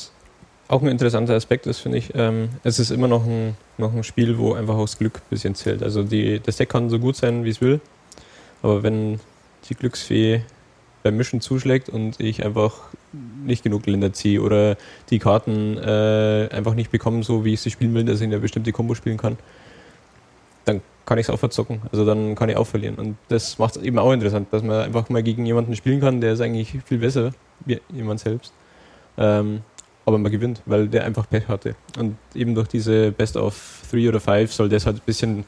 auch 0.69 0.83
ein 0.83 0.87
interessanter 0.87 1.33
Aspekt 1.33 1.65
ist, 1.67 1.79
finde 1.79 1.97
ich, 1.97 2.11
ähm, 2.13 2.49
es 2.63 2.79
ist 2.79 2.91
immer 2.91 3.07
noch 3.07 3.25
ein, 3.25 3.57
noch 3.77 3.93
ein 3.93 4.03
Spiel, 4.03 4.37
wo 4.37 4.53
einfach 4.53 4.75
auch 4.75 4.85
das 4.85 4.99
Glück 4.99 5.17
ein 5.17 5.29
bisschen 5.29 5.55
zählt. 5.55 5.81
Also 5.83 6.03
die, 6.03 6.39
das 6.39 6.57
Deck 6.57 6.69
kann 6.69 6.89
so 6.89 6.99
gut 6.99 7.15
sein, 7.15 7.43
wie 7.43 7.49
es 7.49 7.59
will, 7.59 7.81
aber 8.61 8.83
wenn 8.83 9.19
die 9.67 9.73
Glücksfee 9.73 10.43
beim 11.01 11.17
Mischen 11.17 11.41
zuschlägt 11.41 11.89
und 11.89 12.19
ich 12.19 12.45
einfach 12.45 12.75
nicht 13.43 13.63
genug 13.63 13.87
Länder 13.87 14.13
ziehe 14.13 14.41
oder 14.41 14.77
die 15.09 15.17
Karten 15.17 15.77
äh, 15.77 16.49
einfach 16.51 16.75
nicht 16.75 16.91
bekomme, 16.91 17.23
so 17.23 17.43
wie 17.45 17.53
ich 17.53 17.61
sie 17.61 17.71
spielen 17.71 17.93
will, 17.95 18.05
dass 18.05 18.19
ich 18.19 18.27
eine 18.27 18.39
bestimmte 18.39 18.71
Kombo 18.71 18.93
spielen 18.93 19.17
kann, 19.17 19.37
dann 20.65 20.81
kann 21.05 21.17
ich 21.17 21.25
es 21.25 21.29
auch 21.31 21.39
verzocken. 21.39 21.81
Also 21.91 22.05
dann 22.05 22.35
kann 22.35 22.49
ich 22.49 22.57
auch 22.57 22.67
verlieren. 22.67 22.95
Und 22.95 23.17
das 23.29 23.57
macht 23.57 23.77
es 23.77 23.81
eben 23.81 23.97
auch 23.97 24.11
interessant, 24.11 24.49
dass 24.51 24.61
man 24.61 24.81
einfach 24.81 25.09
mal 25.09 25.23
gegen 25.23 25.47
jemanden 25.47 25.75
spielen 25.75 25.99
kann, 25.99 26.21
der 26.21 26.33
ist 26.33 26.41
eigentlich 26.41 26.77
viel 26.85 26.99
besser 26.99 27.31
wie 27.65 27.79
jemand 27.91 28.19
selbst. 28.19 28.53
Ähm, 29.17 29.61
aber 30.09 30.17
man 30.17 30.31
gewinnt, 30.31 30.61
weil 30.65 30.87
der 30.87 31.05
einfach 31.05 31.29
Pech 31.29 31.47
hatte. 31.47 31.75
Und 31.97 32.17
eben 32.33 32.55
durch 32.55 32.67
diese 32.67 33.11
Best 33.11 33.37
of 33.37 33.81
Three 33.89 34.09
oder 34.09 34.19
Five 34.19 34.51
soll 34.51 34.67
das 34.67 34.85
halt 34.85 34.97
ein 34.97 35.01
bisschen 35.05 35.45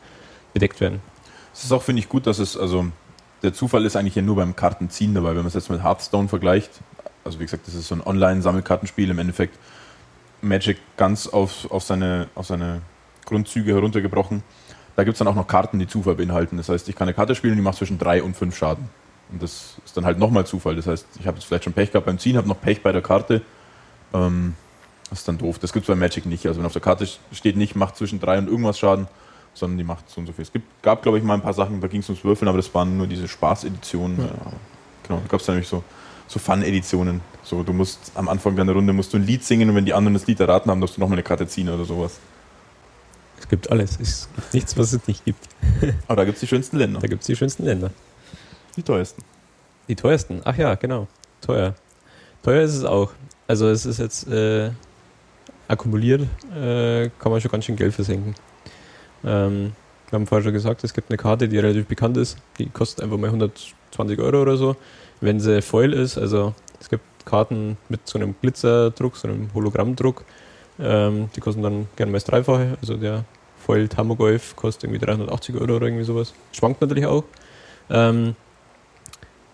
bedeckt 0.53 0.79
werden. 0.79 1.01
Es 1.53 1.63
ist 1.63 1.71
auch, 1.71 1.81
finde 1.81 1.99
ich, 1.99 2.09
gut, 2.09 2.27
dass 2.27 2.37
es, 2.37 2.55
also 2.55 2.85
der 3.41 3.53
Zufall 3.53 3.85
ist 3.85 3.95
eigentlich 3.95 4.15
ja 4.15 4.21
nur 4.21 4.35
beim 4.35 4.55
Kartenziehen 4.55 5.15
dabei, 5.15 5.29
wenn 5.29 5.37
man 5.37 5.47
es 5.47 5.55
jetzt 5.55 5.69
mit 5.71 5.83
Hearthstone 5.83 6.27
vergleicht. 6.27 6.69
Also 7.23 7.39
wie 7.39 7.43
gesagt, 7.43 7.67
das 7.67 7.73
ist 7.73 7.87
so 7.87 7.95
ein 7.95 8.01
Online-Sammelkartenspiel 8.01 9.09
im 9.09 9.17
Endeffekt. 9.17 9.57
Magic 10.41 10.77
ganz 10.95 11.27
auf, 11.27 11.69
auf, 11.71 11.83
seine, 11.83 12.27
auf 12.35 12.45
seine 12.45 12.81
Grundzüge 13.25 13.73
heruntergebrochen. 13.73 14.43
Da 14.95 15.03
gibt 15.03 15.15
es 15.15 15.19
dann 15.19 15.27
auch 15.27 15.35
noch 15.35 15.47
Karten, 15.47 15.79
die 15.79 15.87
Zufall 15.87 16.15
beinhalten. 16.15 16.57
Das 16.57 16.69
heißt, 16.69 16.87
ich 16.87 16.95
kann 16.95 17.07
eine 17.07 17.15
Karte 17.15 17.33
spielen, 17.33 17.55
die 17.55 17.61
macht 17.61 17.77
zwischen 17.77 17.97
drei 17.97 18.21
und 18.21 18.35
fünf 18.35 18.55
Schaden. 18.55 18.89
Und 19.31 19.41
das 19.41 19.77
ist 19.83 19.97
dann 19.97 20.05
halt 20.05 20.19
nochmal 20.19 20.45
Zufall. 20.45 20.75
Das 20.75 20.85
heißt, 20.85 21.07
ich 21.19 21.25
habe 21.25 21.37
jetzt 21.37 21.45
vielleicht 21.45 21.63
schon 21.63 21.73
Pech 21.73 21.91
gehabt 21.91 22.05
beim 22.05 22.19
Ziehen, 22.19 22.37
habe 22.37 22.47
noch 22.47 22.61
Pech 22.61 22.83
bei 22.83 22.91
der 22.91 23.01
Karte 23.01 23.41
ähm, 24.13 24.55
Das 25.09 25.19
ist 25.19 25.27
dann 25.27 25.37
doof. 25.37 25.59
Das 25.59 25.73
gibt 25.73 25.83
es 25.83 25.87
bei 25.87 25.95
Magic 25.95 26.25
nicht. 26.25 26.45
Also 26.45 26.59
wenn 26.59 26.65
auf 26.65 26.73
der 26.73 26.81
Karte 26.81 27.07
steht 27.31 27.57
nicht, 27.57 27.75
macht 27.75 27.97
zwischen 27.97 28.19
drei 28.19 28.37
und 28.37 28.47
irgendwas 28.47 28.79
Schaden, 28.79 29.07
sondern 29.53 29.77
die 29.77 29.83
macht 29.83 30.09
so 30.09 30.21
und 30.21 30.27
so 30.27 30.33
viel. 30.33 30.43
Es 30.43 30.51
gibt, 30.51 30.65
gab, 30.81 31.01
glaube 31.03 31.17
ich, 31.17 31.23
mal 31.23 31.33
ein 31.33 31.41
paar 31.41 31.53
Sachen, 31.53 31.81
da 31.81 31.87
ging 31.87 32.01
es 32.01 32.09
ums 32.09 32.23
Würfeln, 32.23 32.47
aber 32.47 32.57
das 32.57 32.73
waren 32.73 32.97
nur 32.97 33.07
diese 33.07 33.27
Spaß-Editionen. 33.27 34.19
Ja. 34.19 34.53
Genau, 35.07 35.19
da 35.19 35.27
gab 35.27 35.41
es 35.41 35.47
nämlich 35.47 35.67
so, 35.67 35.83
so 36.27 36.39
Fun-Editionen. 36.39 37.21
So, 37.43 37.63
du 37.63 37.73
musst 37.73 38.11
am 38.15 38.29
Anfang 38.29 38.55
deiner 38.55 38.71
Runde 38.73 38.93
musst 38.93 39.13
du 39.13 39.17
ein 39.17 39.25
Lied 39.25 39.43
singen 39.43 39.69
und 39.69 39.75
wenn 39.75 39.85
die 39.85 39.93
anderen 39.93 40.13
das 40.13 40.27
Lied 40.27 40.39
erraten 40.39 40.71
haben, 40.71 40.79
darfst 40.79 40.97
du 40.97 41.01
nochmal 41.01 41.15
eine 41.15 41.23
Karte 41.23 41.47
ziehen 41.47 41.69
oder 41.69 41.85
sowas. 41.85 42.19
Es 43.39 43.49
gibt 43.49 43.71
alles. 43.71 43.99
Es 43.99 44.29
gibt 44.35 44.53
nichts, 44.53 44.77
was 44.77 44.93
es 44.93 45.07
nicht 45.07 45.25
gibt. 45.25 45.49
Aber 46.07 46.17
da 46.17 46.25
gibt 46.25 46.35
es 46.35 46.41
die 46.41 46.47
schönsten 46.47 46.77
Länder. 46.77 46.99
Da 46.99 47.07
gibt 47.07 47.21
es 47.21 47.27
die 47.27 47.35
schönsten 47.35 47.65
Länder. 47.65 47.91
Die 48.77 48.83
teuersten. 48.83 49.23
Die 49.87 49.95
teuersten. 49.95 50.41
Ach 50.45 50.55
ja, 50.55 50.75
genau. 50.75 51.07
Teuer. 51.41 51.75
Teuer 52.43 52.61
ist 52.61 52.75
es 52.75 52.85
auch. 52.85 53.11
Also 53.51 53.67
es 53.67 53.85
ist 53.85 53.99
jetzt 53.99 54.29
äh, 54.29 54.71
akkumuliert, 55.67 56.21
äh, 56.55 57.09
kann 57.19 57.33
man 57.33 57.41
schon 57.41 57.51
ganz 57.51 57.65
schön 57.65 57.75
Geld 57.75 57.93
versenken. 57.93 58.33
Ähm, 59.25 59.73
wir 60.09 60.17
haben 60.17 60.25
vorher 60.25 60.41
schon 60.41 60.53
gesagt, 60.53 60.85
es 60.85 60.93
gibt 60.93 61.09
eine 61.09 61.17
Karte, 61.17 61.49
die 61.49 61.59
relativ 61.59 61.85
bekannt 61.85 62.15
ist. 62.15 62.37
Die 62.59 62.69
kostet 62.69 63.03
einfach 63.03 63.17
mal 63.17 63.27
120 63.27 64.19
Euro 64.19 64.41
oder 64.41 64.55
so. 64.55 64.77
Wenn 65.19 65.41
sie 65.41 65.61
Foil 65.61 65.91
ist, 65.91 66.17
also 66.17 66.53
es 66.79 66.87
gibt 66.87 67.03
Karten 67.25 67.75
mit 67.89 68.07
so 68.07 68.19
einem 68.19 68.35
Glitzerdruck, 68.39 69.17
so 69.17 69.27
einem 69.27 69.53
Hologrammdruck, 69.53 70.23
ähm, 70.79 71.29
die 71.35 71.41
kosten 71.41 71.61
dann 71.61 71.89
gerne 71.97 72.13
das 72.13 72.23
Dreifache. 72.23 72.77
Also 72.79 72.95
der 72.95 73.25
Foil 73.57 73.89
Tamogolf 73.89 74.55
kostet 74.55 74.85
irgendwie 74.85 75.05
380 75.05 75.55
Euro 75.55 75.75
oder 75.75 75.87
irgendwie 75.87 76.05
sowas. 76.05 76.33
Schwankt 76.53 76.79
natürlich 76.79 77.05
auch. 77.05 77.25
Ähm, 77.89 78.33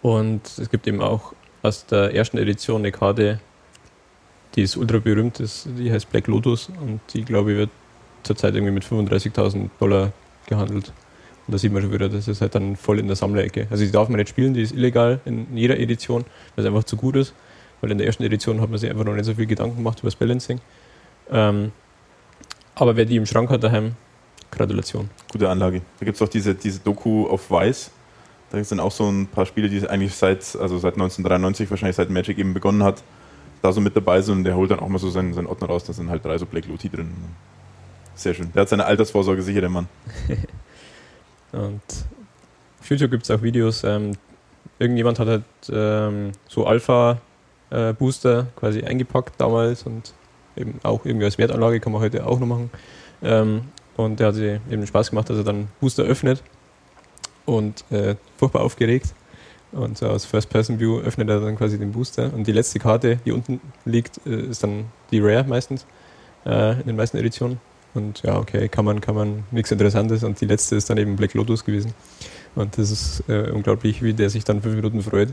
und 0.04 0.46
es 0.46 0.70
gibt 0.70 0.86
eben 0.86 1.02
auch 1.02 1.34
aus 1.64 1.88
der 1.88 2.14
ersten 2.14 2.38
Edition 2.38 2.82
eine 2.82 2.92
Karte, 2.92 3.40
die 4.56 4.64
ist 4.64 4.78
ultra 4.78 5.00
berühmt, 5.00 5.42
die 5.66 5.92
heißt 5.92 6.10
Black 6.10 6.28
Lotus 6.28 6.70
und 6.82 7.00
die, 7.14 7.24
glaube 7.24 7.52
ich, 7.52 7.58
wird 7.58 7.70
zurzeit 8.24 8.56
irgendwie 8.56 8.74
mit 8.74 8.84
35.000 8.84 9.70
Dollar 9.80 10.12
gehandelt. 10.48 10.92
Und 11.48 11.54
da 11.54 11.58
sieht 11.58 11.72
man 11.72 11.82
schon 11.82 11.94
wieder, 11.94 12.10
das 12.10 12.28
ist 12.28 12.42
halt 12.42 12.56
dann 12.56 12.76
voll 12.76 13.00
in 13.00 13.08
der 13.08 13.16
Sammlerecke. 13.16 13.68
Also 13.70 13.86
die 13.86 13.92
darf 13.92 14.10
man 14.10 14.18
nicht 14.18 14.30
spielen, 14.30 14.54
die 14.54 14.62
ist 14.62 14.74
illegal 14.74 15.22
in 15.26 15.56
jeder 15.56 15.80
Edition, 15.80 16.26
weil 16.56 16.66
es 16.66 16.68
einfach 16.68 16.84
zu 16.84 16.98
gut 16.98 17.16
ist. 17.16 17.34
Weil 17.80 17.92
in 17.92 18.00
der 18.00 18.08
ersten 18.08 18.24
Edition 18.24 18.60
hat 18.60 18.70
man 18.70 18.80
sich 18.80 18.90
einfach 18.90 19.06
noch 19.06 19.14
nicht 19.14 19.26
so 19.26 19.36
viel 19.36 19.46
Gedanken 19.46 19.78
gemacht 19.78 20.00
über 20.00 20.08
das 20.08 20.16
Balancing. 20.16 20.60
Ähm, 21.32 21.72
aber 22.76 22.96
wer 22.96 23.06
die 23.06 23.16
im 23.16 23.26
Schrank 23.26 23.50
hat 23.50 23.64
daheim, 23.64 23.96
Gratulation. 24.52 25.10
Gute 25.32 25.50
Anlage. 25.50 25.82
Da 26.00 26.06
gibt 26.06 26.16
es 26.16 26.22
auch 26.22 26.30
diese, 26.30 26.56
diese 26.56 26.80
Doku 26.80 27.28
auf 27.28 27.50
Weiß. 27.50 27.92
Da 28.50 28.64
sind 28.64 28.80
auch 28.80 28.92
so 28.92 29.10
ein 29.10 29.28
paar 29.28 29.46
Spiele, 29.46 29.70
die 29.70 29.88
eigentlich 29.88 30.16
seit, 30.16 30.40
also 30.56 30.78
seit 30.78 30.94
1993 30.94 31.70
wahrscheinlich 31.70 31.96
seit 31.98 32.10
Magic 32.10 32.38
eben 32.38 32.54
begonnen 32.54 32.84
hat, 32.84 33.04
da 33.62 33.72
so 33.72 33.82
mit 33.82 33.96
dabei 33.96 34.22
sind 34.22 34.38
und 34.38 34.44
der 34.44 34.56
holt 34.56 34.72
dann 34.72 34.80
auch 34.80 34.88
mal 34.88 35.00
so 35.00 35.10
seinen, 35.10 35.34
seinen 35.34 35.48
Ordner 35.48 35.68
raus, 35.68 35.84
da 35.84 35.94
sind 35.94 36.10
halt 36.10 36.24
drei 36.24 36.38
so 36.38 36.46
Black 36.46 36.68
Loti 36.68 36.90
drin. 36.90 37.12
Sehr 38.16 38.34
schön. 38.34 38.52
Der 38.54 38.62
hat 38.62 38.70
seine 38.70 38.86
Altersvorsorge 38.86 39.42
sicher, 39.42 39.62
der 39.62 39.70
Mann. 39.70 39.88
und 41.52 41.82
auf 42.80 42.90
YouTube 42.90 43.12
gibt 43.12 43.24
es 43.24 43.32
auch 43.32 43.42
Videos. 43.42 43.84
Ähm, 43.84 44.14
irgendjemand 44.80 45.20
hat 45.20 45.28
halt 45.28 45.44
ähm, 45.72 46.32
so 46.48 46.66
Alpha-Booster 46.66 48.40
äh, 48.40 48.60
quasi 48.60 48.84
eingepackt 48.84 49.40
damals 49.40 49.84
und 49.84 50.14
eben 50.56 50.80
auch 50.84 51.06
irgendwie 51.06 51.26
als 51.26 51.38
Wertanlage 51.38 51.80
kann 51.80 51.94
man 51.94 52.02
heute 52.02 52.26
auch 52.26 52.40
noch 52.40 52.48
machen. 52.48 52.72
Ähm, 53.22 53.62
und 53.96 54.20
der 54.20 54.28
hat 54.28 54.36
sich 54.36 54.60
eben 54.70 54.86
Spaß 54.86 55.10
gemacht, 55.10 55.30
dass 55.30 55.38
er 55.38 55.44
dann 55.44 55.68
Booster 55.80 56.04
öffnet 56.04 56.44
und 57.46 57.84
äh, 57.92 58.16
furchtbar 58.38 58.62
aufgeregt. 58.62 59.14
Und 59.72 59.98
so 59.98 60.08
aus 60.08 60.26
First-Person-View 60.26 61.00
öffnet 61.00 61.30
er 61.30 61.42
dann 61.42 61.58
quasi 61.58 61.78
den 61.78 61.92
Booster. 61.92 62.34
Und 62.34 62.48
die 62.48 62.52
letzte 62.52 62.80
Karte, 62.80 63.18
die 63.26 63.32
unten 63.32 63.60
liegt, 63.86 64.20
äh, 64.26 64.42
ist 64.50 64.64
dann 64.64 64.86
die 65.12 65.20
Rare 65.20 65.44
meistens, 65.44 65.86
äh, 66.46 66.80
in 66.80 66.88
den 66.88 66.96
meisten 66.96 67.18
Editionen. 67.18 67.60
Und 67.94 68.22
ja, 68.24 68.38
okay, 68.38 68.70
kann 68.70 68.86
man, 68.86 69.02
kann 69.02 69.16
man 69.16 69.44
nichts 69.52 69.72
Interessantes. 69.72 70.24
Und 70.24 70.40
die 70.40 70.46
letzte 70.46 70.76
ist 70.76 70.90
dann 70.90 70.98
eben 70.98 71.16
Black 71.16 71.34
Lotus 71.34 71.66
gewesen. 71.66 71.94
Und 72.56 72.78
das 72.78 72.90
ist 72.90 73.24
äh, 73.28 73.52
unglaublich, 73.52 74.02
wie 74.02 74.14
der 74.14 74.30
sich 74.30 74.44
dann 74.44 74.62
fünf 74.62 74.76
Minuten 74.76 75.02
freut 75.02 75.30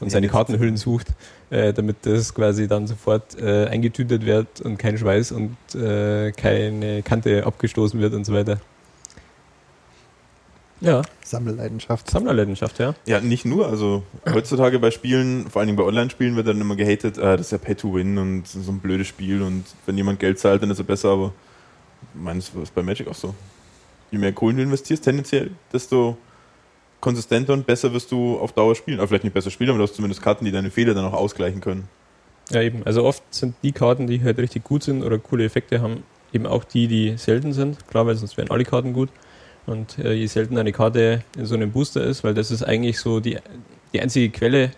und 0.00 0.10
seine 0.10 0.28
Kartenhüllen 0.28 0.76
sucht, 0.76 1.08
äh, 1.50 1.72
damit 1.72 1.96
das 2.02 2.32
quasi 2.32 2.68
dann 2.68 2.86
sofort 2.86 3.36
äh, 3.40 3.66
eingetütet 3.66 4.24
wird 4.24 4.60
und 4.60 4.78
kein 4.78 4.96
Schweiß 4.96 5.32
und 5.32 5.56
äh, 5.74 6.30
keine 6.32 7.02
Kante 7.02 7.44
abgestoßen 7.44 7.98
wird 7.98 8.14
und 8.14 8.24
so 8.24 8.32
weiter. 8.32 8.60
Ja. 10.80 11.02
Sammelleidenschaft. 11.24 12.10
Sammlerleidenschaft, 12.10 12.78
ja. 12.78 12.94
Ja, 13.06 13.20
nicht 13.20 13.44
nur. 13.44 13.68
Also 13.68 14.04
heutzutage 14.32 14.78
bei 14.78 14.90
Spielen, 14.90 15.50
vor 15.50 15.60
allen 15.60 15.66
Dingen 15.66 15.76
bei 15.76 15.84
Online-Spielen, 15.84 16.36
wird 16.36 16.46
dann 16.46 16.60
immer 16.60 16.76
gehatet, 16.76 17.18
äh, 17.18 17.36
das 17.36 17.46
ist 17.46 17.52
ja 17.52 17.58
Pay-to-Win 17.58 18.18
und 18.18 18.46
so 18.46 18.70
ein 18.70 18.78
blödes 18.78 19.06
Spiel 19.06 19.42
und 19.42 19.64
wenn 19.86 19.96
jemand 19.96 20.20
Geld 20.20 20.38
zahlt, 20.38 20.62
dann 20.62 20.70
ist 20.70 20.78
er 20.78 20.84
besser, 20.84 21.10
aber 21.10 21.32
meines 22.14 22.50
ist 22.62 22.74
bei 22.74 22.82
Magic 22.82 23.08
auch 23.08 23.14
so. 23.14 23.34
Je 24.10 24.18
mehr 24.18 24.32
Kohlen 24.32 24.56
du 24.56 24.62
investierst, 24.62 25.04
tendenziell, 25.04 25.50
desto 25.72 26.16
konsistenter 27.00 27.52
und 27.52 27.66
besser 27.66 27.92
wirst 27.92 28.10
du 28.10 28.38
auf 28.38 28.52
Dauer 28.52 28.74
spielen. 28.74 28.98
Aber 28.98 29.08
vielleicht 29.08 29.24
nicht 29.24 29.34
besser 29.34 29.50
spielen, 29.50 29.70
aber 29.70 29.78
du 29.78 29.84
hast 29.84 29.94
zumindest 29.94 30.22
Karten, 30.22 30.44
die 30.44 30.52
deine 30.52 30.70
Fehler 30.70 30.94
dann 30.94 31.04
auch 31.04 31.12
ausgleichen 31.12 31.60
können. 31.60 31.88
Ja, 32.50 32.62
eben. 32.62 32.82
Also 32.84 33.04
oft 33.04 33.22
sind 33.30 33.54
die 33.62 33.72
Karten, 33.72 34.06
die 34.06 34.22
halt 34.22 34.38
richtig 34.38 34.64
gut 34.64 34.82
sind 34.82 35.04
oder 35.04 35.18
coole 35.18 35.44
Effekte 35.44 35.80
haben, 35.82 36.02
eben 36.32 36.46
auch 36.46 36.64
die, 36.64 36.88
die 36.88 37.16
selten 37.18 37.52
sind. 37.52 37.86
Klar, 37.88 38.06
weil 38.06 38.16
sonst 38.16 38.36
wären 38.36 38.50
alle 38.50 38.64
Karten 38.64 38.92
gut. 38.92 39.10
Und 39.68 39.98
äh, 39.98 40.14
je 40.14 40.26
seltener 40.26 40.60
eine 40.60 40.72
Karte 40.72 41.22
in 41.36 41.44
so 41.44 41.54
einem 41.54 41.70
Booster 41.70 42.02
ist, 42.02 42.24
weil 42.24 42.32
das 42.32 42.50
ist 42.50 42.62
eigentlich 42.62 42.98
so 42.98 43.20
die, 43.20 43.36
die 43.92 44.00
einzige 44.00 44.30
Quelle, 44.30 44.70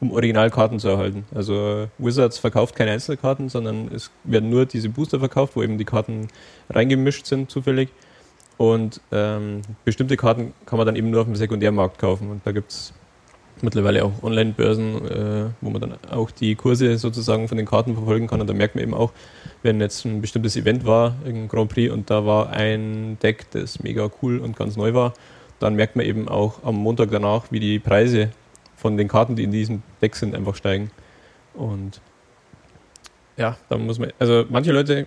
um 0.00 0.10
Originalkarten 0.10 0.78
zu 0.78 0.88
erhalten. 0.88 1.26
Also 1.34 1.88
Wizards 1.98 2.38
verkauft 2.38 2.74
keine 2.74 2.92
Einzelkarten, 2.92 3.50
sondern 3.50 3.88
es 3.94 4.10
werden 4.24 4.48
nur 4.48 4.64
diese 4.64 4.88
Booster 4.88 5.18
verkauft, 5.18 5.54
wo 5.54 5.62
eben 5.62 5.76
die 5.76 5.84
Karten 5.84 6.28
reingemischt 6.70 7.26
sind 7.26 7.50
zufällig. 7.50 7.90
Und 8.56 9.02
ähm, 9.12 9.60
bestimmte 9.84 10.16
Karten 10.16 10.54
kann 10.64 10.78
man 10.78 10.86
dann 10.86 10.96
eben 10.96 11.10
nur 11.10 11.20
auf 11.20 11.26
dem 11.26 11.36
Sekundärmarkt 11.36 11.98
kaufen. 11.98 12.30
Und 12.30 12.40
da 12.46 12.52
gibt 12.52 12.72
es 12.72 12.94
mittlerweile 13.62 14.04
auch 14.04 14.22
Online-Börsen, 14.22 15.06
äh, 15.06 15.44
wo 15.60 15.70
man 15.70 15.80
dann 15.80 15.94
auch 16.10 16.30
die 16.30 16.54
Kurse 16.54 16.98
sozusagen 16.98 17.48
von 17.48 17.56
den 17.56 17.66
Karten 17.66 17.94
verfolgen 17.94 18.26
kann. 18.26 18.40
Und 18.40 18.48
da 18.48 18.54
merkt 18.54 18.74
man 18.74 18.84
eben 18.84 18.94
auch, 18.94 19.12
wenn 19.62 19.80
jetzt 19.80 20.04
ein 20.04 20.20
bestimmtes 20.20 20.56
Event 20.56 20.84
war, 20.84 21.14
ein 21.24 21.48
Grand 21.48 21.70
Prix, 21.70 21.92
und 21.92 22.10
da 22.10 22.26
war 22.26 22.50
ein 22.50 23.18
Deck, 23.22 23.50
das 23.52 23.82
mega 23.82 24.10
cool 24.22 24.38
und 24.38 24.56
ganz 24.56 24.76
neu 24.76 24.94
war, 24.94 25.14
dann 25.60 25.76
merkt 25.76 25.96
man 25.96 26.04
eben 26.04 26.28
auch 26.28 26.64
am 26.64 26.76
Montag 26.76 27.10
danach, 27.10 27.44
wie 27.50 27.60
die 27.60 27.78
Preise 27.78 28.30
von 28.76 28.96
den 28.96 29.08
Karten, 29.08 29.36
die 29.36 29.44
in 29.44 29.52
diesem 29.52 29.82
Deck 30.00 30.16
sind, 30.16 30.34
einfach 30.34 30.56
steigen. 30.56 30.90
Und 31.54 32.00
ja, 33.36 33.56
da 33.68 33.78
muss 33.78 33.98
man, 33.98 34.12
also 34.18 34.44
manche 34.48 34.72
Leute 34.72 35.06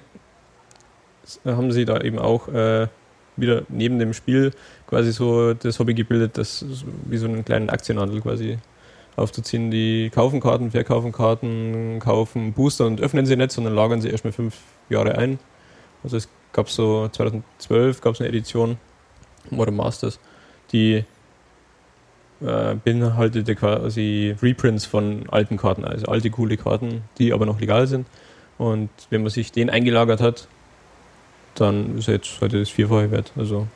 haben 1.44 1.72
sie 1.72 1.86
da 1.86 2.00
eben 2.02 2.20
auch 2.20 2.48
äh, 2.48 2.88
wieder 3.38 3.64
neben 3.70 4.00
dem 4.00 4.14
Spiel 4.14 4.52
quasi 4.88 5.12
so 5.12 5.54
das 5.54 5.80
Hobby 5.80 5.94
gebildet, 5.94 6.38
das 6.38 6.66
wie 7.06 7.18
so 7.18 7.28
einen 7.28 7.46
kleinen 7.46 7.70
Aktienhandel 7.70 8.22
quasi 8.22 8.58
aufzuziehen. 9.16 9.72
Die 9.72 10.10
kaufen 10.14 10.40
Karten, 10.40 10.72
verkaufen 10.72 11.12
Karten, 11.12 12.00
kaufen 12.00 12.54
Booster 12.54 12.86
und 12.86 13.02
öffnen 13.02 13.26
sie 13.26 13.36
nicht, 13.36 13.52
sondern 13.52 13.76
lagern 13.76 14.02
sie 14.02 14.10
erstmal 14.10 14.34
fünf 14.34 14.58
Jahre 14.90 15.18
ein. 15.18 15.40
Also 16.04 16.18
es 16.18 16.30
gab 16.54 16.70
so 16.70 17.10
2012 17.10 18.02
gab 18.02 18.14
es 18.14 18.22
eine 18.22 18.30
Edition 18.30 18.78
Modern 19.50 19.76
Masters, 19.76 20.20
die 20.72 21.04
äh, 22.42 22.76
beinhaltete 22.76 23.56
quasi 23.56 24.36
Reprints 24.42 24.86
von 24.86 25.28
alten 25.30 25.58
Karten, 25.58 25.86
also 25.86 26.08
alte 26.08 26.30
coole 26.30 26.58
Karten, 26.58 27.04
die 27.18 27.34
aber 27.34 27.46
noch 27.46 27.60
legal 27.60 27.88
sind. 27.88 28.08
Und 28.58 28.90
wenn 29.10 29.22
man 29.22 29.32
sich 29.32 29.52
den 29.52 29.70
eingelagert 29.70 30.22
hat, 30.22 30.48
dann 31.56 31.98
ist 31.98 32.08
er 32.08 32.16
jetzt 32.16 32.40
heute 32.42 32.60
das 32.60 32.70
Vierfache 32.70 33.12
wert. 33.12 33.32
Also, 33.36 33.68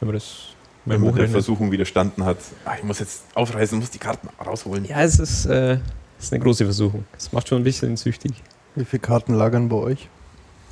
wenn 0.00 0.08
man 0.08 0.14
das 0.14 0.54
wenn 0.86 1.00
man 1.00 1.14
der 1.14 1.28
Versuchung 1.28 1.72
widerstanden 1.72 2.24
hat, 2.24 2.36
ach, 2.64 2.76
ich 2.76 2.84
muss 2.84 2.98
jetzt 2.98 3.24
aufreißen, 3.34 3.78
muss 3.78 3.90
die 3.90 3.98
Karten 3.98 4.28
rausholen. 4.44 4.84
Ja, 4.84 5.02
es 5.02 5.18
ist, 5.18 5.46
äh, 5.46 5.78
ist 6.18 6.32
eine 6.32 6.42
große 6.42 6.64
Versuchung. 6.64 7.04
Es 7.16 7.32
macht 7.32 7.48
schon 7.48 7.58
ein 7.58 7.64
bisschen 7.64 7.96
süchtig. 7.96 8.32
Wie 8.74 8.84
viele 8.84 9.00
Karten 9.00 9.34
lagern 9.34 9.68
bei 9.68 9.76
euch? 9.76 10.08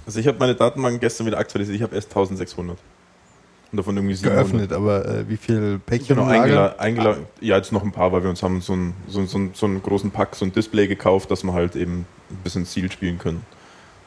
Also 0.04 0.18
ich 0.18 0.26
habe 0.26 0.38
meine 0.38 0.54
Datenbank 0.54 1.00
gestern 1.00 1.26
wieder 1.26 1.38
aktualisiert. 1.38 1.76
Ich 1.76 1.82
habe 1.82 1.94
erst 1.94 2.08
1600. 2.08 2.76
Und 3.70 3.76
davon 3.78 3.96
irgendwie 3.96 4.14
700. 4.14 4.44
Geöffnet, 4.44 4.72
aber 4.72 5.06
äh, 5.06 5.28
wie 5.30 5.38
viel 5.38 5.78
Päckchen 5.78 6.16
genau, 6.16 6.28
eingela 6.28 6.74
eingela 6.76 7.16
Ja, 7.40 7.56
jetzt 7.56 7.72
noch 7.72 7.82
ein 7.82 7.92
paar, 7.92 8.12
weil 8.12 8.22
wir 8.22 8.28
uns 8.28 8.42
haben 8.42 8.60
so 8.60 8.74
einen, 8.74 8.94
so, 9.08 9.24
so, 9.24 9.48
so 9.54 9.64
einen 9.64 9.80
großen 9.80 10.10
Pack, 10.10 10.36
so 10.36 10.44
ein 10.44 10.52
Display 10.52 10.88
gekauft, 10.88 11.30
dass 11.30 11.42
wir 11.42 11.54
halt 11.54 11.74
eben 11.74 12.04
ein 12.30 12.36
bisschen 12.44 12.66
Ziel 12.66 12.92
spielen 12.92 13.16
können 13.16 13.46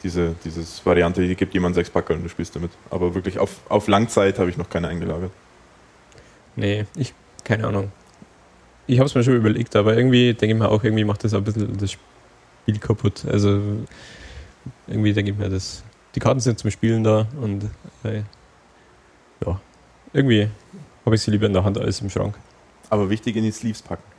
diese 0.06 0.36
dieses 0.46 0.86
Variante, 0.86 1.28
die 1.28 1.36
gibt 1.36 1.54
jemand 1.54 1.76
sechs 1.76 1.90
Packer 1.90 2.14
und 2.14 2.24
du 2.24 2.30
spielst 2.30 2.56
damit. 2.56 2.72
Aber 2.92 3.16
wirklich 3.16 3.40
auf, 3.40 3.60
auf 3.68 3.88
Langzeit 3.88 4.38
habe 4.38 4.50
ich 4.50 4.58
noch 4.58 4.70
keine 4.70 4.88
eingelagert. 4.88 5.32
Nee, 6.56 6.86
ich, 6.96 7.14
keine 7.44 7.68
Ahnung. 7.68 7.92
Ich 8.88 9.00
habe 9.00 9.08
es 9.08 9.16
mir 9.16 9.24
schon 9.24 9.36
überlegt, 9.36 9.76
aber 9.76 9.98
irgendwie 9.98 10.34
denke 10.34 10.56
ich 10.56 10.62
mir 10.62 10.70
auch, 10.70 10.84
irgendwie 10.84 11.04
macht 11.04 11.24
das 11.24 11.34
ein 11.34 11.44
bisschen 11.44 11.76
das 11.78 11.92
Spiel 11.92 12.78
kaputt. 12.80 13.26
Also 13.26 13.60
irgendwie 14.88 15.12
denke 15.12 15.32
ich 15.32 15.38
mir, 15.38 15.50
dass 15.50 15.84
die 16.14 16.20
Karten 16.20 16.40
sind 16.40 16.60
zum 16.60 16.70
Spielen 16.70 17.04
da 17.04 17.28
und 17.42 17.66
äh, 18.04 18.22
ja, 19.46 19.60
irgendwie 20.14 20.50
habe 21.06 21.16
ich 21.16 21.22
sie 21.22 21.32
lieber 21.32 21.48
in 21.48 21.54
der 21.54 21.64
Hand 21.64 21.80
als 21.80 22.00
im 22.02 22.10
Schrank. 22.10 22.38
Aber 22.90 23.10
wichtig 23.10 23.36
in 23.36 23.44
die 23.44 23.52
Sleeves 23.52 23.82
packen. 23.82 24.15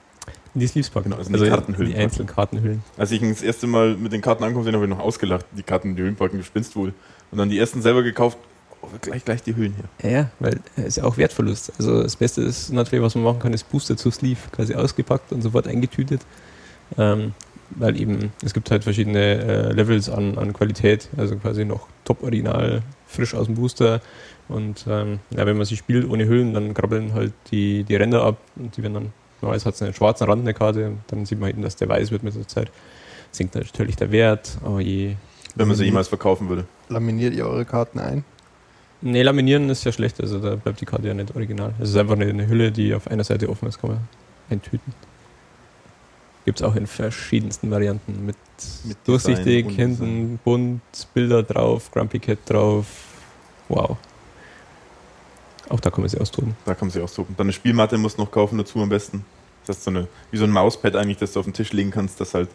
Die 0.58 0.66
Sleeves 0.66 0.90
packen. 0.90 1.10
Genau, 1.10 1.18
also 1.18 1.44
die 1.44 1.50
Kartenhüllen 1.50 1.92
Die 1.92 1.98
einzelnen 1.98 2.28
Kartenhüllen. 2.28 2.82
Als 2.96 3.10
ich 3.10 3.20
das 3.20 3.42
erste 3.42 3.66
Mal 3.66 3.94
mit 3.96 4.12
den 4.12 4.22
Karten 4.22 4.42
angekommen 4.42 4.64
bin, 4.64 4.74
habe 4.74 4.84
ich 4.84 4.90
noch 4.90 5.00
ausgelacht. 5.00 5.44
Die 5.52 5.62
Karten, 5.62 5.96
die 5.96 6.02
Hüllen 6.02 6.16
packen, 6.16 6.38
du 6.38 6.44
spinnst 6.44 6.74
wohl. 6.76 6.94
Und 7.30 7.38
dann 7.38 7.50
die 7.50 7.58
ersten 7.58 7.82
selber 7.82 8.02
gekauft. 8.02 8.38
Oh, 8.82 8.88
gleich, 9.00 9.24
gleich 9.24 9.42
die 9.42 9.54
Hüllen 9.54 9.74
hier. 9.74 10.10
Ja, 10.10 10.18
ja, 10.18 10.30
weil 10.40 10.60
es 10.76 10.84
ist 10.84 10.96
ja 10.96 11.04
auch 11.04 11.16
Wertverlust. 11.16 11.72
Also 11.78 12.02
das 12.02 12.16
Beste 12.16 12.42
ist 12.42 12.72
natürlich, 12.72 13.04
was 13.04 13.14
man 13.14 13.24
machen 13.24 13.38
kann, 13.38 13.52
ist 13.52 13.68
Booster 13.70 13.96
zu 13.96 14.10
Sleeve 14.10 14.38
quasi 14.52 14.74
ausgepackt 14.74 15.32
und 15.32 15.42
sofort 15.42 15.66
eingetütet. 15.66 16.22
Ähm, 16.96 17.34
weil 17.70 18.00
eben, 18.00 18.32
es 18.44 18.54
gibt 18.54 18.70
halt 18.70 18.84
verschiedene 18.84 19.18
äh, 19.18 19.72
Levels 19.72 20.08
an, 20.08 20.38
an 20.38 20.52
Qualität, 20.52 21.08
also 21.16 21.36
quasi 21.36 21.64
noch 21.64 21.88
top-original, 22.04 22.82
frisch 23.06 23.34
aus 23.34 23.46
dem 23.46 23.56
Booster. 23.56 24.00
Und 24.48 24.86
ähm, 24.88 25.18
ja, 25.30 25.44
wenn 25.46 25.56
man 25.56 25.66
sie 25.66 25.76
spielt 25.76 26.08
ohne 26.08 26.26
Hüllen, 26.26 26.54
dann 26.54 26.74
krabbeln 26.74 27.12
halt 27.14 27.32
die, 27.50 27.82
die 27.84 27.96
Ränder 27.96 28.22
ab 28.22 28.38
und 28.54 28.76
die 28.76 28.82
werden 28.82 28.94
dann, 28.94 29.12
normalerweise 29.46 29.66
hat 29.66 29.74
es 29.74 29.82
einen 29.82 29.94
schwarzen 29.94 30.26
Rand, 30.26 30.42
eine 30.42 30.54
Karte, 30.54 30.92
dann 31.06 31.24
sieht 31.24 31.38
man 31.40 31.50
eben, 31.50 31.62
dass 31.62 31.76
der 31.76 31.88
weiß 31.88 32.10
wird 32.10 32.22
mit 32.22 32.34
der 32.34 32.48
Zeit. 32.48 32.70
Sinkt 33.30 33.54
natürlich 33.54 33.96
der 33.96 34.10
Wert, 34.10 34.58
oh 34.64 34.78
je. 34.78 35.16
Wenn 35.54 35.68
man 35.68 35.76
sie 35.76 35.84
jemals 35.84 36.08
verkaufen 36.08 36.48
würde. 36.48 36.66
Laminiert 36.88 37.34
ihr 37.34 37.46
eure 37.46 37.64
Karten 37.64 37.98
ein? 37.98 38.24
Nee, 39.00 39.22
laminieren 39.22 39.68
ist 39.70 39.84
ja 39.84 39.92
schlecht, 39.92 40.20
also 40.20 40.38
da 40.38 40.56
bleibt 40.56 40.80
die 40.80 40.84
Karte 40.84 41.08
ja 41.08 41.14
nicht 41.14 41.34
original. 41.34 41.74
Es 41.80 41.90
ist 41.90 41.96
einfach 41.96 42.14
eine, 42.14 42.26
eine 42.26 42.48
Hülle, 42.48 42.72
die 42.72 42.94
auf 42.94 43.08
einer 43.08 43.24
Seite 43.24 43.48
offen 43.48 43.68
ist, 43.68 43.80
kann 43.80 43.90
man 43.90 44.00
eintüten. 44.50 44.94
Gibt 46.44 46.60
es 46.60 46.66
auch 46.66 46.76
in 46.76 46.86
verschiedensten 46.86 47.70
Varianten 47.70 48.24
mit, 48.24 48.36
Mit 48.84 48.96
durchsichtig, 49.04 49.68
hinten 49.70 50.38
bunt, 50.44 50.80
Bilder 51.12 51.42
drauf, 51.42 51.90
Grumpy 51.90 52.18
Cat 52.20 52.38
drauf. 52.46 52.86
Wow. 53.68 53.96
Auch 55.68 55.80
da 55.80 55.90
kann 55.90 56.02
man 56.02 56.08
sie 56.08 56.20
austoben. 56.20 56.56
Da 56.64 56.74
kann 56.74 56.86
man 56.86 56.92
sich 56.92 57.02
ausdrucken. 57.02 57.34
Dann 57.36 57.46
eine 57.46 57.52
Spielmatte 57.52 57.98
musst 57.98 58.18
du 58.18 58.22
noch 58.22 58.30
kaufen 58.30 58.56
dazu 58.58 58.80
am 58.80 58.88
besten. 58.88 59.24
Das 59.66 59.78
ist 59.78 59.84
so 59.84 59.90
eine, 59.90 60.08
wie 60.30 60.36
so 60.36 60.44
ein 60.44 60.50
Mauspad 60.50 60.96
eigentlich, 60.96 61.18
das 61.18 61.32
du 61.32 61.40
auf 61.40 61.46
den 61.46 61.52
Tisch 61.52 61.72
legen 61.72 61.90
kannst, 61.90 62.20
dass 62.20 62.34
halt, 62.34 62.48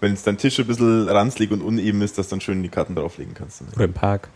wenn 0.00 0.12
es 0.12 0.22
dein 0.22 0.38
Tisch 0.38 0.58
ein 0.58 0.66
bisschen 0.66 1.08
ranzlig 1.08 1.50
und 1.50 1.62
uneben 1.62 2.02
ist, 2.02 2.18
dass 2.18 2.28
dann 2.28 2.40
schön 2.40 2.62
die 2.62 2.68
Karten 2.68 2.94
drauflegen 2.94 3.34
kannst. 3.34 3.62
Oder 3.74 3.84
im 3.84 3.92
Park. 3.92 4.28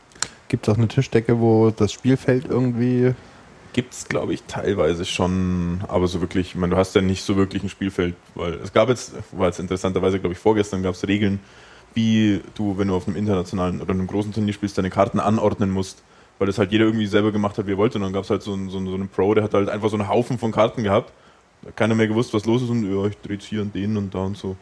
Gibt 0.49 0.67
es 0.67 0.75
auch 0.75 0.79
eine 0.79 0.89
Tischdecke, 0.89 1.41
wo 1.41 1.71
das 1.71 1.93
Spielfeld 1.93 2.47
irgendwie. 2.49 3.15
Gibt 3.73 3.95
es, 3.95 4.07
glaube 4.07 4.35
ich, 4.35 4.43
teilweise 4.43 5.07
schon, 5.07 5.81
aber 5.89 6.07
so 6.07 6.21
wirklich, 6.21 6.49
ich 6.49 6.55
meine, 6.57 6.75
du 6.75 6.77
hast 6.77 6.95
ja 6.95 7.01
nicht 7.01 7.23
so 7.23 7.37
wirklich 7.37 7.63
ein 7.63 7.71
Spielfeld, 7.71 8.17
weil 8.35 8.55
es 8.55 8.73
gab 8.73 8.91
jetzt, 8.91 9.15
war 9.33 9.47
jetzt 9.47 9.61
interessanterweise, 9.61 10.19
glaube 10.21 10.35
ich, 10.35 10.39
vorgestern 10.39 10.83
gab 10.83 10.95
es 10.95 11.09
Regeln, 11.09 11.41
wie 11.95 12.43
du, 12.55 12.77
wenn 12.77 12.89
du 12.89 12.95
auf 12.95 13.07
einem 13.07 13.17
internationalen 13.17 13.81
oder 13.81 13.93
einem 13.93 14.07
großen 14.07 14.33
Turnier 14.33 14.53
spielst, 14.53 14.77
deine 14.77 14.91
Karten 14.91 15.21
anordnen 15.21 15.71
musst, 15.71 16.03
weil 16.39 16.47
das 16.47 16.59
halt 16.59 16.71
jeder 16.73 16.85
irgendwie 16.85 17.07
selber 17.07 17.33
gemacht 17.33 17.57
hat, 17.57 17.67
wie 17.67 17.73
er 17.73 17.79
wollte. 17.79 17.97
Und 17.97 18.05
dann 18.05 18.13
gab 18.13 18.25
es 18.25 18.31
halt 18.31 18.43
so 18.43 18.53
einen, 18.53 18.69
so, 18.69 18.79
einen, 18.79 18.89
so 18.89 18.95
einen 18.95 19.09
Pro, 19.09 19.33
der 19.35 19.45
hat 19.45 19.55
halt 19.55 19.69
einfach 19.69 19.89
so 19.89 19.97
einen 19.97 20.09
Haufen 20.09 20.39
von 20.39 20.53
Karten 20.53 20.83
gehabt. 20.83 21.13
Keiner 21.77 21.95
mehr 21.95 22.09
gewusst, 22.09 22.35
was 22.35 22.45
los 22.45 22.63
ist 22.63 22.71
und 22.71 22.85
ja, 22.85 23.07
ich 23.07 23.17
drehe 23.19 23.39
hier 23.39 23.63
und 23.63 23.75
den 23.75 23.97
und 23.97 24.15
da 24.15 24.21
und 24.21 24.37
so. 24.37 24.57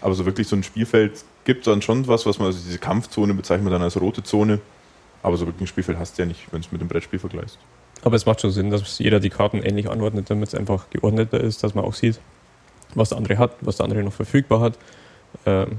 Aber 0.00 0.14
so 0.14 0.24
wirklich 0.24 0.48
so 0.48 0.56
ein 0.56 0.62
Spielfeld 0.62 1.24
gibt 1.44 1.66
dann 1.66 1.82
schon 1.82 2.06
was, 2.08 2.26
was 2.26 2.38
man, 2.38 2.46
also 2.46 2.58
diese 2.64 2.78
Kampfzone 2.78 3.34
bezeichnet 3.34 3.64
man 3.64 3.72
dann 3.72 3.82
als 3.82 4.00
rote 4.00 4.22
Zone. 4.22 4.60
Aber 5.22 5.36
so 5.36 5.46
wirklich 5.46 5.62
ein 5.62 5.66
Spielfeld 5.68 5.98
hast 5.98 6.18
du 6.18 6.22
ja 6.22 6.26
nicht, 6.26 6.52
wenn 6.52 6.60
du 6.60 6.66
es 6.66 6.72
mit 6.72 6.80
dem 6.80 6.88
Brettspiel 6.88 7.18
vergleichst. 7.18 7.58
Aber 8.02 8.16
es 8.16 8.26
macht 8.26 8.40
schon 8.40 8.50
Sinn, 8.50 8.70
dass 8.70 8.98
jeder 8.98 9.20
die 9.20 9.30
Karten 9.30 9.62
ähnlich 9.62 9.88
anordnet, 9.88 10.28
damit 10.28 10.48
es 10.48 10.54
einfach 10.54 10.90
geordneter 10.90 11.40
ist, 11.40 11.62
dass 11.62 11.74
man 11.74 11.84
auch 11.84 11.94
sieht, 11.94 12.18
was 12.94 13.10
der 13.10 13.18
andere 13.18 13.38
hat, 13.38 13.52
was 13.60 13.76
der 13.76 13.84
andere 13.84 14.02
noch 14.02 14.12
verfügbar 14.12 14.60
hat. 14.60 14.78
Ähm, 15.46 15.78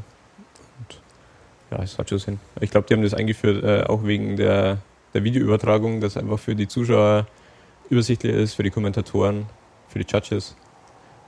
ja, 1.71 1.83
es 1.83 1.97
hat 1.97 2.09
schon 2.09 2.19
Sinn. 2.19 2.39
Ich 2.61 2.71
glaube, 2.71 2.87
die 2.87 2.93
haben 2.93 3.03
das 3.03 3.13
eingeführt, 3.13 3.63
äh, 3.63 3.83
auch 3.83 4.05
wegen 4.05 4.37
der, 4.37 4.77
der 5.13 5.23
Videoübertragung, 5.23 5.99
dass 5.99 6.15
einfach 6.15 6.39
für 6.39 6.55
die 6.55 6.67
Zuschauer 6.67 7.27
übersichtlicher 7.89 8.37
ist, 8.37 8.53
für 8.53 8.63
die 8.63 8.71
Kommentatoren, 8.71 9.47
für 9.93 9.99
die 9.99 10.05
Judges. 10.11 10.55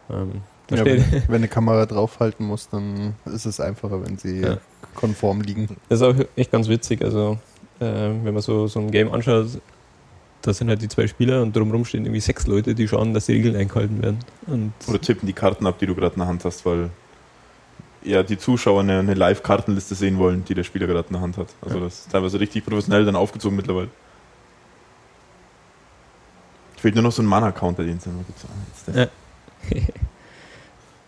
Ähm, 0.10 0.42
Ja, 0.72 0.78
steht, 0.78 1.12
wenn, 1.12 1.24
wenn 1.28 1.36
eine 1.36 1.48
Kamera 1.48 1.86
draufhalten 1.86 2.46
muss, 2.46 2.68
dann 2.70 3.14
ist 3.26 3.46
es 3.46 3.60
einfacher, 3.60 4.04
wenn 4.04 4.18
sie 4.18 4.42
Ja. 4.42 4.58
konform 4.96 5.42
liegen. 5.42 5.68
Das 5.90 6.02
ist 6.02 6.04
auch 6.04 6.16
echt 6.36 6.52
ganz 6.52 6.68
witzig. 6.68 7.02
Also, 7.04 7.38
äh, 7.80 7.86
wenn 7.86 8.34
man 8.34 8.42
so, 8.42 8.68
so 8.68 8.80
ein 8.80 8.92
Game 8.92 9.12
anschaut, 9.14 9.48
da 10.42 10.54
sind 10.54 10.70
halt 10.70 10.82
die 10.82 10.88
zwei 10.90 11.08
Spieler 11.08 11.42
und 11.42 11.56
drumherum 11.56 11.86
stehen 11.86 12.06
irgendwie 12.06 12.20
sechs 12.20 12.46
Leute, 12.48 12.76
die 12.76 12.88
schauen, 12.88 13.14
dass 13.14 13.26
die 13.28 13.34
Regeln 13.34 13.56
eingehalten 13.56 14.02
werden. 14.02 14.20
Und 14.48 14.74
Oder 14.88 15.00
tippen 15.02 15.26
die 15.28 15.34
Karten 15.34 15.66
ab, 15.66 15.80
die 15.80 15.86
du 15.88 15.96
gerade 15.96 16.14
in 16.16 16.20
der 16.20 16.28
Hand 16.28 16.46
hast, 16.46 16.66
weil 16.66 16.90
ja 18.04 18.22
die 18.22 18.38
Zuschauer 18.38 18.82
eine, 18.82 19.00
eine 19.00 19.16
Live-Kartenliste 19.16 19.96
sehen 19.96 20.20
wollen, 20.20 20.46
die 20.46 20.54
der 20.54 20.64
Spieler 20.64 20.86
gerade 20.86 21.08
in 21.08 21.14
der 21.14 21.22
Hand 21.22 21.38
hat. 21.38 21.48
Also 21.62 21.78
Ja. 21.80 21.84
das 21.86 22.00
ist 22.02 22.12
teilweise 22.12 22.40
richtig 22.40 22.64
professionell 22.66 23.06
dann 23.06 23.16
aufgezogen 23.16 23.56
mittlerweile. 23.56 23.90
Fehlt 26.86 26.94
nur 26.94 27.02
noch 27.04 27.12
so 27.12 27.24
ein 27.24 27.26
Mana-Counter, 27.26 27.84
den 27.84 27.98
es 27.98 28.06
immer 28.06 28.24
gibt. 28.28 28.96
Ja. 28.96 29.08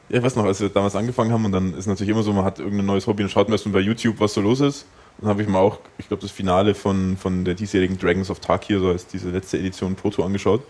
Ja, 0.09 0.19
ich 0.19 0.23
weiß 0.23 0.37
noch, 0.37 0.45
als 0.45 0.61
wir 0.61 0.69
damals 0.69 0.95
angefangen 0.95 1.33
haben 1.33 1.43
und 1.43 1.51
dann 1.51 1.73
ist 1.73 1.85
natürlich 1.85 2.09
immer 2.09 2.23
so, 2.23 2.31
man 2.31 2.45
hat 2.45 2.59
irgendein 2.59 2.85
neues 2.85 3.05
Hobby 3.07 3.23
und 3.23 3.29
schaut 3.29 3.49
mal 3.49 3.59
bei 3.65 3.81
YouTube, 3.81 4.21
was 4.21 4.33
so 4.33 4.39
los 4.39 4.61
ist. 4.61 4.85
Dann 5.19 5.29
habe 5.29 5.41
ich 5.41 5.49
mir 5.49 5.59
auch, 5.59 5.79
ich 5.97 6.07
glaube, 6.07 6.21
das 6.21 6.31
Finale 6.31 6.73
von, 6.73 7.17
von 7.17 7.43
der 7.43 7.55
diesjährigen 7.55 7.99
Dragons 7.99 8.29
of 8.29 8.39
Tarkir, 8.39 8.79
so 8.79 8.93
heißt 8.93 9.11
diese 9.11 9.29
letzte 9.29 9.59
Edition 9.59 9.95
Proto 9.95 10.23
angeschaut. 10.23 10.63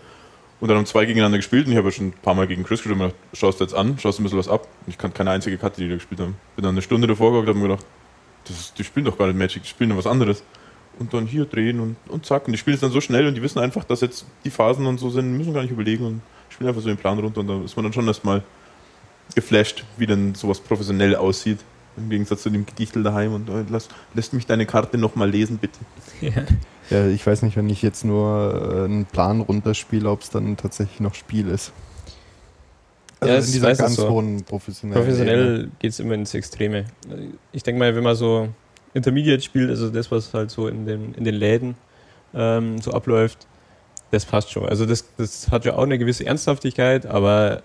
Und 0.60 0.68
dann 0.68 0.76
haben 0.76 0.86
zwei 0.86 1.06
gegeneinander 1.06 1.38
gespielt 1.38 1.66
und 1.66 1.72
ich 1.72 1.78
habe 1.78 1.86
ja 1.88 1.92
schon 1.92 2.08
ein 2.08 2.12
paar 2.12 2.34
Mal 2.34 2.48
gegen 2.48 2.64
Chris 2.64 2.80
gespielt 2.80 2.94
und 2.94 2.98
mir 2.98 3.04
gedacht, 3.06 3.22
schaust 3.32 3.60
du 3.60 3.64
jetzt 3.64 3.74
an, 3.74 3.96
schaust 3.98 4.18
du 4.18 4.22
ein 4.22 4.24
bisschen 4.24 4.40
was 4.40 4.48
ab. 4.48 4.66
Und 4.84 4.90
ich 4.90 4.98
kann 4.98 5.14
keine 5.14 5.30
einzige 5.30 5.56
Karte, 5.56 5.80
die 5.80 5.88
die 5.88 5.94
gespielt 5.94 6.20
haben. 6.20 6.36
Bin 6.56 6.64
dann 6.64 6.74
eine 6.74 6.82
Stunde 6.82 7.06
davor 7.06 7.30
geguckt 7.30 7.48
und 7.48 7.54
habe 7.54 7.66
mir 7.66 7.76
gedacht, 7.76 7.86
das 8.44 8.58
ist, 8.58 8.78
die 8.78 8.84
spielen 8.84 9.06
doch 9.06 9.16
gar 9.16 9.28
nicht 9.28 9.38
Magic, 9.38 9.62
die 9.62 9.68
spielen 9.68 9.88
nur 9.88 9.98
was 9.98 10.06
anderes. 10.08 10.42
Und 10.98 11.14
dann 11.14 11.26
hier 11.26 11.44
drehen 11.44 11.78
und, 11.80 11.96
und 12.08 12.26
zack. 12.26 12.46
Und 12.46 12.52
die 12.52 12.58
spielen 12.58 12.74
es 12.74 12.80
dann 12.80 12.90
so 12.90 13.00
schnell 13.00 13.26
und 13.26 13.34
die 13.36 13.42
wissen 13.42 13.60
einfach, 13.60 13.84
dass 13.84 14.00
jetzt 14.00 14.26
die 14.44 14.50
Phasen 14.50 14.86
und 14.86 14.98
so 14.98 15.10
sind, 15.10 15.36
müssen 15.36 15.54
gar 15.54 15.62
nicht 15.62 15.70
überlegen 15.70 16.04
und 16.04 16.22
spielen 16.50 16.68
einfach 16.68 16.82
so 16.82 16.88
den 16.88 16.96
Plan 16.96 17.18
runter 17.18 17.40
und 17.40 17.46
da 17.46 17.60
ist 17.64 17.76
man 17.76 17.84
dann 17.84 17.92
schon 17.92 18.06
erstmal 18.08 18.42
geflasht, 19.34 19.84
wie 19.96 20.06
denn 20.06 20.34
sowas 20.34 20.58
professionell 20.60 21.14
aussieht. 21.14 21.58
Im 21.96 22.10
Gegensatz 22.10 22.42
zu 22.42 22.50
dem 22.50 22.64
Gedichtel 22.64 23.02
daheim 23.02 23.34
und 23.34 23.48
äh, 23.48 23.64
lass, 23.68 23.88
lässt 24.14 24.32
mich 24.32 24.46
deine 24.46 24.66
Karte 24.66 24.98
nochmal 24.98 25.30
lesen, 25.30 25.58
bitte. 25.58 25.78
ja. 26.20 26.44
Ja, 26.90 27.06
ich 27.06 27.26
weiß 27.26 27.42
nicht, 27.42 27.56
wenn 27.56 27.68
ich 27.68 27.82
jetzt 27.82 28.04
nur 28.04 28.80
äh, 28.80 28.84
einen 28.84 29.04
Plan 29.04 29.40
runterspiele, 29.40 30.08
ob 30.08 30.22
es 30.22 30.30
dann 30.30 30.56
tatsächlich 30.56 31.00
noch 31.00 31.14
Spiel 31.14 31.48
ist. 31.48 31.72
Also 33.20 33.32
Ja, 33.32 33.38
in 33.38 33.44
es 33.44 33.52
dieser 33.52 33.68
weiß 33.68 33.78
es 33.78 33.84
ganz 33.84 33.96
so. 33.96 34.08
hohen 34.08 34.42
professionellen 34.44 35.02
professionell 35.04 35.70
geht 35.80 35.90
es 35.90 36.00
immer 36.00 36.14
ins 36.14 36.32
Extreme. 36.34 36.84
Ich 37.52 37.62
denke 37.62 37.78
mal, 37.78 37.94
wenn 37.94 38.04
man 38.04 38.14
so 38.16 38.48
Intermediate 38.98 39.42
spielt, 39.42 39.70
also 39.70 39.88
das, 39.88 40.10
was 40.10 40.34
halt 40.34 40.50
so 40.50 40.68
in 40.68 40.86
den, 40.86 41.14
in 41.14 41.24
den 41.24 41.34
Läden 41.34 41.76
ähm, 42.34 42.80
so 42.80 42.92
abläuft, 42.92 43.46
das 44.10 44.24
passt 44.24 44.50
schon. 44.50 44.68
Also 44.68 44.86
das, 44.86 45.04
das 45.16 45.50
hat 45.50 45.64
ja 45.64 45.74
auch 45.74 45.82
eine 45.82 45.98
gewisse 45.98 46.26
Ernsthaftigkeit, 46.26 47.06
aber 47.06 47.62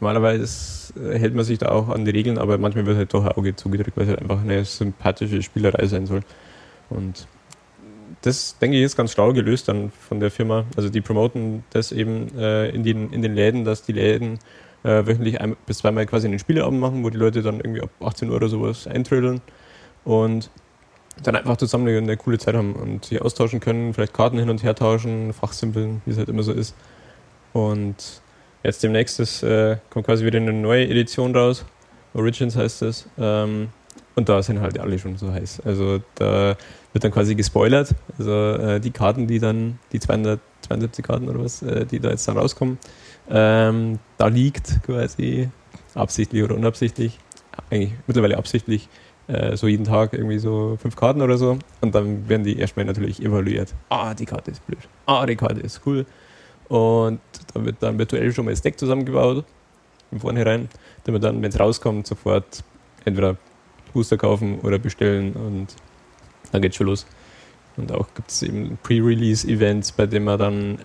normalerweise 0.00 0.92
äh, 0.98 1.18
hält 1.18 1.34
man 1.34 1.44
sich 1.44 1.58
da 1.58 1.70
auch 1.70 1.88
an 1.88 2.04
die 2.04 2.10
Regeln, 2.10 2.38
aber 2.38 2.58
manchmal 2.58 2.86
wird 2.86 2.96
halt 2.96 3.14
doch 3.14 3.24
ein 3.24 3.32
Auge 3.32 3.54
zugedrückt, 3.54 3.96
weil 3.96 4.04
es 4.04 4.10
halt 4.10 4.22
einfach 4.22 4.40
eine 4.40 4.64
sympathische 4.64 5.42
Spielerei 5.42 5.86
sein 5.86 6.06
soll. 6.06 6.20
Und 6.88 7.26
das, 8.22 8.58
denke 8.58 8.76
ich, 8.76 8.82
ist 8.82 8.96
ganz 8.96 9.12
schlau 9.12 9.32
gelöst 9.32 9.68
dann 9.68 9.90
von 9.90 10.20
der 10.20 10.30
Firma. 10.30 10.64
Also 10.76 10.88
die 10.88 11.00
promoten 11.00 11.64
das 11.70 11.92
eben 11.92 12.36
äh, 12.36 12.68
in, 12.70 12.82
den, 12.82 13.12
in 13.12 13.22
den 13.22 13.34
Läden, 13.34 13.64
dass 13.64 13.82
die 13.82 13.92
Läden 13.92 14.38
äh, 14.82 15.06
wöchentlich 15.06 15.40
ein 15.40 15.56
bis 15.66 15.78
zweimal 15.78 16.06
quasi 16.06 16.26
einen 16.26 16.38
Spieleabend 16.38 16.80
machen, 16.80 17.04
wo 17.04 17.10
die 17.10 17.18
Leute 17.18 17.42
dann 17.42 17.56
irgendwie 17.56 17.82
ab 17.82 17.90
18 18.00 18.28
Uhr 18.28 18.36
oder 18.36 18.48
sowas 18.48 18.86
eintrödeln 18.86 19.40
und 20.04 20.50
dann 21.22 21.36
einfach 21.36 21.56
zusammen 21.56 21.88
eine, 21.88 21.98
eine 21.98 22.16
coole 22.16 22.38
Zeit 22.38 22.54
haben 22.54 22.74
und 22.74 23.04
sich 23.04 23.20
austauschen 23.20 23.60
können, 23.60 23.92
vielleicht 23.94 24.14
Karten 24.14 24.38
hin 24.38 24.50
und 24.50 24.62
her 24.62 24.74
tauschen, 24.74 25.32
fachsimpeln, 25.32 26.02
wie 26.06 26.12
es 26.12 26.18
halt 26.18 26.28
immer 26.28 26.42
so 26.42 26.52
ist. 26.52 26.74
Und 27.52 27.96
jetzt 28.62 28.82
demnächst 28.82 29.20
ist, 29.20 29.42
äh, 29.42 29.76
kommt 29.90 30.06
quasi 30.06 30.24
wieder 30.24 30.38
eine 30.38 30.52
neue 30.52 30.88
Edition 30.88 31.34
raus. 31.34 31.64
Origins 32.14 32.56
heißt 32.56 32.82
es. 32.82 33.08
Ähm, 33.18 33.68
und 34.16 34.28
da 34.28 34.42
sind 34.42 34.60
halt 34.60 34.78
alle 34.78 34.98
schon 34.98 35.16
so 35.16 35.32
heiß. 35.32 35.60
Also 35.64 36.00
da 36.16 36.56
wird 36.92 37.04
dann 37.04 37.12
quasi 37.12 37.34
gespoilert. 37.34 37.94
Also 38.18 38.32
äh, 38.32 38.80
die 38.80 38.90
Karten, 38.90 39.26
die 39.26 39.38
dann, 39.38 39.78
die 39.92 40.00
272 40.00 41.04
Karten 41.04 41.28
oder 41.28 41.42
was, 41.42 41.62
äh, 41.62 41.86
die 41.86 42.00
da 42.00 42.10
jetzt 42.10 42.26
dann 42.28 42.36
rauskommen, 42.36 42.78
ähm, 43.28 43.98
da 44.18 44.26
liegt 44.26 44.82
quasi 44.84 45.48
absichtlich 45.94 46.42
oder 46.42 46.54
unabsichtlich, 46.54 47.18
eigentlich 47.70 47.92
mittlerweile 48.06 48.36
absichtlich, 48.36 48.88
äh, 49.30 49.56
so 49.56 49.66
jeden 49.68 49.84
Tag 49.84 50.12
irgendwie 50.12 50.38
so 50.38 50.76
fünf 50.80 50.96
Karten 50.96 51.22
oder 51.22 51.38
so. 51.38 51.58
Und 51.80 51.94
dann 51.94 52.28
werden 52.28 52.44
die 52.44 52.58
erstmal 52.58 52.84
natürlich 52.84 53.22
evaluiert. 53.22 53.74
Ah, 53.88 54.14
die 54.14 54.26
Karte 54.26 54.50
ist 54.50 54.66
blöd. 54.66 54.80
Ah, 55.06 55.24
die 55.26 55.36
Karte 55.36 55.60
ist 55.60 55.82
cool. 55.86 56.06
Und 56.68 57.20
da 57.54 57.64
wird 57.64 57.76
dann 57.80 57.98
virtuell 57.98 58.32
schon 58.32 58.44
mal 58.44 58.52
das 58.52 58.62
Deck 58.62 58.78
zusammengebaut, 58.78 59.44
im 60.12 60.20
Vornherein, 60.20 60.68
damit 61.04 61.24
dann, 61.24 61.42
wenn 61.42 61.50
es 61.50 61.58
rauskommt, 61.58 62.06
sofort 62.06 62.62
entweder 63.04 63.36
Booster 63.92 64.16
kaufen 64.16 64.60
oder 64.60 64.78
bestellen 64.78 65.32
und 65.32 65.68
dann 66.52 66.62
geht's 66.62 66.76
schon 66.76 66.86
los. 66.86 67.06
Und 67.76 67.92
auch 67.92 68.06
gibt 68.14 68.30
es 68.30 68.42
eben 68.42 68.78
Pre-Release-Events, 68.82 69.92
bei 69.92 70.06
denen 70.06 70.24
man 70.26 70.38
dann 70.38 70.78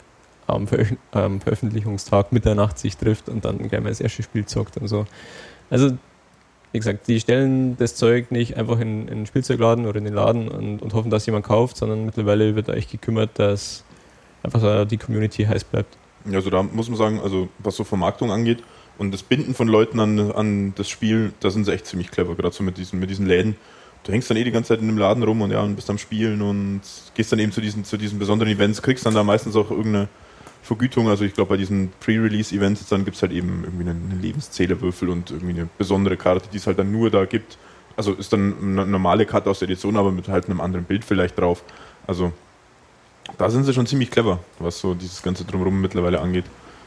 am, 0.47 0.67
Veröf 0.67 0.93
am 1.11 1.41
Veröffentlichungstag 1.41 2.31
Mitternacht 2.31 2.77
sich 2.77 2.97
trifft 2.97 3.29
und 3.29 3.45
dann 3.45 3.57
gleich 3.57 3.81
mal 3.81 3.89
das 3.89 4.01
erste 4.01 4.23
Spiel 4.23 4.45
zockt 4.45 4.77
und 4.77 4.87
so. 4.87 5.05
Also, 5.69 5.97
wie 6.75 6.79
gesagt, 6.79 7.07
die 7.07 7.21
stellen 7.21 7.77
das 7.77 7.95
Zeug 7.95 8.31
nicht 8.31 8.57
einfach 8.57 8.81
in, 8.81 9.07
in 9.07 9.19
den 9.19 9.25
Spielzeugladen 9.25 9.85
oder 9.85 9.97
in 9.97 10.03
den 10.03 10.13
Laden 10.13 10.49
und, 10.49 10.81
und 10.81 10.93
hoffen, 10.93 11.09
dass 11.09 11.25
jemand 11.25 11.45
kauft, 11.45 11.77
sondern 11.77 12.05
mittlerweile 12.05 12.57
wird 12.57 12.67
da 12.67 12.73
echt 12.73 12.91
gekümmert, 12.91 13.29
dass 13.35 13.85
einfach 14.43 14.85
die 14.85 14.97
Community 14.97 15.45
heiß 15.45 15.63
bleibt. 15.63 15.95
Ja, 16.25 16.33
also 16.33 16.49
da 16.49 16.63
muss 16.63 16.89
man 16.89 16.97
sagen, 16.97 17.21
also 17.23 17.47
was 17.59 17.77
so 17.77 17.85
Vermarktung 17.85 18.29
angeht, 18.29 18.61
Und 18.97 19.13
das 19.13 19.23
Binden 19.23 19.55
von 19.55 19.69
Leuten 19.69 20.01
an, 20.01 20.31
an 20.33 20.73
das 20.75 20.89
Spiel, 20.89 21.31
da 21.39 21.49
sind 21.49 21.63
sie 21.63 21.71
echt 21.71 21.85
ziemlich 21.85 22.11
clever, 22.11 22.35
gerade 22.35 22.53
so 22.53 22.61
mit 22.61 22.77
diesen, 22.77 22.99
mit 22.99 23.09
diesen 23.09 23.25
Läden. 23.25 23.55
Du 24.03 24.11
hängst 24.11 24.29
dann 24.29 24.35
eh 24.35 24.43
die 24.43 24.51
ganze 24.51 24.69
Zeit 24.69 24.81
in 24.81 24.87
dem 24.87 24.97
Laden 24.97 25.23
rum 25.23 25.41
und 25.41 25.51
ja, 25.51 25.61
und 25.61 25.77
bist 25.77 25.89
am 25.89 25.97
Spielen 25.97 26.41
und 26.41 26.81
gehst 27.13 27.31
dann 27.31 27.39
eben 27.39 27.53
zu 27.53 27.61
diesen, 27.61 27.85
zu 27.85 27.95
diesen 27.95 28.19
besonderen 28.19 28.51
Events, 28.51 28.81
kriegst 28.81 29.05
dann 29.05 29.15
da 29.15 29.23
meistens 29.23 29.55
auch 29.55 29.71
irgendeine 29.71 30.09
Vergütung. 30.65 31.09
Also 31.09 31.23
ich 31.23 31.33
glaube, 31.33 31.49
bei 31.49 31.57
diesen 31.57 31.91
Pre-Release-Events 31.99 32.89
gibt 32.89 33.15
es 33.15 33.21
halt 33.21 33.31
eben 33.31 33.63
irgendwie 33.63 33.89
einen, 33.89 34.11
einen 34.11 34.21
Lebenszählerwürfel 34.21 35.09
und 35.09 35.31
irgendwie 35.31 35.53
eine 35.53 35.69
besondere 35.77 36.17
Karte, 36.17 36.49
die 36.51 36.57
es 36.57 36.67
halt 36.67 36.79
dann 36.79 36.91
nur 36.91 37.09
da 37.09 37.25
gibt. 37.25 37.57
Also 37.95 38.13
ist 38.13 38.33
dann 38.33 38.55
eine 38.61 38.85
normale 38.85 39.25
Karte 39.25 39.49
aus 39.49 39.59
der 39.59 39.69
Edition, 39.69 39.95
aber 39.95 40.11
mit 40.11 40.27
halt 40.27 40.45
einem 40.45 40.59
anderen 40.59 40.85
Bild 40.85 41.05
vielleicht 41.05 41.39
drauf. 41.39 41.63
Also 42.07 42.33
da 43.37 43.49
sind 43.49 43.63
sie 43.63 43.73
schon 43.73 43.87
ziemlich 43.87 44.11
clever, 44.11 44.39
was 44.59 44.79
so 44.79 44.93
dieses 44.93 45.21
ganze 45.21 45.45
Drumherum 45.45 45.79
mittlerweile 45.81 46.19
angeht. 46.19 46.45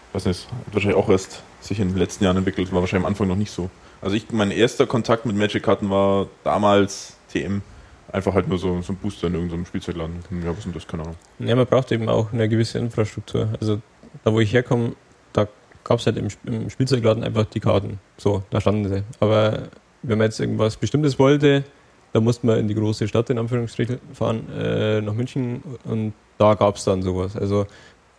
Ich 0.09 0.15
weiß 0.15 0.27
nicht, 0.27 0.49
hat 0.51 0.75
wahrscheinlich 0.75 0.99
auch 0.99 1.09
erst 1.09 1.43
sich 1.61 1.81
in 1.81 1.89
den 1.89 1.99
letzten 1.99 2.25
Jahren 2.25 2.37
entwickelt, 2.37 2.73
war 2.73 2.81
wahrscheinlich 2.81 3.07
am 3.07 3.13
Anfang 3.13 3.29
noch 3.29 3.37
nicht 3.37 3.51
so. 3.51 3.71
Also 4.01 4.17
ich, 4.17 4.31
mein 4.31 4.51
erster 4.51 4.87
Kontakt 4.87 5.27
mit 5.27 5.37
Magic-Karten 5.37 5.91
war 5.91 6.29
damals 6.45 7.17
TM. 7.33 7.63
Einfach 8.11 8.33
halt 8.33 8.49
nur 8.49 8.59
so, 8.59 8.81
so 8.81 8.93
ein 8.93 8.97
Booster 8.97 9.27
in 9.27 9.35
irgendeinem 9.35 9.67
Spielzeugladen. 9.67 10.17
Ja, 10.43 10.51
was 10.51 10.59
ist 10.59 10.65
denn 10.65 10.73
das? 10.73 10.87
Keine 10.87 11.03
Ahnung. 11.03 11.17
Ja, 11.41 11.55
man 11.55 11.67
braucht 11.67 11.93
eben 11.93 12.09
auch 12.09 12.33
eine 12.33 12.49
gewisse 12.49 12.79
Infrastruktur. 12.79 13.49
Also 13.61 13.83
da, 14.25 14.33
wo 14.33 14.41
ich 14.41 14.53
herkomme, 14.53 14.95
da 15.35 15.47
gab 15.85 15.99
es 15.99 16.07
halt 16.07 16.17
im, 16.17 16.29
im, 16.47 16.71
Spielzeugladen 16.71 17.23
einfach 17.23 17.45
die 17.45 17.61
Karten. 17.61 18.01
So, 18.17 18.43
da 18.49 18.61
standen 18.63 18.89
sie. 18.89 19.03
Aber 19.21 19.69
wenn 20.03 20.17
man 20.17 20.27
jetzt 20.27 20.41
irgendwas 20.41 20.77
Bestimmtes 20.79 21.19
wollte, 21.19 21.65
da 22.15 22.21
musste 22.21 22.47
man 22.47 22.59
in 22.59 22.69
die 22.69 22.75
große 22.75 23.07
Stadt 23.09 23.29
in 23.29 23.39
Anführungsstrichen 23.39 23.99
fahren, 24.15 24.49
äh, 24.59 25.03
nach 25.03 25.13
München 25.13 25.63
und 25.85 26.15
da 26.39 26.55
gab 26.55 26.77
es 26.77 26.85
dann 26.85 27.03
sowas. 27.03 27.37
Also 27.37 27.67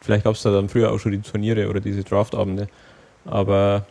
vielleicht 0.02 0.26
gab 0.26 0.36
es 0.36 0.44
da 0.44 0.52
dann 0.52 0.70
früher 0.70 0.92
auch 0.92 1.00
schon 1.00 1.14
die 1.14 1.22
Turniere 1.22 1.68
oder 1.68 1.80
diese 1.80 2.04
Draftabende. 2.04 2.68
Aber 3.26 3.88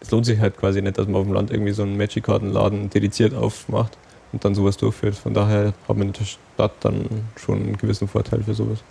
es 0.00 0.10
lohnt 0.10 0.26
sich 0.26 0.38
halt 0.38 0.58
quasi 0.58 0.82
nicht, 0.82 0.98
dass 0.98 1.06
man 1.06 1.16
auf 1.16 1.24
dem 1.24 1.32
Land 1.32 1.50
irgendwie 1.50 1.72
so 1.72 1.82
einen 1.82 1.96
Magic-Kartenladen 1.96 2.90
dediziert 2.90 3.34
aufmacht 3.34 3.96
und 4.32 4.44
dann 4.44 4.54
sowas 4.54 4.76
durchführt. 4.76 5.14
Von 5.14 5.34
daher 5.34 5.74
hat 5.88 5.96
man 5.96 6.08
in 6.08 6.12
der 6.12 6.24
Stadt 6.24 6.72
dann 6.80 7.26
schon 7.36 7.58
einen 7.58 7.78
gewissen 7.78 8.08
Vorteil 8.08 8.42
für 8.42 8.54
sowas. 8.54 8.82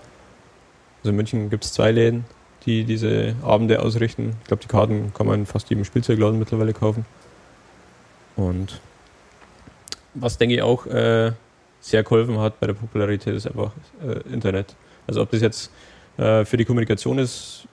Also 0.99 1.11
in 1.11 1.15
München 1.15 1.49
gibt 1.49 1.65
es 1.65 1.73
zwei 1.73 1.91
Läden, 1.91 2.25
die 2.65 2.83
diese 2.83 3.35
Abende 3.43 3.81
ausrichten. 3.81 4.35
Ich 4.41 4.47
glaube, 4.47 4.61
die 4.61 4.67
Karten 4.67 5.13
kann 5.13 5.27
man 5.27 5.41
in 5.41 5.45
fast 5.45 5.69
jedem 5.69 5.85
Spielzeugladen 5.85 6.39
mittlerweile 6.39 6.73
kaufen. 6.73 7.05
Und 8.35 8.81
was 10.13 10.37
denke 10.37 10.55
ich 10.55 10.61
auch 10.61 10.85
äh, 10.85 11.31
sehr 11.81 12.03
geholfen 12.03 12.39
hat 12.39 12.59
bei 12.59 12.67
der 12.67 12.73
Popularität 12.73 13.35
ist 13.35 13.47
einfach 13.47 13.71
äh, 14.05 14.33
Internet. 14.33 14.75
Also 15.07 15.21
ob 15.21 15.31
das 15.31 15.41
jetzt 15.41 15.71
äh, 16.17 16.43
für 16.45 16.57
die 16.57 16.65
Kommunikation 16.65 17.17
ist, 17.17 17.67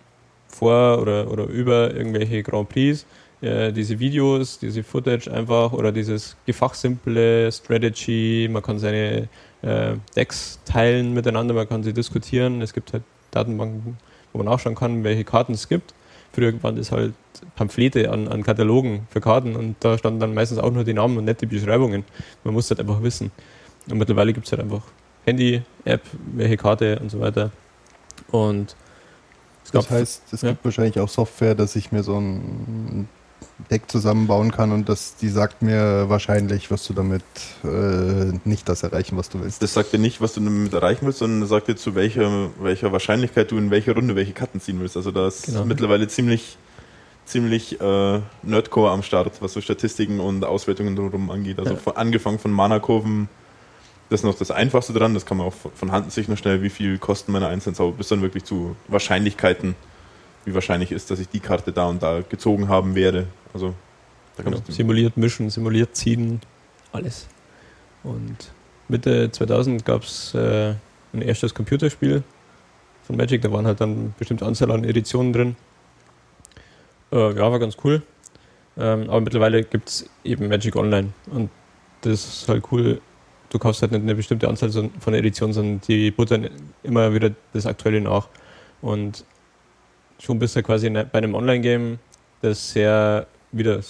vor 0.49 1.01
oder, 1.01 1.31
oder 1.31 1.45
über 1.45 1.95
irgendwelche 1.95 2.43
Grand 2.43 2.69
Prix, 2.69 3.05
äh, 3.43 3.73
diese 3.73 3.99
Videos, 3.99 4.59
diese 4.59 4.83
Footage 4.83 5.31
einfach 5.31 5.73
oder 5.73 5.93
dieses 5.93 6.37
gefachsimple 6.47 7.51
Strategy, 7.53 8.49
man 8.51 8.63
kann 8.63 8.79
seine 8.79 9.29
äh, 9.63 9.95
Decks 10.15 10.59
teilen 10.65 11.13
miteinander, 11.13 11.55
man 11.55 11.69
kann 11.69 11.83
sie 11.83 11.93
diskutieren, 11.93 12.63
es 12.63 12.73
gibt 12.73 12.93
halt 12.93 13.03
Datenbanken, 13.31 13.99
wo 14.33 14.39
man 14.39 14.47
nachschauen 14.47 14.75
kann, 14.75 15.05
welche 15.05 15.25
Karten 15.25 15.53
es 15.53 15.69
gibt. 15.69 15.95
Früher 16.33 16.63
waren 16.63 16.77
das 16.77 16.93
halt 16.93 17.15
Pamphlete 17.55 18.11
an, 18.11 18.29
an 18.29 18.43
Katalogen 18.43 19.07
für 19.11 19.21
Karten 19.21 19.57
und 19.57 19.77
da 19.81 19.99
standen 19.99 20.21
dann 20.21 20.35
meistens 20.35 20.59
auch 20.59 20.71
nur 20.71 20.85
die 20.85 20.95
Namen 20.95 21.17
und 21.19 21.25
nette 21.25 21.47
Beschreibungen. 21.47 22.05
Man 22.45 22.55
muss 22.55 22.71
halt 22.71 22.81
einfach 22.81 23.03
wissen. 23.03 23.31
Und 23.89 23.99
mittlerweile 23.99 24.33
gibt 24.33 24.47
es 24.47 24.53
halt 24.53 24.63
einfach 24.63 24.83
Handy-App, 25.25 26.03
welche 26.35 26.57
Karte 26.57 26.99
und 26.99 27.11
so 27.11 27.21
weiter. 27.21 27.51
Und 28.31 28.77
das 29.73 29.91
heißt, 29.91 30.33
es 30.33 30.43
ja. 30.43 30.51
gibt 30.51 30.65
wahrscheinlich 30.65 30.99
auch 31.01 31.09
Software, 31.09 31.55
dass 31.55 31.77
ich 31.77 31.93
mir 31.93 32.03
so 32.03 32.19
ein 32.19 33.09
Deck 33.71 33.91
zusammenbauen 33.91 34.53
kann 34.53 34.71
und 34.71 34.89
das, 34.89 35.17
die 35.17 35.29
sagt 35.29 35.63
mir 35.63 36.09
wahrscheinlich, 36.09 36.71
wirst 36.71 36.89
du 36.89 36.93
damit 36.93 37.23
äh, 37.65 38.39
nicht 38.45 38.69
das 38.69 38.83
erreichen, 38.83 39.17
was 39.17 39.31
du 39.31 39.41
willst. 39.41 39.63
Das 39.63 39.73
sagt 39.73 39.93
dir 39.93 39.99
nicht, 39.99 40.21
was 40.21 40.35
du 40.35 40.41
damit 40.41 40.73
erreichen 40.75 41.07
willst, 41.07 41.19
sondern 41.21 41.49
sagt 41.49 41.69
dir, 41.69 41.77
zu 41.77 41.95
welcher, 41.95 42.51
welcher 42.61 42.93
Wahrscheinlichkeit 42.93 43.51
du 43.51 43.57
in 43.57 43.71
welcher 43.71 43.95
Runde 43.95 44.15
welche 44.15 44.33
Karten 44.33 44.61
ziehen 44.61 44.79
willst. 44.81 44.97
Also 44.97 45.11
da 45.11 45.27
ist 45.27 45.47
genau. 45.47 45.65
mittlerweile 45.65 46.07
ziemlich, 46.07 46.59
ziemlich 47.25 47.81
äh, 47.81 48.21
Nerdcore 48.43 48.91
am 48.91 49.03
Start, 49.03 49.41
was 49.41 49.55
so 49.55 49.63
Statistiken 49.63 50.21
und 50.21 50.45
Auswertungen 50.45 50.95
drumherum 50.95 51.31
angeht. 51.31 51.59
Also 51.59 51.73
ja. 51.73 51.79
von, 51.79 51.97
angefangen 51.97 52.39
von 52.39 52.53
Mana-Kurven, 52.53 53.29
das 54.11 54.21
ist 54.21 54.25
noch 54.25 54.37
das 54.39 54.51
Einfachste 54.51 54.93
dran, 54.93 55.15
das 55.15 55.25
kann 55.25 55.39
man 55.39 55.47
auch 55.47 55.55
von 55.75 55.93
Hand 55.93 56.13
sich 56.13 56.29
noch 56.29 56.37
schnell, 56.39 56.63
wie 56.63 56.71
viel 56.71 56.99
kosten 56.99 57.33
meine 57.33 57.49
einzelnen 57.49 57.75
Zauber, 57.75 57.97
bis 57.97 58.09
dann 58.09 58.21
wirklich 58.21 58.45
zu 58.45 58.77
Wahrscheinlichkeiten 58.87 59.75
wie 60.47 60.55
wahrscheinlich 60.55 60.93
ist, 60.93 61.11
dass 61.11 61.19
ich 61.19 61.29
die 61.29 61.41
Karte 61.41 61.73
da 61.73 61.87
und 61.87 62.03
da 62.03 62.23
gezogen 62.27 62.69
haben 62.69 62.95
werde. 62.95 63.27
Also 63.53 63.75
da 64.37 64.45
genau. 64.45 64.59
simuliert 64.69 65.17
mischen, 65.17 65.51
simuliert 65.51 65.95
ziehen, 65.95 66.41
alles. 66.93 67.27
Und 68.03 68.53
Mitte 68.89 69.31
2000 69.31 69.85
gab 69.85 70.05
es 70.05 70.35
äh, 70.35 70.75
ein 71.13 71.23
erstes 71.23 71.53
Computerspiel 71.53 72.23
von 73.03 73.17
Magic, 73.17 73.43
da 73.43 73.53
waren 73.53 73.67
halt 73.67 73.81
dann 73.81 73.93
eine 73.93 74.13
bestimmte 74.19 74.47
Anzahl 74.47 74.71
an 74.71 74.85
Editionen 74.85 75.33
drin. 75.33 75.57
Äh, 77.13 77.35
ja, 77.35 77.51
war 77.51 77.59
ganz 77.59 77.77
cool. 77.85 78.03
Ähm, 78.79 79.09
aber 79.09 79.21
mittlerweile 79.21 79.65
gibt 79.65 79.89
es 79.89 80.11
eben 80.23 80.49
Magic 80.49 80.77
Online 80.77 81.13
und 81.31 81.51
das 82.03 82.25
ist 82.25 82.49
halt 82.49 82.65
cool. 82.71 83.01
Du 83.49 83.59
kaufst 83.59 83.83
halt 83.83 83.93
nicht 83.93 84.03
eine 84.03 84.15
bestimmte 84.15 84.49
Anzahl 84.49 84.71
von 84.71 85.15
Editionen, 85.15 85.55
sondern 85.55 85.81
die 85.89 86.11
buttern 86.11 86.51
immer 86.83 87.15
wieder 87.15 87.31
das 87.53 87.65
Aktuelle 87.65 88.01
nach. 88.01 88.29
Und 88.83 89.25
schon 90.19 90.39
bist 90.39 90.57
du 90.57 90.63
quasi 90.63 90.89
bei 90.91 91.19
einem 91.19 91.35
Online-Game, 91.35 91.99
das 92.43 92.73
sehr 92.73 93.27
wieder 93.53 93.81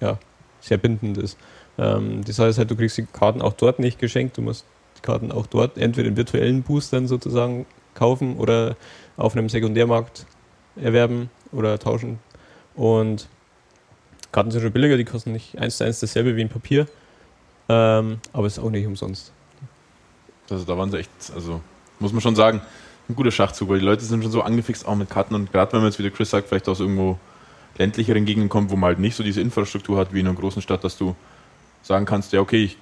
ja, 0.00 0.18
sehr 0.60 0.78
bindend 0.78 1.18
ist. 1.18 1.38
Ähm, 1.78 2.22
das 2.24 2.38
heißt 2.38 2.58
halt, 2.58 2.70
du 2.70 2.76
kriegst 2.76 2.96
die 2.98 3.06
Karten 3.06 3.42
auch 3.42 3.54
dort 3.54 3.78
nicht 3.78 3.98
geschenkt, 3.98 4.36
du 4.36 4.42
musst 4.42 4.64
die 4.96 5.02
Karten 5.02 5.32
auch 5.32 5.46
dort 5.46 5.78
entweder 5.78 6.08
in 6.08 6.16
virtuellen 6.16 6.62
Boostern 6.62 7.06
sozusagen 7.06 7.66
kaufen 7.94 8.36
oder 8.36 8.76
auf 9.16 9.34
einem 9.34 9.48
Sekundärmarkt 9.48 10.26
erwerben 10.76 11.30
oder 11.52 11.78
tauschen. 11.78 12.18
Und 12.74 13.28
Karten 14.32 14.50
sind 14.50 14.62
schon 14.62 14.72
billiger, 14.72 14.96
die 14.96 15.04
kosten 15.04 15.32
nicht 15.32 15.58
eins 15.58 15.78
zu 15.78 15.84
eins 15.84 16.00
dasselbe 16.00 16.36
wie 16.36 16.42
ein 16.42 16.48
Papier, 16.48 16.86
ähm, 17.68 18.18
aber 18.32 18.46
ist 18.46 18.58
auch 18.58 18.70
nicht 18.70 18.86
umsonst. 18.86 19.32
Also 20.50 20.64
da 20.64 20.76
waren 20.76 20.90
sie 20.90 20.98
echt, 20.98 21.10
also 21.34 21.60
muss 21.98 22.12
man 22.12 22.20
schon 22.20 22.36
sagen, 22.36 22.60
ein 23.08 23.14
guter 23.14 23.30
Schachzug, 23.30 23.68
weil 23.68 23.78
die 23.78 23.84
Leute 23.84 24.04
sind 24.04 24.22
schon 24.22 24.32
so 24.32 24.42
angefixt 24.42 24.86
auch 24.86 24.96
mit 24.96 25.10
Karten. 25.10 25.34
Und 25.34 25.52
gerade 25.52 25.72
wenn 25.72 25.80
man 25.80 25.90
jetzt, 25.90 25.98
wie 25.98 26.02
der 26.02 26.12
Chris 26.12 26.30
sagt, 26.30 26.48
vielleicht 26.48 26.68
aus 26.68 26.80
irgendwo 26.80 27.18
ländlicheren 27.78 28.24
Gegenden 28.24 28.48
kommt, 28.48 28.70
wo 28.70 28.76
man 28.76 28.88
halt 28.88 28.98
nicht 28.98 29.16
so 29.16 29.22
diese 29.22 29.40
Infrastruktur 29.40 29.98
hat 29.98 30.12
wie 30.12 30.20
in 30.20 30.26
einer 30.26 30.36
großen 30.36 30.62
Stadt, 30.62 30.82
dass 30.82 30.96
du 30.96 31.14
sagen 31.82 32.06
kannst, 32.06 32.32
ja 32.32 32.40
okay, 32.40 32.64
ich, 32.64 32.78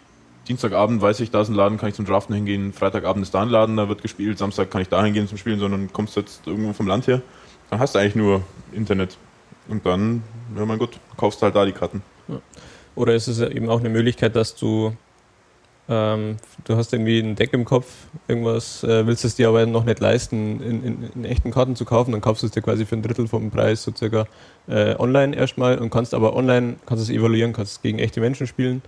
Dienstagabend 0.49 1.01
weiß 1.01 1.21
ich, 1.21 1.31
da 1.31 1.41
ist 1.41 1.49
ein 1.49 1.55
Laden, 1.55 1.79
kann 1.79 1.89
ich 1.89 1.95
zum 1.95 2.05
Draften 2.05 2.35
hingehen, 2.35 2.73
Freitagabend 2.73 3.23
ist 3.23 3.35
da 3.35 3.43
ein 3.43 3.49
Laden, 3.49 3.77
da 3.77 3.89
wird 3.89 4.03
gespielt, 4.03 4.39
Samstag 4.39 4.71
kann 4.71 4.83
ich 4.83 4.89
da 4.89 5.03
hingehen 5.03 5.27
zum 5.27 5.39
Spielen, 5.39 5.59
sondern 5.59 5.93
kommst 5.93 6.17
jetzt 6.17 6.47
irgendwo 6.47 6.73
vom 6.75 6.87
Land 6.87 7.07
her, 7.07 7.23
dann 7.71 7.79
hast 7.79 7.95
du 7.95 7.99
eigentlich 7.99 8.15
nur 8.15 8.43
Internet. 8.73 9.17
Und 9.69 9.87
dann, 9.87 10.23
ja 10.57 10.67
mein 10.67 10.79
Gott, 10.79 11.01
kaufst 11.17 11.41
halt 11.43 11.57
da 11.57 11.65
die 11.65 11.73
Karten. 11.73 12.03
Oder 12.95 13.15
ist 13.15 13.27
es 13.27 13.41
eben 13.41 13.69
auch 13.71 13.81
eine 13.81 13.89
Möglichkeit, 13.89 14.37
dass 14.37 14.55
du 14.55 14.95
ähm, 15.87 16.37
du 16.65 16.77
hast 16.77 16.93
irgendwie 16.95 17.19
ein 17.19 17.35
Deck 17.35 17.53
im 17.53 17.67
Kopf, 17.67 17.87
irgendwas, 18.27 18.83
äh, 18.85 19.07
willst 19.07 19.25
es 19.25 19.35
dir 19.35 19.49
aber 19.49 19.67
noch 19.67 19.85
nicht 19.85 20.01
leisten, 20.01 20.63
in, 20.63 20.83
in, 20.83 21.11
in, 21.15 21.25
echten 21.27 21.51
Karten 21.51 21.77
zu 21.77 21.85
kaufen, 21.85 22.13
dann 22.13 22.23
kaufst 22.23 22.43
du 22.43 22.47
es 22.47 22.53
dir 22.53 22.63
quasi 22.63 22.87
für 22.87 22.97
ein 22.97 23.03
Drittel 23.03 23.29
vom 23.29 23.51
Preis 23.51 23.83
so 23.83 23.93
circa 23.95 24.27
äh, 24.67 24.95
online 24.97 25.37
erstmal 25.37 25.79
und 25.79 25.91
kannst 25.91 26.15
aber 26.15 26.35
online, 26.35 26.77
kannst 26.87 27.05
es 27.05 27.11
evaluieren, 27.11 27.53
kannst 27.53 27.83
gegen 27.83 27.99
echte 27.99 28.21
Menschen 28.21 28.47
spielen, 28.47 28.81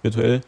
virtuell. 0.00 0.40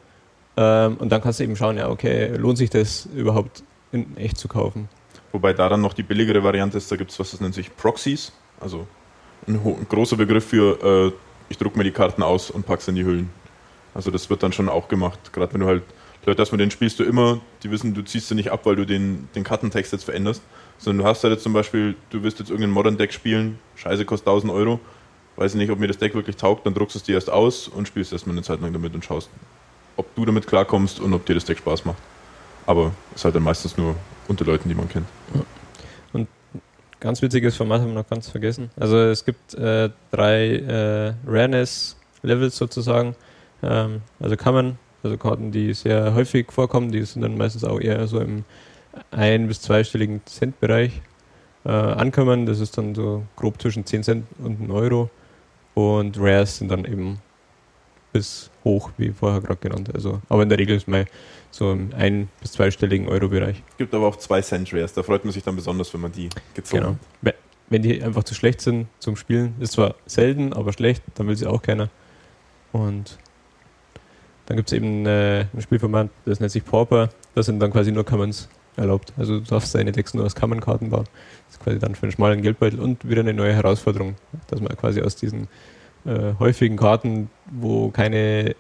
Ähm, 0.57 0.97
und 0.97 1.11
dann 1.11 1.21
kannst 1.21 1.41
du 1.41 1.45
eben 1.45 1.57
schauen, 1.57 1.77
ja, 1.77 1.91
okay, 1.91 2.35
lohnt 2.37 2.57
sich 2.57 2.71
das 2.71 3.07
überhaupt 3.15 3.63
in 3.93 4.17
echt 4.17 4.39
zu 4.39 4.49
kaufen? 4.49 4.89
Wobei 5.33 5.53
da 5.53 5.69
dann 5.69 5.83
noch 5.83 5.93
die 5.93 6.03
billigere 6.03 6.43
Variante 6.43 6.79
ist, 6.79 6.91
da 6.91 6.97
gibt 6.97 7.11
es 7.11 7.19
was, 7.19 7.33
das 7.33 7.41
nennt 7.41 7.55
sich 7.55 7.77
Proxies, 7.77 8.33
also 8.59 8.87
ein, 9.47 9.57
ein 9.57 9.87
großer 9.89 10.17
Begriff 10.17 10.47
für, 10.47 11.13
äh, 11.13 11.13
ich 11.51 11.59
drucke 11.59 11.77
mir 11.77 11.85
die 11.85 11.91
Karten 11.91 12.23
aus 12.23 12.51
und 12.51 12.65
pack's 12.65 12.89
in 12.89 12.95
die 12.95 13.05
Hüllen. 13.05 13.29
Also 13.95 14.11
das 14.11 14.29
wird 14.29 14.43
dann 14.43 14.53
schon 14.53 14.69
auch 14.69 14.89
gemacht. 14.89 15.33
Gerade 15.33 15.53
wenn 15.55 15.61
du 15.61 15.67
halt 15.67 15.83
Leute 16.27 16.43
hast, 16.43 16.53
mit 16.53 16.61
denen 16.61 16.71
spielst 16.71 16.99
du 16.99 17.05
immer, 17.05 17.41
die 17.63 17.71
wissen, 17.71 17.95
du 17.95 18.03
ziehst 18.03 18.29
sie 18.29 18.35
nicht 18.35 18.51
ab, 18.51 18.65
weil 18.65 18.77
du 18.77 18.85
den, 18.85 19.29
den 19.35 19.45
Kartentext 19.45 19.93
jetzt 19.93 20.05
veränderst. 20.05 20.43
Sondern 20.79 21.05
du 21.05 21.09
hast 21.09 21.23
halt 21.23 21.33
jetzt 21.35 21.43
zum 21.43 21.53
Beispiel, 21.53 21.95
du 22.11 22.23
wirst 22.23 22.39
jetzt 22.39 22.51
irgendein 22.51 22.73
Modern 22.73 22.97
Deck 22.97 23.13
spielen, 23.13 23.59
Scheiße 23.77 24.05
kostet 24.05 24.29
1000 24.29 24.53
Euro, 24.53 24.81
weiß 25.37 25.53
ich 25.53 25.59
nicht, 25.59 25.71
ob 25.71 25.79
mir 25.79 25.87
das 25.87 25.99
Deck 25.99 26.15
wirklich 26.15 26.37
taugt, 26.37 26.67
dann 26.67 26.75
druckst 26.75 26.95
du 26.95 26.99
es 26.99 27.05
dir 27.05 27.15
erst 27.15 27.31
aus 27.31 27.69
und 27.69 27.87
spielst 27.87 28.13
erstmal 28.13 28.35
eine 28.35 28.43
Zeit 28.43 28.61
lang 28.61 28.73
damit 28.73 28.95
und 28.95 29.05
schaust, 29.05 29.31
ob 29.97 30.13
du 30.15 30.25
damit 30.25 30.47
klarkommst 30.47 31.01
und 31.01 31.13
ob 31.13 31.25
dir 31.27 31.35
das 31.35 31.45
Deck 31.45 31.59
Spaß 31.59 31.85
macht. 31.85 31.99
Aber 32.67 32.93
es 33.11 33.21
ist 33.21 33.25
halt 33.25 33.35
dann 33.35 33.43
meistens 33.43 33.77
nur 33.77 33.95
unter 34.27 34.45
Leuten, 34.45 34.69
die 34.69 34.75
man 34.75 34.89
kennt. 34.89 35.07
Und 36.13 36.29
ganz 37.01 37.21
witziges 37.23 37.57
Format 37.57 37.83
haben 37.83 37.89
wir 37.89 37.95
noch 37.95 38.09
ganz 38.09 38.29
vergessen. 38.29 38.71
Also 38.77 38.99
es 38.99 39.25
gibt 39.25 39.55
äh, 39.55 39.91
drei 40.11 40.57
äh, 40.57 41.15
Rareness-Levels 41.27 42.57
sozusagen. 42.57 43.15
Ähm, 43.65 44.03
also 44.21 44.37
kann 44.37 44.55
man, 44.55 44.79
also 45.03 45.17
Karten, 45.17 45.51
die 45.51 45.73
sehr 45.75 46.15
häufig 46.15 46.53
vorkommen, 46.53 46.93
die 46.93 47.03
sind 47.03 47.23
dann 47.23 47.37
meistens 47.39 47.65
auch 47.65 47.81
eher 47.81 48.07
so 48.07 48.21
im 48.21 48.45
ein- 49.11 49.49
bis 49.49 49.61
zweistelligen 49.63 50.21
Centbereich. 50.27 51.01
äh, 51.67 51.71
ankommen. 51.71 52.45
Das 52.45 52.61
ist 52.61 52.77
dann 52.77 52.95
so 52.95 53.25
grob 53.37 53.59
zwischen 53.63 53.87
10 53.87 54.03
Cent 54.03 54.27
und 54.39 54.61
1 54.61 54.71
Euro. 54.71 55.09
Und 55.73 56.19
Rares 56.21 56.59
sind 56.59 56.71
dann 56.71 56.85
eben 56.85 57.19
bis 58.13 58.51
hoch, 58.65 58.91
wie 58.99 59.09
vorher 59.13 59.41
gerade 59.41 59.57
genannt. 59.61 59.89
Also, 59.95 60.21
aber 60.29 60.43
in 60.43 60.51
der 60.51 60.59
Regel 60.59 60.77
ist 60.77 60.87
man 60.87 61.07
so 61.51 61.73
im 61.73 61.91
ein- 61.97 62.29
bis 62.43 62.53
zweistelligen 62.53 63.09
Euro-Bereich. 63.09 63.63
Es 63.71 63.77
gibt 63.79 63.95
aber 63.95 64.07
auch 64.09 64.17
2 64.17 64.43
Cent 64.43 64.75
Rares, 64.75 64.93
da 64.93 65.03
freut 65.03 65.25
man 65.25 65.33
sich 65.33 65.43
dann 65.43 65.57
besonders, 65.57 65.93
wenn 65.95 66.03
man 66.03 66.13
die 66.13 66.29
gezogen 66.53 66.83
Genau. 66.83 66.93
hat. 66.93 66.99
We- 67.23 67.35
Wenn 67.71 67.81
die 67.81 68.03
einfach 68.03 68.25
zu 68.25 68.35
schlecht 68.35 68.61
sind 68.61 68.87
zum 68.99 69.17
Spielen, 69.17 69.55
ist 69.59 69.73
zwar 69.73 69.95
selten, 70.05 70.53
aber 70.53 70.71
schlecht, 70.75 71.03
dann 71.15 71.29
will 71.29 71.35
sie 71.37 71.47
auch 71.47 71.63
keiner. 71.63 71.89
Und 72.73 73.17
dann 74.47 74.57
gibt 74.57 74.69
es 74.71 74.73
eben 74.73 75.07
äh, 75.07 75.47
ein 75.53 75.63
Spielformat, 75.63 76.11
das 76.25 76.41
nennt 76.41 76.53
sich 76.53 76.65
Pauper. 76.65 77.11
Da 77.35 77.43
sind 77.43 77.61
dann 77.61 77.73
quasi 77.73 77.93
nur 77.93 78.05
Commons 78.05 78.49
erlaubt. 78.77 79.13
Also 79.17 79.41
du 79.41 79.45
darfst 79.45 79.75
deine 79.75 79.93
Decks 79.93 80.15
nur 80.15 80.25
aus 80.25 80.35
Common-Karten 80.35 80.91
bauen. 80.91 81.07
Das 81.47 81.57
ist 81.57 81.63
quasi 81.63 81.79
dann 81.79 81.95
für 81.95 82.05
einen 82.05 82.13
schmalen 82.13 82.43
Geldbeutel 82.43 82.81
und 82.81 83.09
wieder 83.09 83.21
eine 83.21 83.33
neue 83.33 83.55
Herausforderung, 83.55 84.17
dass 84.49 84.61
man 84.61 84.77
quasi 84.77 85.01
aus 85.01 85.17
diesen 85.17 85.49
äh, 86.05 86.35
häufigen 86.39 86.77
Karten, 86.77 87.31
wo 87.51 87.91
keine 87.91 88.55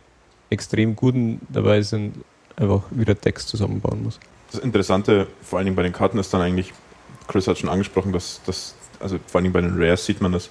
extrem 0.50 0.96
guten 0.96 1.40
dabei 1.48 1.82
sind, 1.82 2.14
einfach 2.56 2.84
wieder 2.90 3.14
Decks 3.14 3.46
zusammenbauen 3.46 4.02
muss. 4.02 4.20
Das 4.52 4.60
Interessante, 4.60 5.26
vor 5.42 5.58
allen 5.58 5.66
Dingen 5.66 5.76
bei 5.76 5.82
den 5.82 5.92
Karten, 5.92 6.18
ist 6.18 6.32
dann 6.32 6.40
eigentlich, 6.40 6.72
Chris 7.26 7.48
hat 7.48 7.58
schon 7.58 7.68
angesprochen, 7.68 8.12
dass 8.12 8.40
das, 8.46 8.74
also 9.00 9.18
vor 9.26 9.38
allen 9.38 9.44
Dingen 9.44 9.52
bei 9.52 9.60
den 9.60 9.74
Rares 9.76 10.06
sieht 10.06 10.20
man 10.20 10.32
das, 10.32 10.50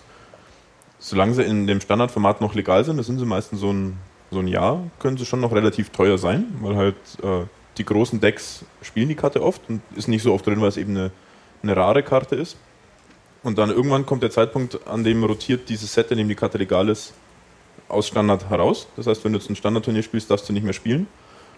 solange 1.00 1.34
sie 1.34 1.44
in 1.44 1.68
dem 1.68 1.80
Standardformat 1.80 2.42
noch 2.42 2.54
legal 2.54 2.84
sind, 2.84 2.98
das 2.98 3.06
sind 3.08 3.20
sie 3.20 3.26
meistens 3.26 3.62
so 3.62 3.72
ein, 3.72 3.98
so 4.34 4.40
ein 4.40 4.48
Jahr, 4.48 4.84
können 5.00 5.18
sie 5.18 5.26
schon 5.26 5.40
noch 5.40 5.54
relativ 5.54 5.90
teuer 5.90 6.18
sein, 6.18 6.46
weil 6.62 6.76
halt 6.76 6.96
äh, 7.24 7.46
die 7.78 7.86
großen 7.86 8.20
Decks 8.20 8.66
spielen 8.82 9.10
die 9.10 9.16
Karte 9.16 9.42
oft 9.42 9.62
und 9.70 9.82
ist 9.96 10.08
nicht 10.08 10.24
so 10.24 10.34
oft 10.34 10.46
drin, 10.46 10.62
weil 10.62 10.70
es 10.70 10.78
eben 10.78 10.96
eine, 10.96 11.12
eine 11.62 11.76
rare 11.76 12.04
Karte 12.04 12.36
ist. 12.36 12.58
Und 13.44 13.58
dann 13.58 13.70
irgendwann 13.70 14.06
kommt 14.06 14.24
der 14.24 14.32
Zeitpunkt, 14.32 14.88
an 14.88 15.04
dem 15.04 15.24
rotiert 15.24 15.68
dieses 15.70 15.94
Set, 15.94 16.12
in 16.12 16.18
dem 16.18 16.30
die 16.30 16.36
Karte 16.36 16.58
legal 16.58 16.88
ist, 16.90 17.14
aus 17.90 18.08
Standard 18.08 18.50
heraus. 18.50 18.88
Das 18.96 19.08
heißt, 19.08 19.24
wenn 19.26 19.34
du 19.34 19.40
jetzt 19.40 19.50
ein 19.50 19.56
Standardturnier 19.56 20.04
spielst, 20.04 20.32
darfst 20.32 20.48
du 20.48 20.54
nicht 20.54 20.64
mehr 20.64 20.74
spielen. 20.74 21.08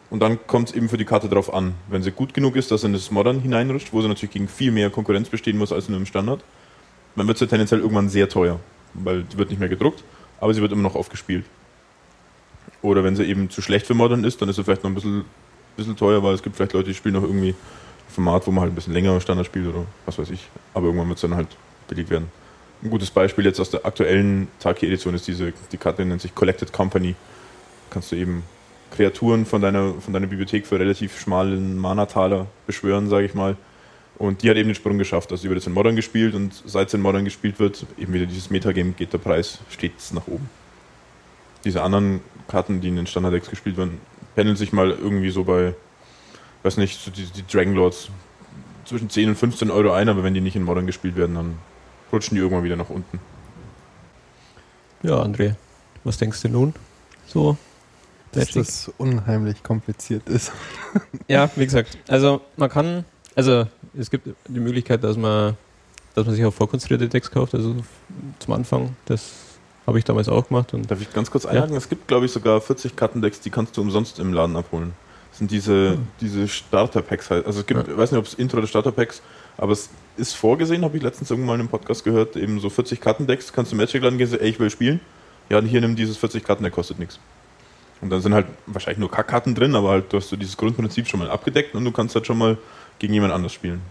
Und 0.10 0.20
dann 0.20 0.46
kommt 0.48 0.70
es 0.70 0.76
eben 0.76 0.90
für 0.90 0.98
die 0.98 1.06
Karte 1.06 1.30
drauf 1.30 1.54
an. 1.54 1.74
Wenn 1.90 2.04
sie 2.04 2.12
gut 2.12 2.34
genug 2.34 2.56
ist, 2.56 2.72
dass 2.72 2.82
sie 2.82 2.88
in 2.88 2.94
das 2.94 3.12
Modern 3.12 3.40
hineinrutscht, 3.40 3.92
wo 3.92 4.02
sie 4.02 4.08
natürlich 4.08 4.34
gegen 4.34 4.48
viel 4.48 4.72
mehr 4.72 4.90
Konkurrenz 4.90 5.30
bestehen 5.30 5.58
muss 5.58 5.72
als 5.72 5.88
in 5.88 5.96
einem 5.96 6.06
Standard, 6.06 6.44
dann 7.16 7.28
wird 7.28 7.38
sie 7.38 7.48
tendenziell 7.48 7.80
irgendwann 7.80 8.10
sehr 8.10 8.30
teuer, 8.30 8.60
weil 8.94 9.24
die 9.24 9.38
wird 9.38 9.50
nicht 9.50 9.60
mehr 9.60 9.70
gedruckt, 9.70 10.04
aber 10.40 10.54
sie 10.54 10.62
wird 10.62 10.72
immer 10.72 10.84
noch 10.84 10.96
aufgespielt. 10.96 11.46
Oder 12.86 13.04
wenn 13.04 13.16
sie 13.16 13.24
eben 13.24 13.50
zu 13.50 13.64
schlecht 13.64 13.88
für 13.88 13.96
Modern 13.96 14.24
ist, 14.24 14.40
dann 14.42 14.48
ist 14.48 14.58
sie 14.58 14.64
vielleicht 14.64 14.84
noch 14.84 14.92
ein 14.92 14.94
bisschen, 14.94 15.26
bisschen 15.76 15.98
teuer, 15.98 16.22
weil 16.22 16.36
es 16.36 16.44
gibt 16.44 16.56
vielleicht 16.56 16.74
Leute, 16.74 16.90
die 16.90 16.94
spielen 16.94 17.16
noch 17.16 17.24
irgendwie 17.24 17.50
ein 17.50 17.56
Format, 18.14 18.46
wo 18.46 18.52
man 18.52 18.62
halt 18.62 18.74
ein 18.74 18.76
bisschen 18.76 18.94
länger 18.94 19.20
Standard 19.20 19.48
spielt 19.48 19.68
oder 19.68 19.86
was 20.06 20.20
weiß 20.20 20.30
ich. 20.30 20.48
Aber 20.76 20.86
irgendwann 20.86 21.08
wird 21.08 21.18
es 21.18 21.22
dann 21.24 21.34
halt 21.34 21.48
billig 21.88 22.12
werden. 22.12 22.28
Ein 22.84 22.92
gutes 22.92 23.10
Beispiel 23.10 23.44
jetzt 23.46 23.60
aus 23.60 23.72
der 23.72 23.88
aktuellen 23.88 24.50
Taki-Edition 24.60 25.16
ist 25.16 25.28
diese, 25.28 25.52
die 25.72 25.78
Karte 25.78 26.06
nennt 26.06 26.22
sich 26.22 26.36
Collected 26.36 26.72
Company. 26.72 27.16
Kannst 27.90 28.12
du 28.12 28.18
eben 28.18 28.44
Kreaturen 28.92 29.48
von 29.48 29.64
deiner, 29.64 29.96
von 29.96 30.14
deiner 30.14 30.28
Bibliothek 30.28 30.68
für 30.68 30.80
relativ 30.80 31.20
schmalen 31.20 31.80
Mana-Taler 31.80 32.46
beschwören, 32.68 33.10
sage 33.10 33.26
ich 33.26 33.34
mal. 33.34 33.58
Und 34.20 34.44
die 34.44 34.50
hat 34.52 34.58
eben 34.58 34.70
den 34.70 34.76
Sprung 34.76 35.00
geschafft. 35.00 35.32
Also 35.32 35.42
die 35.42 35.50
wird 35.50 35.58
jetzt 35.58 35.68
in 35.68 35.74
Modern 35.74 35.96
gespielt 35.96 36.36
und 36.36 36.54
seit 36.68 36.92
sie 36.92 36.98
in 36.98 37.02
Modern 37.02 37.26
gespielt 37.26 37.58
wird, 37.58 37.84
eben 37.98 38.14
wieder 38.14 38.28
dieses 38.28 38.52
Metagame, 38.52 38.92
geht 38.92 39.12
der 39.12 39.18
Preis 39.18 39.58
stets 39.72 40.14
nach 40.14 40.28
oben. 40.28 40.48
Diese 41.66 41.82
anderen 41.82 42.22
Karten, 42.48 42.80
die 42.80 42.88
in 42.88 42.96
den 42.96 43.08
Standard-Decks 43.08 43.50
gespielt 43.50 43.78
werden, 43.78 44.00
pendeln 44.36 44.56
sich 44.56 44.72
mal 44.72 44.92
irgendwie 44.92 45.32
so 45.32 45.44
bei, 45.44 45.74
weiß 46.64 46.78
nicht, 46.78 47.00
so 47.02 47.12
die, 47.12 47.26
die 47.26 47.46
Dragon 47.46 47.74
Lords 47.74 48.10
zwischen 48.86 49.10
10 49.10 49.30
und 49.30 49.36
15 49.36 49.72
Euro 49.72 49.92
ein, 49.92 50.10
aber 50.10 50.24
wenn 50.24 50.34
die 50.34 50.42
nicht 50.42 50.56
in 50.56 50.64
Modern 50.64 50.86
gespielt 50.86 51.16
werden, 51.16 51.36
dann 51.36 51.58
rutschen 52.12 52.36
die 52.36 52.42
irgendwann 52.42 52.64
wieder 52.64 52.76
nach 52.76 52.90
unten. 52.90 53.20
Ja, 55.02 55.22
André, 55.22 55.56
was 56.04 56.18
denkst 56.18 56.42
du 56.44 56.50
nun? 56.50 56.74
So, 57.28 57.58
Dass 58.32 58.50
Magic? 58.50 58.56
das 58.56 58.92
unheimlich 58.98 59.64
kompliziert 59.64 60.28
ist. 60.30 60.52
Ja, 61.28 61.50
wie 61.56 61.66
gesagt, 61.66 61.98
also 62.08 62.42
man 62.56 62.70
kann, 62.70 63.04
also 63.36 63.66
es 63.98 64.12
gibt 64.12 64.30
die 64.48 64.60
Möglichkeit, 64.60 65.04
dass 65.04 65.18
man, 65.18 65.58
dass 66.14 66.26
man 66.26 66.36
sich 66.36 66.46
auch 66.46 66.54
vorkonstruierte 66.54 67.10
Decks 67.10 67.32
kauft, 67.32 67.56
also 67.56 67.76
zum 68.38 68.54
Anfang, 68.54 68.96
das 69.06 69.34
habe 69.88 69.98
ich 70.00 70.06
damals 70.06 70.30
auch 70.30 70.48
gemacht 70.48 70.74
und 70.74 70.90
Darf 70.90 71.02
ich 71.02 71.12
ganz 71.14 71.30
kurz 71.32 71.46
einhaken? 71.46 71.76
Es 71.76 71.90
gibt, 71.90 72.08
glaube 72.08 72.26
ich, 72.26 72.32
sogar 72.32 72.60
40 72.62 72.96
Kartendecks, 72.96 73.40
die 73.40 73.50
kannst 73.50 73.78
du 73.78 73.82
umsonst 73.82 74.20
im 74.20 74.34
Laden 74.34 74.56
abholen. 74.56 74.94
Das 75.30 75.40
sind 75.40 75.52
diese, 75.52 75.92
Hm. 75.92 76.08
diese 76.22 76.48
Starter-Packs 76.48 77.30
halt. 77.30 77.46
Also 77.46 77.60
es 77.60 77.66
gibt, 77.66 77.88
ich 77.88 77.98
weiß 77.98 78.12
nicht, 78.12 78.20
ob 78.20 78.26
es 78.26 78.34
Intro 78.36 78.58
oder 78.58 78.68
Starter-Packs, 78.68 79.22
aber 79.58 79.74
es 79.74 79.90
ist 80.18 80.34
vorgesehen, 80.34 80.84
habe 80.84 80.96
ich 80.98 81.04
letztens 81.04 81.30
irgendwann 81.30 81.48
mal 81.48 81.54
in 81.56 81.60
einem 81.62 81.70
Podcast 81.70 82.04
gehört, 82.04 82.36
eben 82.36 82.60
so 82.60 82.70
40 82.70 83.00
Kartendecks, 83.02 83.52
kannst 83.54 83.72
du 83.72 83.76
im 83.76 83.82
Magic-Laden 83.82 84.18
gehen, 84.18 84.32
ey, 84.40 84.50
ich 84.50 84.60
will 84.60 84.70
spielen. 84.70 85.00
Ja, 85.50 85.62
hier 85.62 85.82
nimm 85.82 85.96
dieses 85.96 86.18
40 86.18 86.44
Karten, 86.44 86.64
der 86.64 86.72
kostet 86.72 86.98
nichts. 87.00 87.20
Und 88.02 88.10
dann 88.10 88.22
sind 88.22 88.34
halt 88.34 88.48
wahrscheinlich 88.66 89.00
nur 89.00 89.12
Kackkarten 89.12 89.56
drin, 89.56 89.76
aber 89.76 89.90
halt 89.92 90.12
du 90.12 90.18
hast 90.18 90.30
so 90.30 90.36
dieses 90.36 90.58
Grundprinzip 90.58 91.08
schon 91.08 91.20
mal 91.20 91.30
abgedeckt 91.30 91.76
und 91.76 91.86
du 91.86 91.92
kannst 91.92 92.16
halt 92.16 92.26
schon 92.26 92.38
mal 92.38 92.58
gegen 93.00 93.14
jemand 93.14 93.34
anders 93.34 93.54
spielen. 93.54 93.82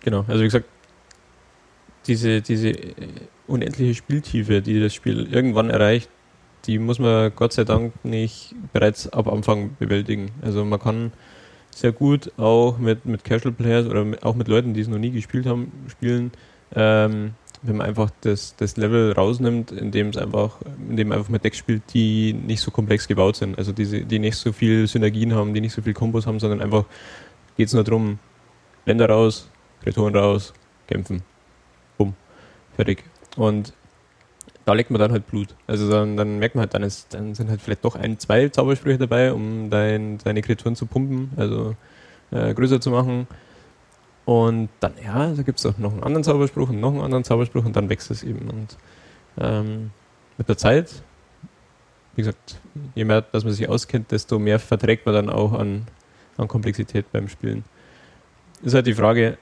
genau, 0.00 0.24
also 0.28 0.40
wie 0.40 0.44
gesagt, 0.46 0.66
diese, 2.06 2.40
diese 2.40 2.72
unendliche 3.50 3.94
Spieltiefe, 3.94 4.62
die 4.62 4.80
das 4.80 4.94
Spiel 4.94 5.28
irgendwann 5.30 5.70
erreicht, 5.70 6.08
die 6.66 6.78
muss 6.78 6.98
man 6.98 7.32
Gott 7.34 7.52
sei 7.52 7.64
Dank 7.64 7.92
nicht 8.04 8.54
bereits 8.72 9.08
ab 9.08 9.28
Anfang 9.28 9.76
bewältigen. 9.78 10.30
Also 10.42 10.64
man 10.64 10.80
kann 10.80 11.12
sehr 11.70 11.92
gut 11.92 12.32
auch 12.36 12.78
mit, 12.78 13.06
mit 13.06 13.24
Casual 13.24 13.52
Players 13.52 13.86
oder 13.86 14.04
mit, 14.04 14.22
auch 14.22 14.34
mit 14.34 14.48
Leuten, 14.48 14.74
die 14.74 14.80
es 14.80 14.88
noch 14.88 14.98
nie 14.98 15.10
gespielt 15.10 15.46
haben, 15.46 15.72
spielen, 15.88 16.32
ähm, 16.74 17.32
wenn 17.62 17.76
man 17.76 17.86
einfach 17.86 18.10
das, 18.22 18.56
das 18.56 18.76
Level 18.76 19.12
rausnimmt, 19.12 19.70
indem 19.70 20.08
es 20.08 20.16
einfach, 20.16 20.60
indem 20.88 21.08
man 21.08 21.18
einfach 21.18 21.30
mit 21.30 21.44
Decks 21.44 21.58
spielt, 21.58 21.82
die 21.92 22.32
nicht 22.32 22.60
so 22.60 22.70
komplex 22.70 23.06
gebaut 23.06 23.36
sind, 23.36 23.58
also 23.58 23.72
diese, 23.72 24.00
die 24.00 24.18
nicht 24.18 24.36
so 24.36 24.52
viel 24.52 24.86
Synergien 24.86 25.34
haben, 25.34 25.52
die 25.52 25.60
nicht 25.60 25.74
so 25.74 25.82
viel 25.82 25.92
Kombos 25.92 26.26
haben, 26.26 26.40
sondern 26.40 26.62
einfach 26.62 26.84
geht 27.56 27.68
es 27.68 27.74
nur 27.74 27.84
darum, 27.84 28.18
Länder 28.86 29.08
raus, 29.08 29.50
Kreaturen 29.82 30.16
raus, 30.16 30.54
kämpfen. 30.86 31.22
Bumm. 31.98 32.14
Fertig. 32.76 33.04
Und 33.40 33.72
da 34.66 34.74
legt 34.74 34.90
man 34.90 35.00
dann 35.00 35.12
halt 35.12 35.26
Blut. 35.26 35.54
Also 35.66 35.90
dann, 35.90 36.18
dann 36.18 36.38
merkt 36.38 36.56
man 36.56 36.60
halt, 36.60 36.74
dann, 36.74 36.82
ist, 36.82 37.14
dann 37.14 37.34
sind 37.34 37.48
halt 37.48 37.62
vielleicht 37.62 37.86
doch 37.86 37.96
ein, 37.96 38.18
zwei 38.18 38.50
Zaubersprüche 38.50 38.98
dabei, 38.98 39.32
um 39.32 39.70
dein, 39.70 40.18
deine 40.18 40.42
Kreaturen 40.42 40.76
zu 40.76 40.84
pumpen, 40.84 41.30
also 41.38 41.74
äh, 42.32 42.52
größer 42.52 42.82
zu 42.82 42.90
machen. 42.90 43.26
Und 44.26 44.68
dann, 44.80 44.92
ja, 45.02 45.32
da 45.32 45.42
gibt 45.42 45.58
es 45.58 45.64
auch 45.64 45.78
noch 45.78 45.92
einen 45.92 46.02
anderen 46.02 46.22
Zauberspruch 46.22 46.68
und 46.68 46.80
noch 46.80 46.90
einen 46.90 47.00
anderen 47.00 47.24
Zauberspruch 47.24 47.64
und 47.64 47.74
dann 47.74 47.88
wächst 47.88 48.10
es 48.10 48.22
eben. 48.22 48.50
Und 48.50 48.76
ähm, 49.38 49.90
mit 50.36 50.46
der 50.46 50.58
Zeit, 50.58 51.02
wie 52.16 52.20
gesagt, 52.20 52.60
je 52.94 53.04
mehr, 53.06 53.22
dass 53.22 53.44
man 53.44 53.54
sich 53.54 53.70
auskennt, 53.70 54.12
desto 54.12 54.38
mehr 54.38 54.58
verträgt 54.58 55.06
man 55.06 55.14
dann 55.14 55.30
auch 55.30 55.54
an, 55.54 55.86
an 56.36 56.46
Komplexität 56.46 57.10
beim 57.10 57.30
Spielen. 57.30 57.64
Ist 58.62 58.74
halt 58.74 58.86
die 58.86 58.92
Frage, 58.92 59.38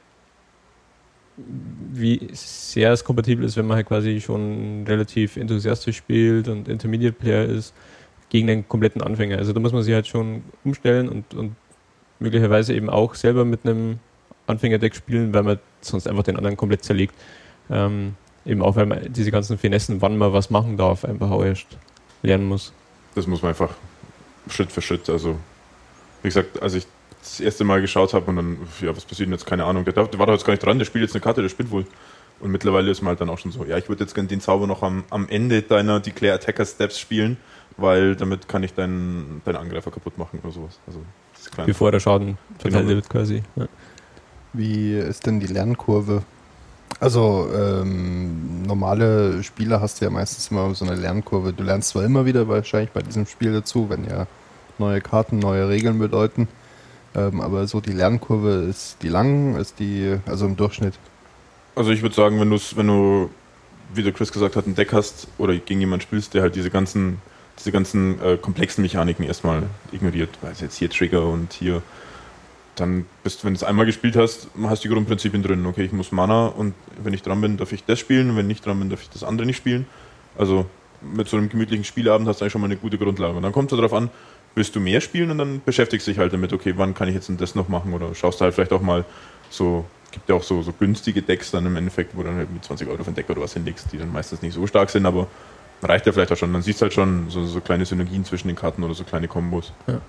wie 1.93 2.29
sehr 2.33 2.93
es 2.93 3.05
kompatibel 3.05 3.45
ist, 3.45 3.57
wenn 3.57 3.67
man 3.67 3.77
halt 3.77 3.89
quasi 3.89 4.21
schon 4.21 4.85
relativ 4.87 5.37
enthusiastisch 5.37 5.97
spielt 5.97 6.49
und 6.49 6.69
Intermediate 6.69 7.15
Player 7.15 7.45
ist, 7.45 7.75
gegen 8.29 8.51
einen 8.51 8.69
kompletten 8.69 9.03
Anfänger. 9.03 9.39
Also 9.39 9.53
da 9.53 9.61
muss 9.61 9.73
man 9.73 9.83
sich 9.83 9.95
halt 9.95 10.07
schon 10.07 10.43
umstellen 10.65 11.09
und, 11.09 11.35
und 11.35 11.57
möglicherweise 12.19 12.75
eben 12.75 12.91
auch 12.91 13.15
selber 13.15 13.45
mit 13.45 13.65
einem 13.65 13.99
Anfängerdeck 14.47 14.95
spielen, 14.95 15.33
weil 15.33 15.43
man 15.43 15.59
sonst 15.81 16.07
einfach 16.07 16.25
den 16.25 16.37
anderen 16.37 16.57
komplett 16.57 16.85
zerlegt. 16.85 17.15
Ähm, 17.71 18.15
eben 18.45 18.63
auch, 18.63 18.77
weil 18.77 18.87
man 18.87 19.13
diese 19.13 19.31
ganzen 19.31 19.59
Finessen, 19.59 20.03
wann 20.03 20.17
man 20.17 20.33
was 20.33 20.51
machen 20.51 20.77
darf, 20.77 21.05
einfach 21.05 21.31
auch 21.31 21.45
erst 21.45 21.67
lernen 22.23 22.47
muss. 22.47 22.73
Das 23.15 23.27
muss 23.27 23.43
man 23.43 23.51
einfach 23.51 23.75
Schritt 24.49 24.73
für 24.73 24.83
Schritt, 24.83 25.09
also 25.09 25.39
wie 26.23 26.29
gesagt, 26.29 26.61
als 26.63 26.75
ich 26.75 26.87
das 27.21 27.41
erste 27.41 27.65
Mal 27.65 27.81
geschaut 27.81 28.15
habe 28.15 28.27
und 28.27 28.37
dann, 28.37 28.57
ja, 28.81 28.97
was 28.97 29.05
passiert 29.05 29.27
denn 29.29 29.33
jetzt, 29.33 29.47
keine 29.47 29.65
Ahnung, 29.65 29.85
der, 29.85 29.93
darf- 29.95 30.11
der 30.11 30.19
war 30.19 30.27
doch 30.27 30.33
jetzt 30.35 30.45
gar 30.45 30.53
nicht 30.53 30.65
dran, 30.65 30.79
der 30.79 30.87
spielt 30.87 31.03
jetzt 31.03 31.15
eine 31.15 31.21
Karte, 31.23 31.43
der 31.43 31.49
spielt 31.49 31.71
wohl. 31.71 31.85
Und 32.41 32.53
mittlerweile 32.53 32.91
ist 32.91 33.03
man 33.03 33.09
halt 33.11 33.21
dann 33.21 33.31
auch 33.31 33.39
schon 33.39 33.51
so, 33.51 33.65
ja, 33.65 33.77
ich 33.79 33.89
würde 33.89 34.05
jetzt 34.05 34.15
gerne 34.15 34.29
den 34.29 34.41
Zauber 34.41 34.67
noch 34.67 34.83
am, 34.83 35.05
am 35.11 35.29
Ende 35.29 35.63
deiner 35.63 35.99
Declare 36.01 36.35
Attacker 36.35 36.65
Steps 36.65 36.99
spielen, 36.99 37.37
weil 37.77 38.15
damit 38.15 38.49
kann 38.49 38.63
ich 38.63 38.75
deinen, 38.75 39.43
deinen 39.45 39.57
Angreifer 39.57 39.91
kaputt 39.91 40.17
machen 40.19 40.39
oder 40.43 40.53
sowas. 40.53 40.79
Also, 40.87 41.01
das 41.33 41.43
ist 41.43 41.53
klein. 41.53 41.67
Bevor 41.67 41.91
der 41.91 42.01
Schaden 42.01 42.39
verteilt 42.59 42.85
Genau. 42.85 42.95
wird 42.97 43.11
quasi. 43.11 43.43
Ja. 43.57 43.67
Wie 44.53 44.95
ist 44.97 45.27
denn 45.27 45.41
die 45.41 45.47
Lernkurve? 45.47 46.23
Also 47.01 47.49
ähm, 47.55 48.63
normale 48.63 49.43
Spieler 49.43 49.81
hast 49.81 50.01
du 50.01 50.05
ja 50.07 50.11
meistens 50.11 50.51
immer 50.51 50.75
so 50.75 50.85
eine 50.85 50.95
Lernkurve. 50.95 51.53
Du 51.53 51.63
lernst 51.63 51.91
zwar 51.91 52.05
immer 52.05 52.25
wieder 52.25 52.49
wahrscheinlich 52.49 52.91
bei 52.91 53.03
diesem 53.03 53.27
Spiel 53.27 53.53
dazu, 53.53 53.91
wenn 53.91 54.09
ja 54.09 54.27
neue 54.79 55.01
Karten 55.01 55.39
neue 55.39 55.69
Regeln 55.69 55.99
bedeuten, 55.99 56.49
ähm, 57.19 57.41
aber 57.41 57.67
so 57.67 57.81
die 57.81 57.93
Lernkurve 57.93 58.67
ist 58.69 58.97
die 59.03 59.09
lang, 59.09 59.57
ist 59.57 59.79
die 59.79 60.17
also 60.27 60.47
im 60.47 60.57
Durchschnitt. 60.57 60.95
Also 61.75 61.91
ich 61.91 62.03
würde 62.03 62.15
sagen, 62.15 62.41
wenn, 62.41 62.51
wenn 62.51 62.87
du, 62.87 63.31
wie 63.95 64.03
der 64.03 64.13
Chris 64.13 64.33
gesagt 64.33 64.57
hat, 64.57 64.67
ein 64.67 64.75
Deck 64.75 64.93
hast 64.93 65.29
oder 65.39 65.57
gegen 65.57 65.81
jemanden 65.81 66.03
spielst, 66.03 66.35
der 66.35 66.43
halt 66.43 66.57
diese 66.57 66.71
ganzen, 66.71 67.19
diese 67.59 67.73
ganzen 67.73 68.21
äh, 68.21 68.37
komplexen 68.37 68.83
Mechaniken 68.83 69.25
erstmal 69.25 69.65
ignoriert, 69.93 70.31
weil 70.41 70.53
es 70.53 70.61
jetzt 70.61 70.77
hier 70.77 70.91
Trigger 70.91 71.27
und 71.27 71.53
hier 71.53 71.83
dann 72.81 73.07
bist 73.23 73.45
wenn 73.45 73.55
du 73.55 73.59
es 73.59 73.65
einmal 73.65 73.87
gespielt 73.87 74.17
hast, 74.17 74.49
hast 74.63 74.85
du 74.85 74.89
die 74.89 74.95
Grundprinzipien 74.95 75.43
drin. 75.43 75.67
Okay, 75.67 75.85
ich 75.85 75.93
muss 75.93 76.13
Mana 76.13 76.47
und 76.47 76.75
wenn 77.03 77.13
ich 77.13 77.23
dran 77.23 77.41
bin, 77.41 77.57
darf 77.57 77.73
ich 77.73 77.85
das 77.85 77.99
spielen, 77.99 78.37
wenn 78.37 78.47
nicht 78.47 78.65
dran 78.65 78.79
bin, 78.79 78.91
darf 78.91 79.03
ich 79.03 79.11
das 79.11 79.25
andere 79.25 79.47
nicht 79.47 79.57
spielen. 79.57 79.87
Also 80.37 80.67
mit 81.01 81.29
so 81.29 81.37
einem 81.37 81.49
gemütlichen 81.49 81.85
Spielabend 81.85 82.29
hast 82.29 82.41
du 82.41 82.45
eigentlich 82.45 82.53
schon 82.53 82.61
mal 82.61 82.67
eine 82.67 82.77
gute 82.77 82.99
Grundlage. 82.99 83.37
Und 83.37 83.43
dann 83.43 83.53
kommt 83.53 83.73
es 83.73 83.77
darauf 83.77 83.93
an, 83.93 84.11
willst 84.59 84.77
du 84.77 84.81
mehr 84.81 85.01
spielen 85.01 85.31
und 85.31 85.39
dann 85.39 85.63
beschäftigst 85.65 86.07
du 86.07 86.11
dich 86.11 86.19
halt 86.19 86.33
damit, 86.33 86.53
okay, 86.53 86.75
wann 86.77 86.95
kann 86.95 87.09
ich 87.09 87.15
jetzt 87.15 87.31
das 87.39 87.55
noch 87.55 87.69
machen 87.69 87.95
oder 87.95 88.15
schaust 88.15 88.41
du 88.41 88.45
halt 88.45 88.55
vielleicht 88.55 88.73
auch 88.73 88.83
mal 88.83 89.05
so, 89.49 89.87
gibt 90.11 90.29
ja 90.29 90.35
auch 90.35 90.43
so, 90.43 90.63
so 90.63 90.73
günstige 90.73 91.23
Decks 91.23 91.51
dann 91.51 91.65
im 91.65 91.77
Endeffekt, 91.77 92.17
wo 92.17 92.23
dann 92.23 92.37
halt 92.37 92.53
mit 92.53 92.65
20 92.65 92.89
Euro 92.89 93.03
für 93.03 93.11
ein 93.11 93.15
Deck 93.15 93.31
oder 93.31 93.41
was 93.41 93.55
hinlegst, 93.55 93.93
die 93.93 93.99
dann 93.99 94.13
meistens 94.13 94.43
nicht 94.43 94.55
so 94.55 94.67
stark 94.67 94.91
sind, 94.91 95.07
aber 95.07 95.27
reicht 95.83 96.07
ja 96.07 96.13
vielleicht 96.13 96.33
auch 96.33 96.37
schon. 96.37 96.53
Dann 96.53 96.63
siehst 96.63 96.81
du 96.81 96.85
halt 96.85 96.93
schon 96.93 97.31
so, 97.31 97.45
so 97.45 97.61
kleine 97.61 97.87
Synergien 97.87 98.25
zwischen 98.25 98.49
den 98.49 98.57
Karten 98.57 98.83
oder 98.83 98.95
so 98.95 99.05
kleine 99.05 99.29
Kombos. 99.29 99.73
Ja. 99.87 100.01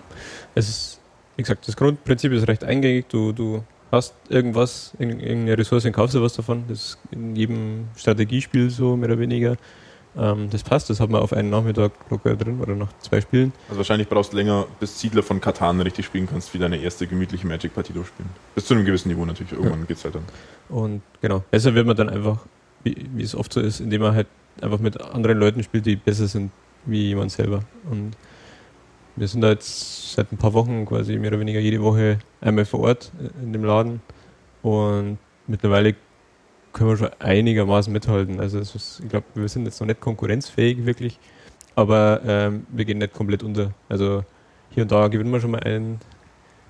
Es 0.55 0.67
ist, 0.67 0.99
wie 1.35 1.43
gesagt, 1.43 1.67
das 1.67 1.75
Grundprinzip 1.75 2.31
ist 2.31 2.47
recht 2.47 2.63
eingängig. 2.63 3.05
Du, 3.07 3.31
du 3.31 3.63
hast 3.91 4.15
irgendwas, 4.29 4.93
irgendeine 4.97 5.57
Ressource 5.57 5.85
und 5.85 5.93
kaufst 5.93 6.15
du 6.15 6.21
was 6.21 6.33
davon. 6.33 6.63
Das 6.67 6.79
ist 6.79 6.97
in 7.11 7.35
jedem 7.35 7.87
Strategiespiel 7.95 8.69
so, 8.69 8.95
mehr 8.95 9.09
oder 9.09 9.19
weniger. 9.19 9.57
Ähm, 10.17 10.49
das 10.49 10.63
passt, 10.63 10.89
das 10.89 10.99
hat 10.99 11.09
man 11.09 11.21
auf 11.21 11.33
einen 11.33 11.49
Nachmittag 11.49 11.91
locker 12.09 12.35
drin 12.35 12.59
oder 12.59 12.75
nach 12.75 12.89
zwei 12.99 13.21
Spielen. 13.21 13.53
Also 13.67 13.77
wahrscheinlich 13.77 14.09
brauchst 14.09 14.33
du 14.33 14.37
länger, 14.37 14.65
bis 14.79 14.99
Siedler 14.99 15.23
von 15.23 15.39
Katan 15.39 15.79
richtig 15.81 16.05
spielen 16.05 16.27
kannst, 16.27 16.53
wie 16.53 16.57
deine 16.57 16.77
erste 16.77 17.07
gemütliche 17.07 17.45
Magic-Partie 17.47 17.93
durchspielen. 17.93 18.29
Bis 18.55 18.65
zu 18.65 18.73
einem 18.73 18.85
gewissen 18.85 19.09
Niveau 19.09 19.25
natürlich. 19.25 19.53
Irgendwann 19.53 19.81
ja. 19.81 19.85
geht's 19.85 20.03
halt 20.03 20.15
dann. 20.15 20.23
Und 20.69 21.01
genau, 21.21 21.43
besser 21.51 21.75
wird 21.75 21.85
man 21.85 21.95
dann 21.95 22.09
einfach, 22.09 22.39
wie, 22.83 23.07
wie 23.13 23.23
es 23.23 23.35
oft 23.35 23.53
so 23.53 23.61
ist, 23.61 23.79
indem 23.79 24.01
man 24.01 24.15
halt 24.15 24.27
einfach 24.61 24.79
mit 24.79 24.99
anderen 24.99 25.37
Leuten 25.37 25.63
spielt, 25.63 25.85
die 25.85 25.95
besser 25.95 26.27
sind 26.27 26.51
wie 26.85 27.07
jemand 27.07 27.31
selber. 27.31 27.61
Und 27.89 28.13
wir 29.15 29.27
sind 29.27 29.41
da 29.41 29.49
jetzt 29.49 30.13
seit 30.13 30.31
ein 30.31 30.37
paar 30.37 30.53
Wochen 30.53 30.85
quasi 30.85 31.17
mehr 31.17 31.29
oder 31.31 31.39
weniger 31.39 31.59
jede 31.59 31.81
Woche 31.81 32.19
einmal 32.41 32.65
vor 32.65 32.81
Ort 32.81 33.11
in 33.41 33.53
dem 33.53 33.63
Laden 33.63 34.01
und 34.61 35.17
mittlerweile 35.47 35.95
können 36.73 36.89
wir 36.89 36.97
schon 36.97 37.09
einigermaßen 37.19 37.91
mithalten. 37.91 38.39
Also 38.39 38.59
ist, 38.59 39.01
ich 39.03 39.09
glaube, 39.09 39.25
wir 39.35 39.47
sind 39.47 39.65
jetzt 39.65 39.79
noch 39.79 39.87
nicht 39.87 40.01
konkurrenzfähig 40.01 40.85
wirklich, 40.85 41.19
aber 41.75 42.21
ähm, 42.25 42.65
wir 42.69 42.85
gehen 42.85 42.99
nicht 42.99 43.13
komplett 43.13 43.43
unter. 43.43 43.71
Also 43.87 44.23
hier 44.71 44.83
und 44.83 44.91
da 44.91 45.07
gewinnen 45.07 45.31
wir 45.31 45.41
schon 45.41 45.51
mal 45.51 45.63
ein 45.63 45.99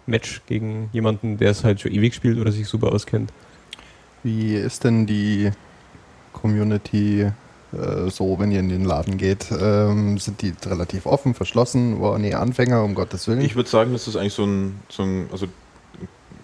Match 0.06 0.42
gegen 0.48 0.90
jemanden, 0.94 1.38
der 1.38 1.52
es 1.52 1.64
halt 1.64 1.82
schon 1.82 1.92
ewig 1.92 2.14
spielt 2.16 2.40
oder 2.40 2.52
sich 2.52 2.68
super 2.68 2.92
auskennt. 2.92 3.32
Wie 4.24 4.56
ist 4.56 4.84
denn 4.84 5.06
die 5.06 5.52
Community 6.34 7.32
äh, 7.72 8.10
so, 8.10 8.40
wenn 8.40 8.52
ihr 8.52 8.60
in 8.60 8.70
den 8.70 8.86
Laden 8.86 9.18
geht? 9.18 9.48
Ähm, 9.52 10.18
sind 10.18 10.42
die 10.42 10.54
relativ 10.66 11.06
offen, 11.06 11.34
verschlossen? 11.34 12.00
Boah, 12.00 12.18
nee, 12.20 12.34
Anfänger, 12.34 12.84
um 12.84 12.96
Gottes 12.96 13.28
Willen? 13.28 13.42
Ich 13.42 13.56
würde 13.56 13.70
sagen, 13.70 13.94
das 13.94 14.08
ist 14.08 14.16
eigentlich 14.16 14.34
so 14.34 14.46
ein, 14.46 14.80
so 14.90 15.04
ein, 15.04 15.28
also 15.32 15.48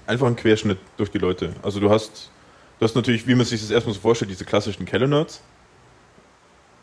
einfach 0.08 0.28
ein 0.28 0.36
Querschnitt 0.36 0.78
durch 0.98 1.12
die 1.12 1.18
Leute. 1.18 1.54
Also 1.64 1.80
du 1.80 1.90
hast, 1.90 2.30
du 2.80 2.86
hast 2.86 2.96
natürlich, 2.96 3.28
wie 3.28 3.36
man 3.36 3.46
sich 3.46 3.62
das 3.62 3.72
erstmal 3.72 3.94
so 3.94 4.02
vorstellt, 4.02 4.32
diese 4.32 4.46
klassischen 4.46 4.86
Keller-Nerds. 4.86 5.42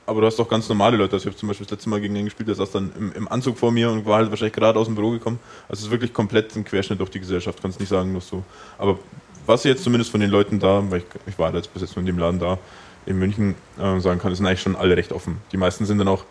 Aber 0.05 0.21
du 0.21 0.27
hast 0.27 0.41
auch 0.41 0.49
ganz 0.49 0.69
normale 0.69 0.97
Leute. 0.97 1.15
Also 1.15 1.25
ich 1.25 1.33
habe 1.33 1.37
zum 1.37 1.49
Beispiel 1.49 1.65
das 1.65 1.73
letzte 1.73 1.89
Mal 1.89 2.01
gegen 2.01 2.15
den 2.15 2.25
gespielt, 2.25 2.49
der 2.49 2.57
saß 2.57 2.73
dann 2.73 2.93
im, 2.99 3.13
im, 3.13 3.29
Anzug 3.29 3.57
vor 3.57 3.71
mir 3.71 3.91
und 3.91 4.05
war 4.05 4.19
halt 4.19 4.31
wahrscheinlich 4.31 4.55
gerade 4.55 4.79
aus 4.79 4.87
dem 4.87 4.97
Büro 4.97 5.11
gekommen. 5.11 5.39
Also 5.69 5.81
es 5.81 5.87
ist 5.87 5.91
wirklich 5.91 6.13
komplett 6.13 6.55
ein 6.57 6.65
Querschnitt 6.65 6.99
durch 6.99 7.11
die 7.11 7.21
Gesellschaft, 7.21 7.63
kannst 7.63 7.79
nicht 7.79 7.89
sagen, 7.89 8.13
nur 8.13 8.21
so. 8.21 8.43
Aber 8.79 8.99
was 9.47 9.65
jetzt 9.65 9.85
zumindest 9.85 10.11
von 10.11 10.21
den 10.21 10.31
Leuten 10.31 10.59
da, 10.59 10.83
weil 10.91 10.99
ich, 10.99 11.05
ich 11.27 11.39
war 11.39 11.55
jetzt 11.55 11.73
bis 11.73 11.83
jetzt 11.83 11.97
nur 11.97 12.01
in 12.01 12.07
dem 12.07 12.19
Laden 12.19 12.39
da, 12.39 12.59
in 13.07 13.19
München 13.19 13.55
äh, 13.79 14.01
sagen 14.01 14.21
kann, 14.21 14.35
sind 14.35 14.47
eigentlich 14.47 14.61
schon 14.61 14.77
alle 14.77 14.97
recht 14.97 15.13
offen. 15.13 15.39
Die 15.53 15.57
meisten 15.57 15.85
sind 15.87 15.99
dann 15.99 16.09
auch, 16.09 16.25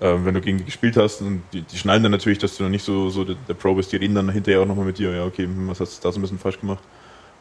äh, 0.00 0.14
wenn 0.24 0.34
du 0.34 0.40
gegen 0.40 0.58
die 0.58 0.64
gespielt 0.64 0.96
hast, 0.96 1.22
und 1.22 1.42
die, 1.52 1.62
die, 1.62 1.78
schneiden 1.78 2.02
dann 2.02 2.12
natürlich, 2.12 2.38
dass 2.38 2.56
du 2.56 2.64
noch 2.64 2.70
nicht 2.70 2.84
so, 2.84 3.08
so 3.10 3.24
der, 3.24 3.36
der, 3.46 3.54
Pro 3.54 3.74
bist, 3.74 3.92
die 3.92 3.96
reden 3.96 4.14
dann 4.14 4.28
hinterher 4.30 4.60
auch 4.60 4.66
nochmal 4.66 4.84
mit 4.84 4.98
dir, 4.98 5.14
ja, 5.14 5.24
okay, 5.24 5.44
hm, 5.44 5.68
was 5.68 5.80
hast 5.80 5.98
du 5.98 6.02
da 6.02 6.12
so 6.12 6.18
ein 6.18 6.22
bisschen 6.22 6.38
falsch 6.38 6.60
gemacht. 6.60 6.82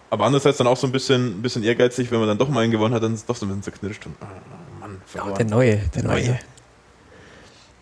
Aber 0.09 0.25
andererseits 0.25 0.57
dann 0.57 0.67
auch 0.67 0.77
so 0.77 0.87
ein 0.87 0.91
bisschen, 0.93 1.39
ein 1.39 1.41
bisschen 1.41 1.63
ehrgeizig, 1.63 2.11
wenn 2.11 2.19
man 2.19 2.27
dann 2.27 2.37
doch 2.37 2.49
mal 2.49 2.61
einen 2.61 2.71
gewonnen 2.71 2.93
hat, 2.93 3.03
dann 3.03 3.13
ist 3.13 3.21
es 3.21 3.25
doch 3.25 3.35
so 3.35 3.45
ein 3.45 3.49
bisschen 3.49 3.63
zerknirscht 3.63 4.05
und, 4.05 4.15
oh, 4.21 4.79
Mann, 4.79 5.01
verloren. 5.05 5.31
Ja, 5.31 5.37
der 5.37 5.45
Neue, 5.45 5.77
der, 5.93 6.03
Neue. 6.03 6.39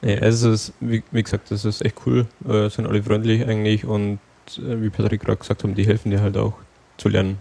Nee, 0.02 0.20
also 0.20 0.52
ist, 0.52 0.74
wie, 0.80 1.04
wie, 1.12 1.24
gesagt, 1.24 1.52
das 1.52 1.66
ist 1.66 1.84
echt 1.84 1.98
cool, 2.06 2.28
äh, 2.48 2.70
sind 2.70 2.88
alle 2.88 3.04
freundlich 3.04 3.46
eigentlich 3.46 3.86
und 3.86 4.20
äh, 4.58 4.82
wie 4.82 4.90
Patrick 4.90 5.22
gerade 5.22 5.38
gesagt 5.38 5.64
haben, 5.64 5.76
die 5.76 5.86
helfen 5.86 6.12
dir 6.12 6.22
halt 6.22 6.38
auch 6.38 6.54
zu 6.98 7.10
lernen. 7.10 7.38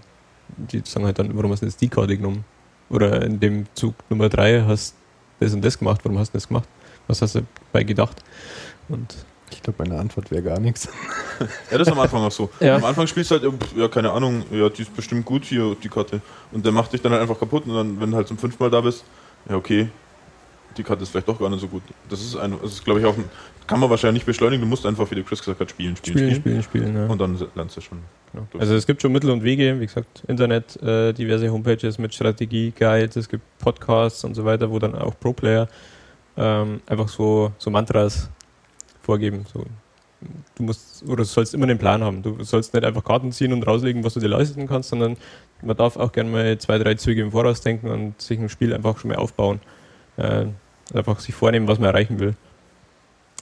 Die 0.56 0.82
sagen 0.84 1.06
halt 1.06 1.18
dann, 1.18 1.34
warum 1.36 1.50
hast 1.52 1.60
du 1.60 1.66
jetzt 1.66 1.80
die 1.80 1.88
Karte 1.88 2.16
genommen? 2.16 2.44
Oder 2.90 3.22
in 3.22 3.40
dem 3.40 3.66
Zug 3.74 3.94
Nummer 4.10 4.28
3 4.28 4.64
hast 4.66 4.94
das 5.40 5.54
und 5.54 5.64
das 5.64 5.78
gemacht, 5.78 6.00
warum 6.04 6.18
hast 6.18 6.30
du 6.30 6.36
das 6.36 6.48
gemacht? 6.48 6.68
Was 7.06 7.22
hast 7.22 7.34
du 7.34 7.42
dabei 7.72 7.84
gedacht? 7.84 8.22
Und 8.88 9.14
ich 9.54 9.62
glaube, 9.62 9.84
meine 9.84 9.98
Antwort 10.00 10.30
wäre 10.30 10.42
gar 10.42 10.60
nichts. 10.60 10.88
Ja, 11.68 11.78
das 11.78 11.88
ist 11.88 11.92
am 11.92 11.98
Anfang 11.98 12.22
auch 12.22 12.30
so. 12.30 12.48
Ja. 12.60 12.76
Am 12.76 12.84
Anfang 12.84 13.08
spielst 13.08 13.32
du 13.32 13.40
halt, 13.40 13.52
ja, 13.76 13.88
keine 13.88 14.12
Ahnung, 14.12 14.44
ja, 14.52 14.68
die 14.68 14.82
ist 14.82 14.94
bestimmt 14.94 15.24
gut 15.24 15.44
hier, 15.44 15.76
die 15.82 15.88
Karte. 15.88 16.20
Und 16.52 16.64
der 16.64 16.70
macht 16.70 16.92
dich 16.92 17.02
dann 17.02 17.10
halt 17.10 17.22
einfach 17.22 17.36
kaputt 17.36 17.66
und 17.66 17.74
dann, 17.74 18.00
wenn 18.00 18.12
du 18.12 18.16
halt 18.16 18.28
zum 18.28 18.38
fünften 18.38 18.62
Mal 18.62 18.70
da 18.70 18.80
bist, 18.80 19.04
ja, 19.48 19.56
okay, 19.56 19.88
die 20.76 20.82
Karte 20.84 21.02
ist 21.02 21.10
vielleicht 21.10 21.26
doch 21.26 21.38
gar 21.38 21.50
nicht 21.50 21.60
so 21.60 21.66
gut. 21.66 21.82
Das 22.08 22.20
ist, 22.20 22.36
ein, 22.36 22.54
das 22.62 22.72
ist 22.72 22.84
glaube 22.84 23.00
ich, 23.00 23.06
auch 23.06 23.16
ein, 23.16 23.24
kann 23.66 23.80
man 23.80 23.90
wahrscheinlich 23.90 24.20
nicht 24.20 24.26
beschleunigen. 24.26 24.62
Du 24.62 24.68
musst 24.68 24.84
einfach, 24.86 25.10
wie 25.10 25.16
der 25.16 25.24
Chris 25.24 25.40
gesagt 25.40 25.60
hat, 25.60 25.70
spielen, 25.70 25.96
spielen, 25.96 26.18
spielen. 26.18 26.34
Spielen, 26.36 26.62
spielen, 26.62 26.84
spielen 26.84 26.96
ja. 26.96 27.06
Und 27.06 27.20
dann 27.20 27.36
lernst 27.54 27.76
du 27.76 27.80
schon. 27.80 27.98
Genau. 28.32 28.46
Also 28.58 28.74
es 28.74 28.86
gibt 28.86 29.02
schon 29.02 29.12
Mittel 29.12 29.30
und 29.30 29.42
Wege, 29.42 29.80
wie 29.80 29.86
gesagt, 29.86 30.22
Internet, 30.28 30.80
äh, 30.82 31.12
diverse 31.12 31.50
Homepages 31.50 31.98
mit 31.98 32.14
Strategie-Guides, 32.14 33.16
es 33.16 33.28
gibt 33.28 33.42
Podcasts 33.58 34.24
und 34.24 34.34
so 34.34 34.44
weiter, 34.44 34.70
wo 34.70 34.78
dann 34.78 34.94
auch 34.94 35.18
Pro-Player 35.18 35.68
ähm, 36.36 36.80
einfach 36.86 37.08
so, 37.08 37.52
so 37.58 37.70
Mantras 37.70 38.28
vorgeben. 39.04 39.44
So, 39.52 39.64
du 40.56 40.62
musst 40.62 41.02
oder 41.04 41.18
du 41.18 41.24
sollst 41.24 41.54
immer 41.54 41.64
einen 41.64 41.78
Plan 41.78 42.02
haben. 42.02 42.22
Du 42.22 42.42
sollst 42.44 42.74
nicht 42.74 42.84
einfach 42.84 43.04
Karten 43.04 43.32
ziehen 43.32 43.52
und 43.52 43.66
rauslegen, 43.66 44.04
was 44.04 44.14
du 44.14 44.20
dir 44.20 44.28
leisten 44.28 44.66
kannst, 44.66 44.90
sondern 44.90 45.16
man 45.62 45.76
darf 45.76 45.96
auch 45.96 46.12
gerne 46.12 46.30
mal 46.30 46.58
zwei, 46.58 46.78
drei 46.78 46.94
Züge 46.94 47.22
im 47.22 47.32
Voraus 47.32 47.60
denken 47.60 47.88
und 47.88 48.20
sich 48.20 48.38
ein 48.38 48.48
Spiel 48.48 48.74
einfach 48.74 48.98
schon 48.98 49.10
mal 49.10 49.16
aufbauen. 49.16 49.60
Äh, 50.16 50.46
einfach 50.92 51.18
sich 51.20 51.34
vornehmen, 51.34 51.68
was 51.68 51.78
man 51.78 51.88
erreichen 51.88 52.20
will. 52.20 52.34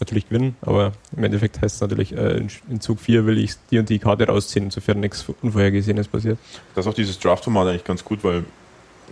Natürlich 0.01 0.29
gewinnen, 0.29 0.57
aber 0.63 0.93
im 1.17 1.23
Endeffekt 1.23 1.61
heißt 1.61 1.77
es 1.77 1.81
natürlich, 1.81 2.17
äh, 2.17 2.45
in 2.69 2.81
Zug 2.81 2.99
4 2.99 3.27
will 3.27 3.39
ich 3.39 3.55
die 3.71 3.79
und 3.79 3.89
die 3.89 3.99
Karte 3.99 4.27
rausziehen, 4.27 4.65
insofern 4.65 5.01
nichts 5.01 5.25
Unvorhergesehenes 5.43 6.09
passiert. 6.09 6.39
Das 6.75 6.87
ist 6.87 6.91
auch 6.91 6.95
dieses 6.95 7.19
Draft-Format 7.21 7.69
eigentlich 7.69 7.85
ganz 7.85 8.05
gut, 8.05 8.25
weil 8.25 8.45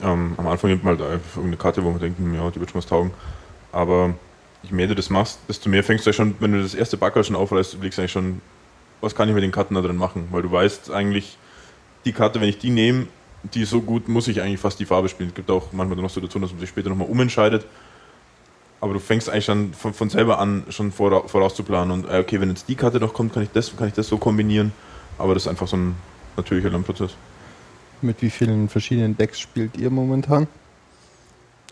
ähm, 0.03 0.35
am 0.37 0.47
Anfang 0.49 0.71
nimmt 0.71 0.83
man 0.83 0.99
halt 0.99 1.13
einfach 1.13 1.37
irgendeine 1.37 1.59
Karte, 1.59 1.85
wo 1.85 1.91
man 1.91 2.01
denkt, 2.01 2.19
hm, 2.19 2.35
ja, 2.35 2.51
die 2.51 2.59
wird 2.59 2.71
schon 2.71 2.79
was 2.79 2.87
taugen. 2.87 3.13
Aber 3.71 4.15
je 4.63 4.73
mehr 4.73 4.87
du 4.87 4.95
das 4.95 5.11
machst, 5.11 5.39
desto 5.49 5.69
mehr 5.69 5.85
fängst 5.85 6.07
du 6.07 6.11
ja 6.11 6.15
schon, 6.15 6.35
wenn 6.41 6.53
du 6.53 6.63
das 6.63 6.75
erste 6.75 6.97
Backel 6.97 7.25
schon 7.25 7.37
aufreißt, 7.37 7.75
überlegst 7.75 7.99
du 7.99 8.03
eigentlich 8.03 8.13
schon, 8.13 8.41
was 9.01 9.15
kann 9.15 9.29
ich 9.29 9.35
mit 9.35 9.43
den 9.43 9.53
Karten 9.53 9.75
da 9.75 9.81
drin 9.81 9.97
machen? 9.97 10.29
Weil 10.31 10.43
du 10.43 10.53
weißt 10.53 10.91
eigentlich, 10.91 11.39
die 12.05 12.13
Karte, 12.13 12.41
wenn 12.41 12.49
ich 12.49 12.59
die 12.59 12.71
nehme, 12.71 13.07
die 13.43 13.63
ist 13.63 13.71
so 13.71 13.81
gut, 13.81 14.09
muss 14.09 14.29
ich 14.29 14.43
eigentlich 14.43 14.61
fast 14.61 14.79
die 14.79 14.85
Farbe 14.85 15.09
spielen. 15.09 15.31
Es 15.31 15.35
gibt 15.35 15.51
auch 15.51 15.73
manchmal 15.73 15.99
noch 15.99 16.11
Situationen, 16.11 16.43
dass 16.43 16.53
man 16.53 16.61
sich 16.61 16.69
später 16.69 16.91
nochmal 16.91 17.09
umentscheidet 17.09 17.65
aber 18.81 18.95
du 18.95 18.99
fängst 18.99 19.29
eigentlich 19.29 19.47
dann 19.47 19.75
von, 19.75 19.93
von 19.93 20.09
selber 20.09 20.39
an, 20.39 20.65
schon 20.71 20.91
vora, 20.91 21.27
vorauszuplanen. 21.29 21.91
Und 21.91 22.11
äh, 22.11 22.19
okay, 22.19 22.41
wenn 22.41 22.49
jetzt 22.49 22.69
die 22.69 22.75
Karte 22.75 22.99
noch 22.99 23.13
kommt, 23.13 23.35
kann 23.35 23.43
ich 23.43 23.51
das, 23.51 23.77
kann 23.77 23.89
ich 23.89 23.95
das 23.95 24.09
so 24.09 24.17
kombinieren. 24.17 24.73
Aber 25.19 25.35
das 25.35 25.45
ist 25.45 25.49
einfach 25.49 25.69
so 25.69 25.77
ein 25.77 25.97
natürlicher 26.37 26.71
Lernprozess. 26.71 27.15
Mit 28.01 28.23
wie 28.23 28.31
vielen 28.31 28.69
verschiedenen 28.69 29.17
Decks 29.17 29.39
spielt 29.39 29.77
ihr 29.77 29.91
momentan? 29.91 30.47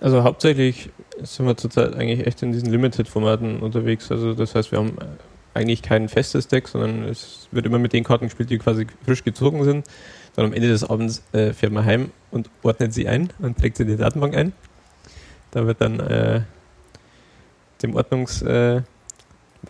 Also 0.01 0.23
hauptsächlich 0.23 0.91
sind 1.23 1.47
wir 1.47 1.57
zurzeit 1.57 1.95
eigentlich 1.95 2.27
echt 2.27 2.43
in 2.43 2.53
diesen 2.53 2.71
Limited-Formaten 2.71 3.61
unterwegs. 3.61 4.11
Also 4.11 4.35
das 4.35 4.55
heißt, 4.55 4.71
wir 4.71 4.79
haben 4.79 4.97
eigentlich 5.55 5.83
kein 5.83 6.09
festes 6.09 6.47
Deck, 6.49 6.69
sondern 6.69 7.05
es 7.05 7.49
wird 7.51 7.67
immer 7.67 7.79
mit 7.79 7.93
den 7.93 8.05
Karten 8.05 8.27
gespielt, 8.27 8.51
die 8.51 8.59
quasi 8.59 8.87
frisch 9.05 9.25
gezogen 9.25 9.65
sind. 9.65 9.87
Dann 10.37 10.47
am 10.47 10.53
Ende 10.53 10.69
des 10.69 10.89
Abends 10.89 11.25
äh, 11.33 11.53
fährt 11.53 11.73
man 11.73 11.85
heim 11.85 12.13
und 12.31 12.49
ordnet 12.63 12.95
sie 12.95 13.09
ein 13.09 13.33
und 13.41 13.59
trägt 13.59 13.77
sie 13.77 13.83
in 13.83 13.89
die 13.89 13.97
Datenbank 13.97 14.37
ein. 14.37 14.53
Da 15.51 15.67
wird 15.67 15.81
dann 15.81 15.99
äh, 15.99 16.43
dem 17.83 17.97
Ordnungswahn 17.97 18.85
äh, 18.85 18.85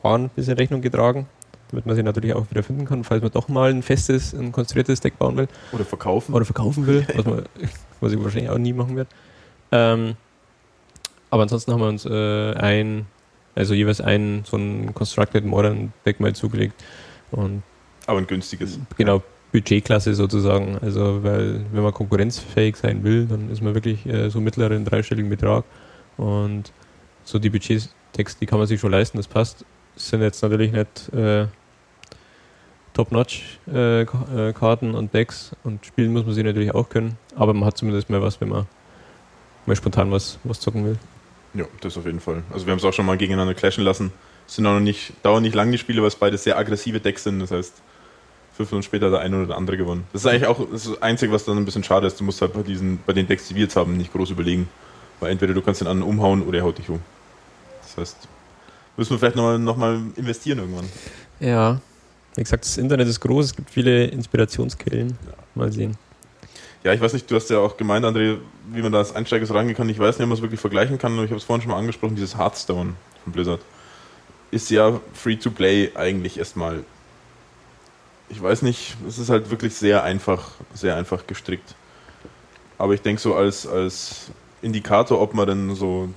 ein 0.04 0.28
bisschen 0.30 0.58
Rechnung 0.58 0.82
getragen, 0.82 1.26
damit 1.70 1.86
man 1.86 1.96
sie 1.96 2.02
natürlich 2.02 2.34
auch 2.34 2.50
wieder 2.50 2.62
finden 2.62 2.84
kann, 2.84 3.04
falls 3.04 3.22
man 3.22 3.32
doch 3.32 3.48
mal 3.48 3.70
ein 3.70 3.82
festes, 3.82 4.34
ein 4.34 4.52
konstruiertes 4.52 5.00
Deck 5.00 5.18
bauen 5.18 5.36
will. 5.38 5.48
Oder 5.72 5.86
verkaufen. 5.86 6.34
Oder 6.34 6.44
verkaufen 6.44 6.86
will, 6.86 7.06
was, 7.14 7.24
man, 7.24 7.44
was 8.00 8.12
ich 8.12 8.22
wahrscheinlich 8.22 8.50
auch 8.50 8.58
nie 8.58 8.74
machen 8.74 8.96
werde. 8.96 9.08
Ähm, 9.72 10.16
aber 11.30 11.42
ansonsten 11.42 11.72
haben 11.72 11.80
wir 11.80 11.88
uns 11.88 12.04
äh, 12.06 12.54
ein, 12.54 13.06
also 13.54 13.74
jeweils 13.74 14.00
ein 14.00 14.44
so 14.44 14.56
ein 14.56 14.94
Constructed 14.94 15.44
Modern 15.44 15.92
Deck 16.04 16.20
mal 16.20 16.34
zugelegt. 16.34 16.82
Und 17.30 17.62
aber 18.06 18.18
ein 18.18 18.26
günstiges. 18.26 18.78
Genau, 18.96 19.22
Budgetklasse 19.52 20.14
sozusagen. 20.14 20.78
Also, 20.78 21.22
weil 21.22 21.64
wenn 21.72 21.82
man 21.82 21.92
konkurrenzfähig 21.92 22.76
sein 22.76 23.04
will, 23.04 23.26
dann 23.26 23.50
ist 23.50 23.62
man 23.62 23.74
wirklich 23.74 24.06
äh, 24.06 24.30
so 24.30 24.40
mittleren 24.40 24.84
dreistelligen 24.84 25.28
Betrag. 25.30 25.64
Und 26.16 26.72
so 27.24 27.38
die 27.38 27.50
Budgets 27.50 27.90
Text, 28.12 28.40
die 28.40 28.46
kann 28.46 28.58
man 28.58 28.66
sich 28.66 28.80
schon 28.80 28.90
leisten, 28.90 29.18
das 29.18 29.28
passt. 29.28 29.64
Sind 29.96 30.22
jetzt 30.22 30.42
natürlich 30.42 30.72
nicht 30.72 31.12
äh, 31.12 31.46
Top-Notch-Karten 32.94 34.86
äh, 34.86 34.92
äh 34.92 34.96
und 34.96 35.14
Decks 35.14 35.54
und 35.64 35.84
spielen 35.84 36.12
muss 36.12 36.24
man 36.24 36.34
sie 36.34 36.42
natürlich 36.42 36.74
auch 36.74 36.88
können, 36.88 37.16
aber 37.36 37.54
man 37.54 37.64
hat 37.64 37.76
zumindest 37.76 38.10
mal 38.10 38.22
was, 38.22 38.40
wenn 38.40 38.48
man 38.48 38.66
mal 39.68 39.76
spontan 39.76 40.10
was, 40.10 40.38
was 40.44 40.58
zocken 40.58 40.84
will. 40.84 40.98
Ja, 41.54 41.64
das 41.80 41.96
auf 41.96 42.04
jeden 42.04 42.20
Fall. 42.20 42.42
Also 42.52 42.66
wir 42.66 42.72
haben 42.72 42.78
es 42.78 42.84
auch 42.84 42.92
schon 42.92 43.06
mal 43.06 43.16
gegeneinander 43.16 43.54
clashen 43.54 43.84
lassen. 43.84 44.12
Es 44.46 44.56
sind 44.56 44.66
auch 44.66 44.74
noch 44.74 44.80
nicht, 44.80 45.12
dauern 45.22 45.42
nicht 45.42 45.54
lange 45.54 45.72
die 45.72 45.78
Spiele, 45.78 46.00
weil 46.00 46.08
es 46.08 46.16
beide 46.16 46.36
sehr 46.38 46.58
aggressive 46.58 47.00
Decks 47.00 47.24
sind. 47.24 47.40
Das 47.40 47.50
heißt, 47.50 47.74
fünf 48.56 48.70
Minuten 48.70 48.84
später 48.84 49.10
der 49.10 49.20
eine 49.20 49.36
oder 49.36 49.46
der 49.48 49.56
andere 49.56 49.76
gewonnen. 49.76 50.04
Das 50.12 50.22
ist 50.22 50.26
eigentlich 50.26 50.46
auch 50.46 50.66
das 50.70 51.00
Einzige, 51.00 51.32
was 51.32 51.44
dann 51.44 51.56
ein 51.56 51.64
bisschen 51.64 51.84
schade 51.84 52.06
ist. 52.06 52.18
Du 52.18 52.24
musst 52.24 52.40
halt 52.40 52.52
bei, 52.54 52.62
diesen, 52.62 52.98
bei 53.06 53.12
den 53.12 53.26
Decks, 53.26 53.48
die 53.48 53.54
wir 53.54 53.62
jetzt 53.62 53.76
haben, 53.76 53.96
nicht 53.96 54.12
groß 54.12 54.30
überlegen. 54.30 54.68
Weil 55.20 55.30
entweder 55.32 55.54
du 55.54 55.62
kannst 55.62 55.80
den 55.80 55.88
anderen 55.88 56.10
umhauen 56.10 56.42
oder 56.42 56.58
er 56.58 56.64
haut 56.64 56.78
dich 56.78 56.88
um. 56.88 57.00
Das 57.82 57.96
heißt, 57.96 58.28
müssen 58.96 59.10
wir 59.10 59.18
vielleicht 59.18 59.36
nochmal 59.36 59.58
noch 59.58 59.76
mal 59.76 60.00
investieren 60.16 60.58
irgendwann. 60.58 60.88
Ja, 61.40 61.80
wie 62.36 62.42
gesagt, 62.42 62.64
das 62.64 62.78
Internet 62.78 63.08
ist 63.08 63.20
groß, 63.20 63.46
es 63.46 63.56
gibt 63.56 63.70
viele 63.70 64.06
Inspirationsquellen. 64.06 65.18
Mal 65.54 65.72
sehen. 65.72 65.96
Ja, 66.84 66.92
ich 66.92 67.00
weiß 67.00 67.12
nicht, 67.12 67.30
du 67.30 67.34
hast 67.34 67.50
ja 67.50 67.58
auch 67.58 67.76
gemeint, 67.76 68.04
André, 68.04 68.38
wie 68.70 68.82
man 68.82 68.92
da 68.92 68.98
als 68.98 69.14
Einsteiger 69.14 69.46
so 69.46 69.54
rangehen 69.54 69.76
kann. 69.76 69.88
Ich 69.88 69.98
weiß 69.98 70.18
nicht, 70.18 70.24
ob 70.24 70.28
man 70.28 70.36
es 70.36 70.42
wirklich 70.42 70.60
vergleichen 70.60 70.98
kann, 70.98 71.14
aber 71.14 71.24
ich 71.24 71.30
habe 71.30 71.38
es 71.38 71.44
vorhin 71.44 71.62
schon 71.62 71.72
mal 71.72 71.78
angesprochen, 71.78 72.14
dieses 72.14 72.38
Hearthstone 72.38 72.94
von 73.24 73.32
Blizzard. 73.32 73.60
Ist 74.50 74.70
ja 74.70 75.00
free 75.12 75.36
to 75.36 75.50
play 75.50 75.90
eigentlich 75.94 76.38
erstmal. 76.38 76.84
Ich 78.28 78.40
weiß 78.40 78.62
nicht, 78.62 78.96
es 79.06 79.18
ist 79.18 79.30
halt 79.30 79.50
wirklich 79.50 79.74
sehr 79.74 80.04
einfach, 80.04 80.52
sehr 80.74 80.96
einfach 80.96 81.26
gestrickt. 81.26 81.74
Aber 82.78 82.94
ich 82.94 83.02
denke 83.02 83.20
so 83.20 83.34
als, 83.34 83.66
als 83.66 84.30
Indikator, 84.62 85.20
ob 85.20 85.34
man 85.34 85.46
denn 85.46 85.74
so 85.74 86.08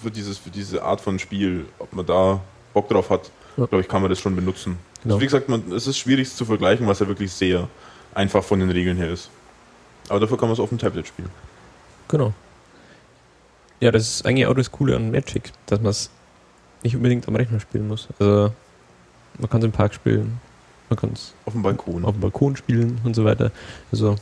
für, 0.00 0.10
dieses, 0.10 0.38
für 0.38 0.50
diese 0.50 0.82
Art 0.82 1.00
von 1.00 1.18
Spiel, 1.18 1.66
ob 1.78 1.92
man 1.92 2.06
da 2.06 2.40
Bock 2.72 2.88
drauf 2.88 3.10
hat, 3.10 3.30
ja. 3.56 3.66
glaube 3.66 3.82
ich, 3.82 3.88
kann 3.88 4.02
man 4.02 4.10
das 4.10 4.20
schon 4.20 4.36
benutzen. 4.36 4.78
Genau. 5.02 5.14
Also 5.14 5.20
wie 5.22 5.26
gesagt, 5.26 5.48
man, 5.48 5.72
es 5.72 5.86
ist 5.86 5.98
schwierig 5.98 6.32
zu 6.32 6.44
vergleichen, 6.44 6.86
was 6.86 7.00
ja 7.00 7.08
wirklich 7.08 7.32
sehr 7.32 7.68
einfach 8.14 8.44
von 8.44 8.60
den 8.60 8.70
Regeln 8.70 8.96
her 8.96 9.10
ist. 9.10 9.30
Aber 10.10 10.20
dafür 10.20 10.36
kann 10.36 10.48
man 10.48 10.54
es 10.54 10.60
auf 10.60 10.68
dem 10.68 10.78
Tablet 10.78 11.06
spielen. 11.06 11.30
Genau. 12.08 12.34
Ja, 13.78 13.90
das 13.90 14.02
ist 14.08 14.26
eigentlich 14.26 14.46
auch 14.46 14.54
das 14.54 14.70
Coole 14.70 14.96
an 14.96 15.10
Magic, 15.10 15.52
dass 15.66 15.80
man 15.80 15.90
es 15.90 16.10
nicht 16.82 16.96
unbedingt 16.96 17.26
am 17.28 17.36
Rechner 17.36 17.60
spielen 17.60 17.88
muss. 17.88 18.08
Also 18.18 18.52
man 19.38 19.48
kann 19.48 19.60
es 19.60 19.64
im 19.64 19.72
Park 19.72 19.94
spielen, 19.94 20.40
man 20.88 20.98
kann 20.98 21.10
es 21.12 21.32
auf 21.46 21.52
dem 21.52 21.62
Balkon. 21.62 22.04
Auf 22.04 22.12
dem 22.12 22.20
Balkon 22.20 22.56
spielen 22.56 23.00
und 23.04 23.14
so 23.14 23.24
weiter. 23.24 23.52
Also 23.92 24.16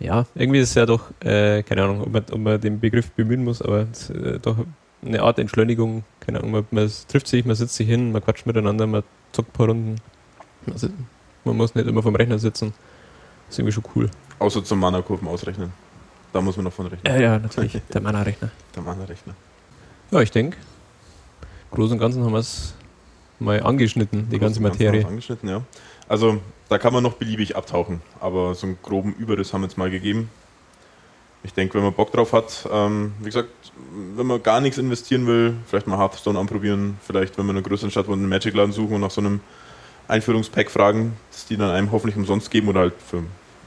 ja, 0.00 0.26
irgendwie 0.34 0.58
ist 0.58 0.70
es 0.70 0.74
ja 0.74 0.86
doch, 0.86 1.10
äh, 1.20 1.62
keine 1.62 1.84
Ahnung, 1.84 2.02
ob 2.02 2.12
man, 2.12 2.24
ob 2.30 2.38
man 2.38 2.60
den 2.60 2.80
Begriff 2.80 3.12
bemühen 3.12 3.44
muss, 3.44 3.62
aber 3.62 3.86
es, 3.90 4.10
äh, 4.10 4.40
doch 4.40 4.58
eine 5.04 5.22
Art 5.22 5.38
Entschleunigung, 5.38 6.02
keine 6.20 6.40
Ahnung, 6.40 6.50
man, 6.50 6.66
man, 6.72 6.90
trifft 7.08 7.28
sich, 7.28 7.44
man 7.44 7.54
sitzt 7.54 7.76
sich 7.76 7.88
hin, 7.88 8.10
man 8.10 8.24
quatscht 8.24 8.44
miteinander, 8.46 8.86
man 8.86 9.04
zockt 9.32 9.50
ein 9.50 9.52
paar 9.52 9.66
Runden. 9.68 9.96
Also, 10.70 10.88
man 11.44 11.56
muss 11.56 11.74
nicht 11.74 11.86
immer 11.86 12.02
vom 12.02 12.16
Rechner 12.16 12.38
sitzen. 12.38 12.74
Das 13.46 13.54
ist 13.54 13.58
irgendwie 13.60 13.72
schon 13.72 13.84
cool. 13.94 14.10
Außer 14.44 14.62
zum 14.62 14.78
Mana-Kurven 14.78 15.26
ausrechnen. 15.26 15.72
Da 16.34 16.42
muss 16.42 16.56
man 16.56 16.64
noch 16.64 16.72
von 16.74 16.86
rechnen. 16.86 17.10
Ja, 17.10 17.18
ja, 17.18 17.38
natürlich. 17.38 17.80
Der 17.94 18.02
Mana-Rechner. 18.02 18.50
Der 18.76 18.82
Mana-Rechner. 18.82 19.34
Ja, 20.10 20.20
ich 20.20 20.30
denke, 20.30 20.58
Großen 21.70 21.94
und 21.94 21.98
Ganzen 21.98 22.22
haben 22.22 22.32
wir 22.32 22.40
es 22.40 22.74
mal 23.38 23.62
angeschnitten, 23.62 24.28
die 24.28 24.38
ganze 24.38 24.60
Materie. 24.60 25.06
Angeschnitten, 25.06 25.48
ja. 25.48 25.62
Also, 26.08 26.42
da 26.68 26.76
kann 26.76 26.92
man 26.92 27.02
noch 27.02 27.14
beliebig 27.14 27.56
abtauchen, 27.56 28.02
aber 28.20 28.54
so 28.54 28.66
einen 28.66 28.78
groben 28.82 29.14
Überriss 29.14 29.54
haben 29.54 29.62
wir 29.62 29.68
jetzt 29.68 29.78
mal 29.78 29.90
gegeben. 29.90 30.28
Ich 31.42 31.54
denke, 31.54 31.74
wenn 31.74 31.82
man 31.82 31.94
Bock 31.94 32.12
drauf 32.12 32.34
hat, 32.34 32.68
ähm, 32.70 33.14
wie 33.20 33.26
gesagt, 33.26 33.48
wenn 34.14 34.26
man 34.26 34.42
gar 34.42 34.60
nichts 34.60 34.76
investieren 34.76 35.26
will, 35.26 35.54
vielleicht 35.66 35.86
mal 35.86 35.96
Hearthstone 35.96 36.38
anprobieren, 36.38 36.98
vielleicht, 37.00 37.38
wenn 37.38 37.46
man 37.46 37.56
in 37.56 37.62
einer 37.62 37.68
größeren 37.68 37.90
Stadt 37.90 38.08
wohnt, 38.08 38.18
einen 38.18 38.28
Magic-Laden 38.28 38.72
suchen 38.72 38.96
und 38.96 39.00
nach 39.00 39.10
so 39.10 39.22
einem 39.22 39.40
Einführungspack 40.06 40.70
fragen, 40.70 41.16
dass 41.32 41.46
die 41.46 41.56
dann 41.56 41.70
einem 41.70 41.90
hoffentlich 41.92 42.16
umsonst 42.16 42.50
geben 42.50 42.68
oder 42.68 42.80
halt 42.80 42.94
für 42.98 43.22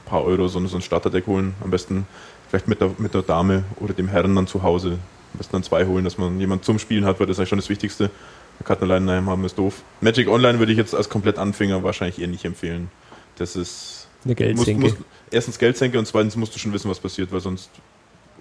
paar 0.08 0.24
Euro 0.24 0.48
so, 0.48 0.58
ein 0.58 0.82
Starterdeck 0.82 1.26
holen. 1.26 1.54
Am 1.62 1.70
besten 1.70 2.06
vielleicht 2.48 2.68
mit 2.68 2.80
der, 2.80 2.90
mit 2.98 3.14
der 3.14 3.22
Dame 3.22 3.64
oder 3.80 3.94
dem 3.94 4.08
Herrn 4.08 4.34
dann 4.34 4.46
zu 4.46 4.62
Hause. 4.62 4.98
Am 5.32 5.38
besten 5.38 5.52
dann 5.52 5.62
zwei 5.62 5.86
holen, 5.86 6.04
dass 6.04 6.18
man 6.18 6.40
jemanden 6.40 6.64
zum 6.64 6.78
Spielen 6.78 7.04
hat, 7.04 7.20
weil 7.20 7.26
das 7.26 7.36
ist 7.36 7.40
eigentlich 7.40 7.48
schon 7.50 7.58
das 7.58 7.68
Wichtigste. 7.68 8.10
Karten 8.64 8.90
allein 8.90 9.26
haben 9.26 9.44
ist 9.44 9.56
doof. 9.56 9.82
Magic 10.00 10.28
Online 10.28 10.58
würde 10.58 10.72
ich 10.72 10.78
jetzt 10.78 10.94
als 10.94 11.08
komplett 11.08 11.38
Anfänger 11.38 11.82
wahrscheinlich 11.84 12.20
eher 12.20 12.28
nicht 12.28 12.44
empfehlen. 12.44 12.90
Das 13.36 13.56
ist. 13.56 14.08
Eine 14.24 14.34
Geldsenke. 14.34 14.80
Musst, 14.80 14.98
musst, 14.98 15.08
erstens 15.30 15.58
Geldsenke 15.58 15.98
und 15.98 16.06
zweitens 16.06 16.34
musst 16.34 16.54
du 16.54 16.58
schon 16.58 16.72
wissen, 16.72 16.90
was 16.90 16.98
passiert, 16.98 17.30
weil 17.30 17.40
sonst 17.40 17.70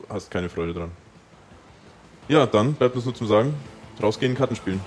hast 0.09 0.28
du 0.28 0.32
keine 0.32 0.49
Freude 0.49 0.74
dran. 0.74 0.91
Ja, 2.28 2.45
dann 2.47 2.74
bleibt 2.74 2.95
uns 2.95 3.05
nur 3.05 3.13
zum 3.13 3.28
Sagen: 3.28 3.53
rausgehen, 4.01 4.36
Karten 4.36 4.55
spielen. 4.55 4.82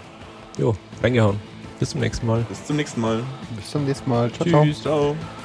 Jo, 0.58 0.74
reingehauen. 1.02 1.38
Bis 1.78 1.90
zum 1.90 2.00
nächsten 2.00 2.26
Mal. 2.26 2.44
Bis 2.48 2.64
zum 2.66 2.76
nächsten 2.76 3.00
Mal. 3.00 3.22
Bis 3.56 3.70
zum 3.70 3.84
nächsten 3.84 4.10
Mal. 4.10 4.30
Ciao, 4.32 4.44
Tschüss. 4.44 4.82
ciao. 4.82 5.14
ciao. 5.14 5.39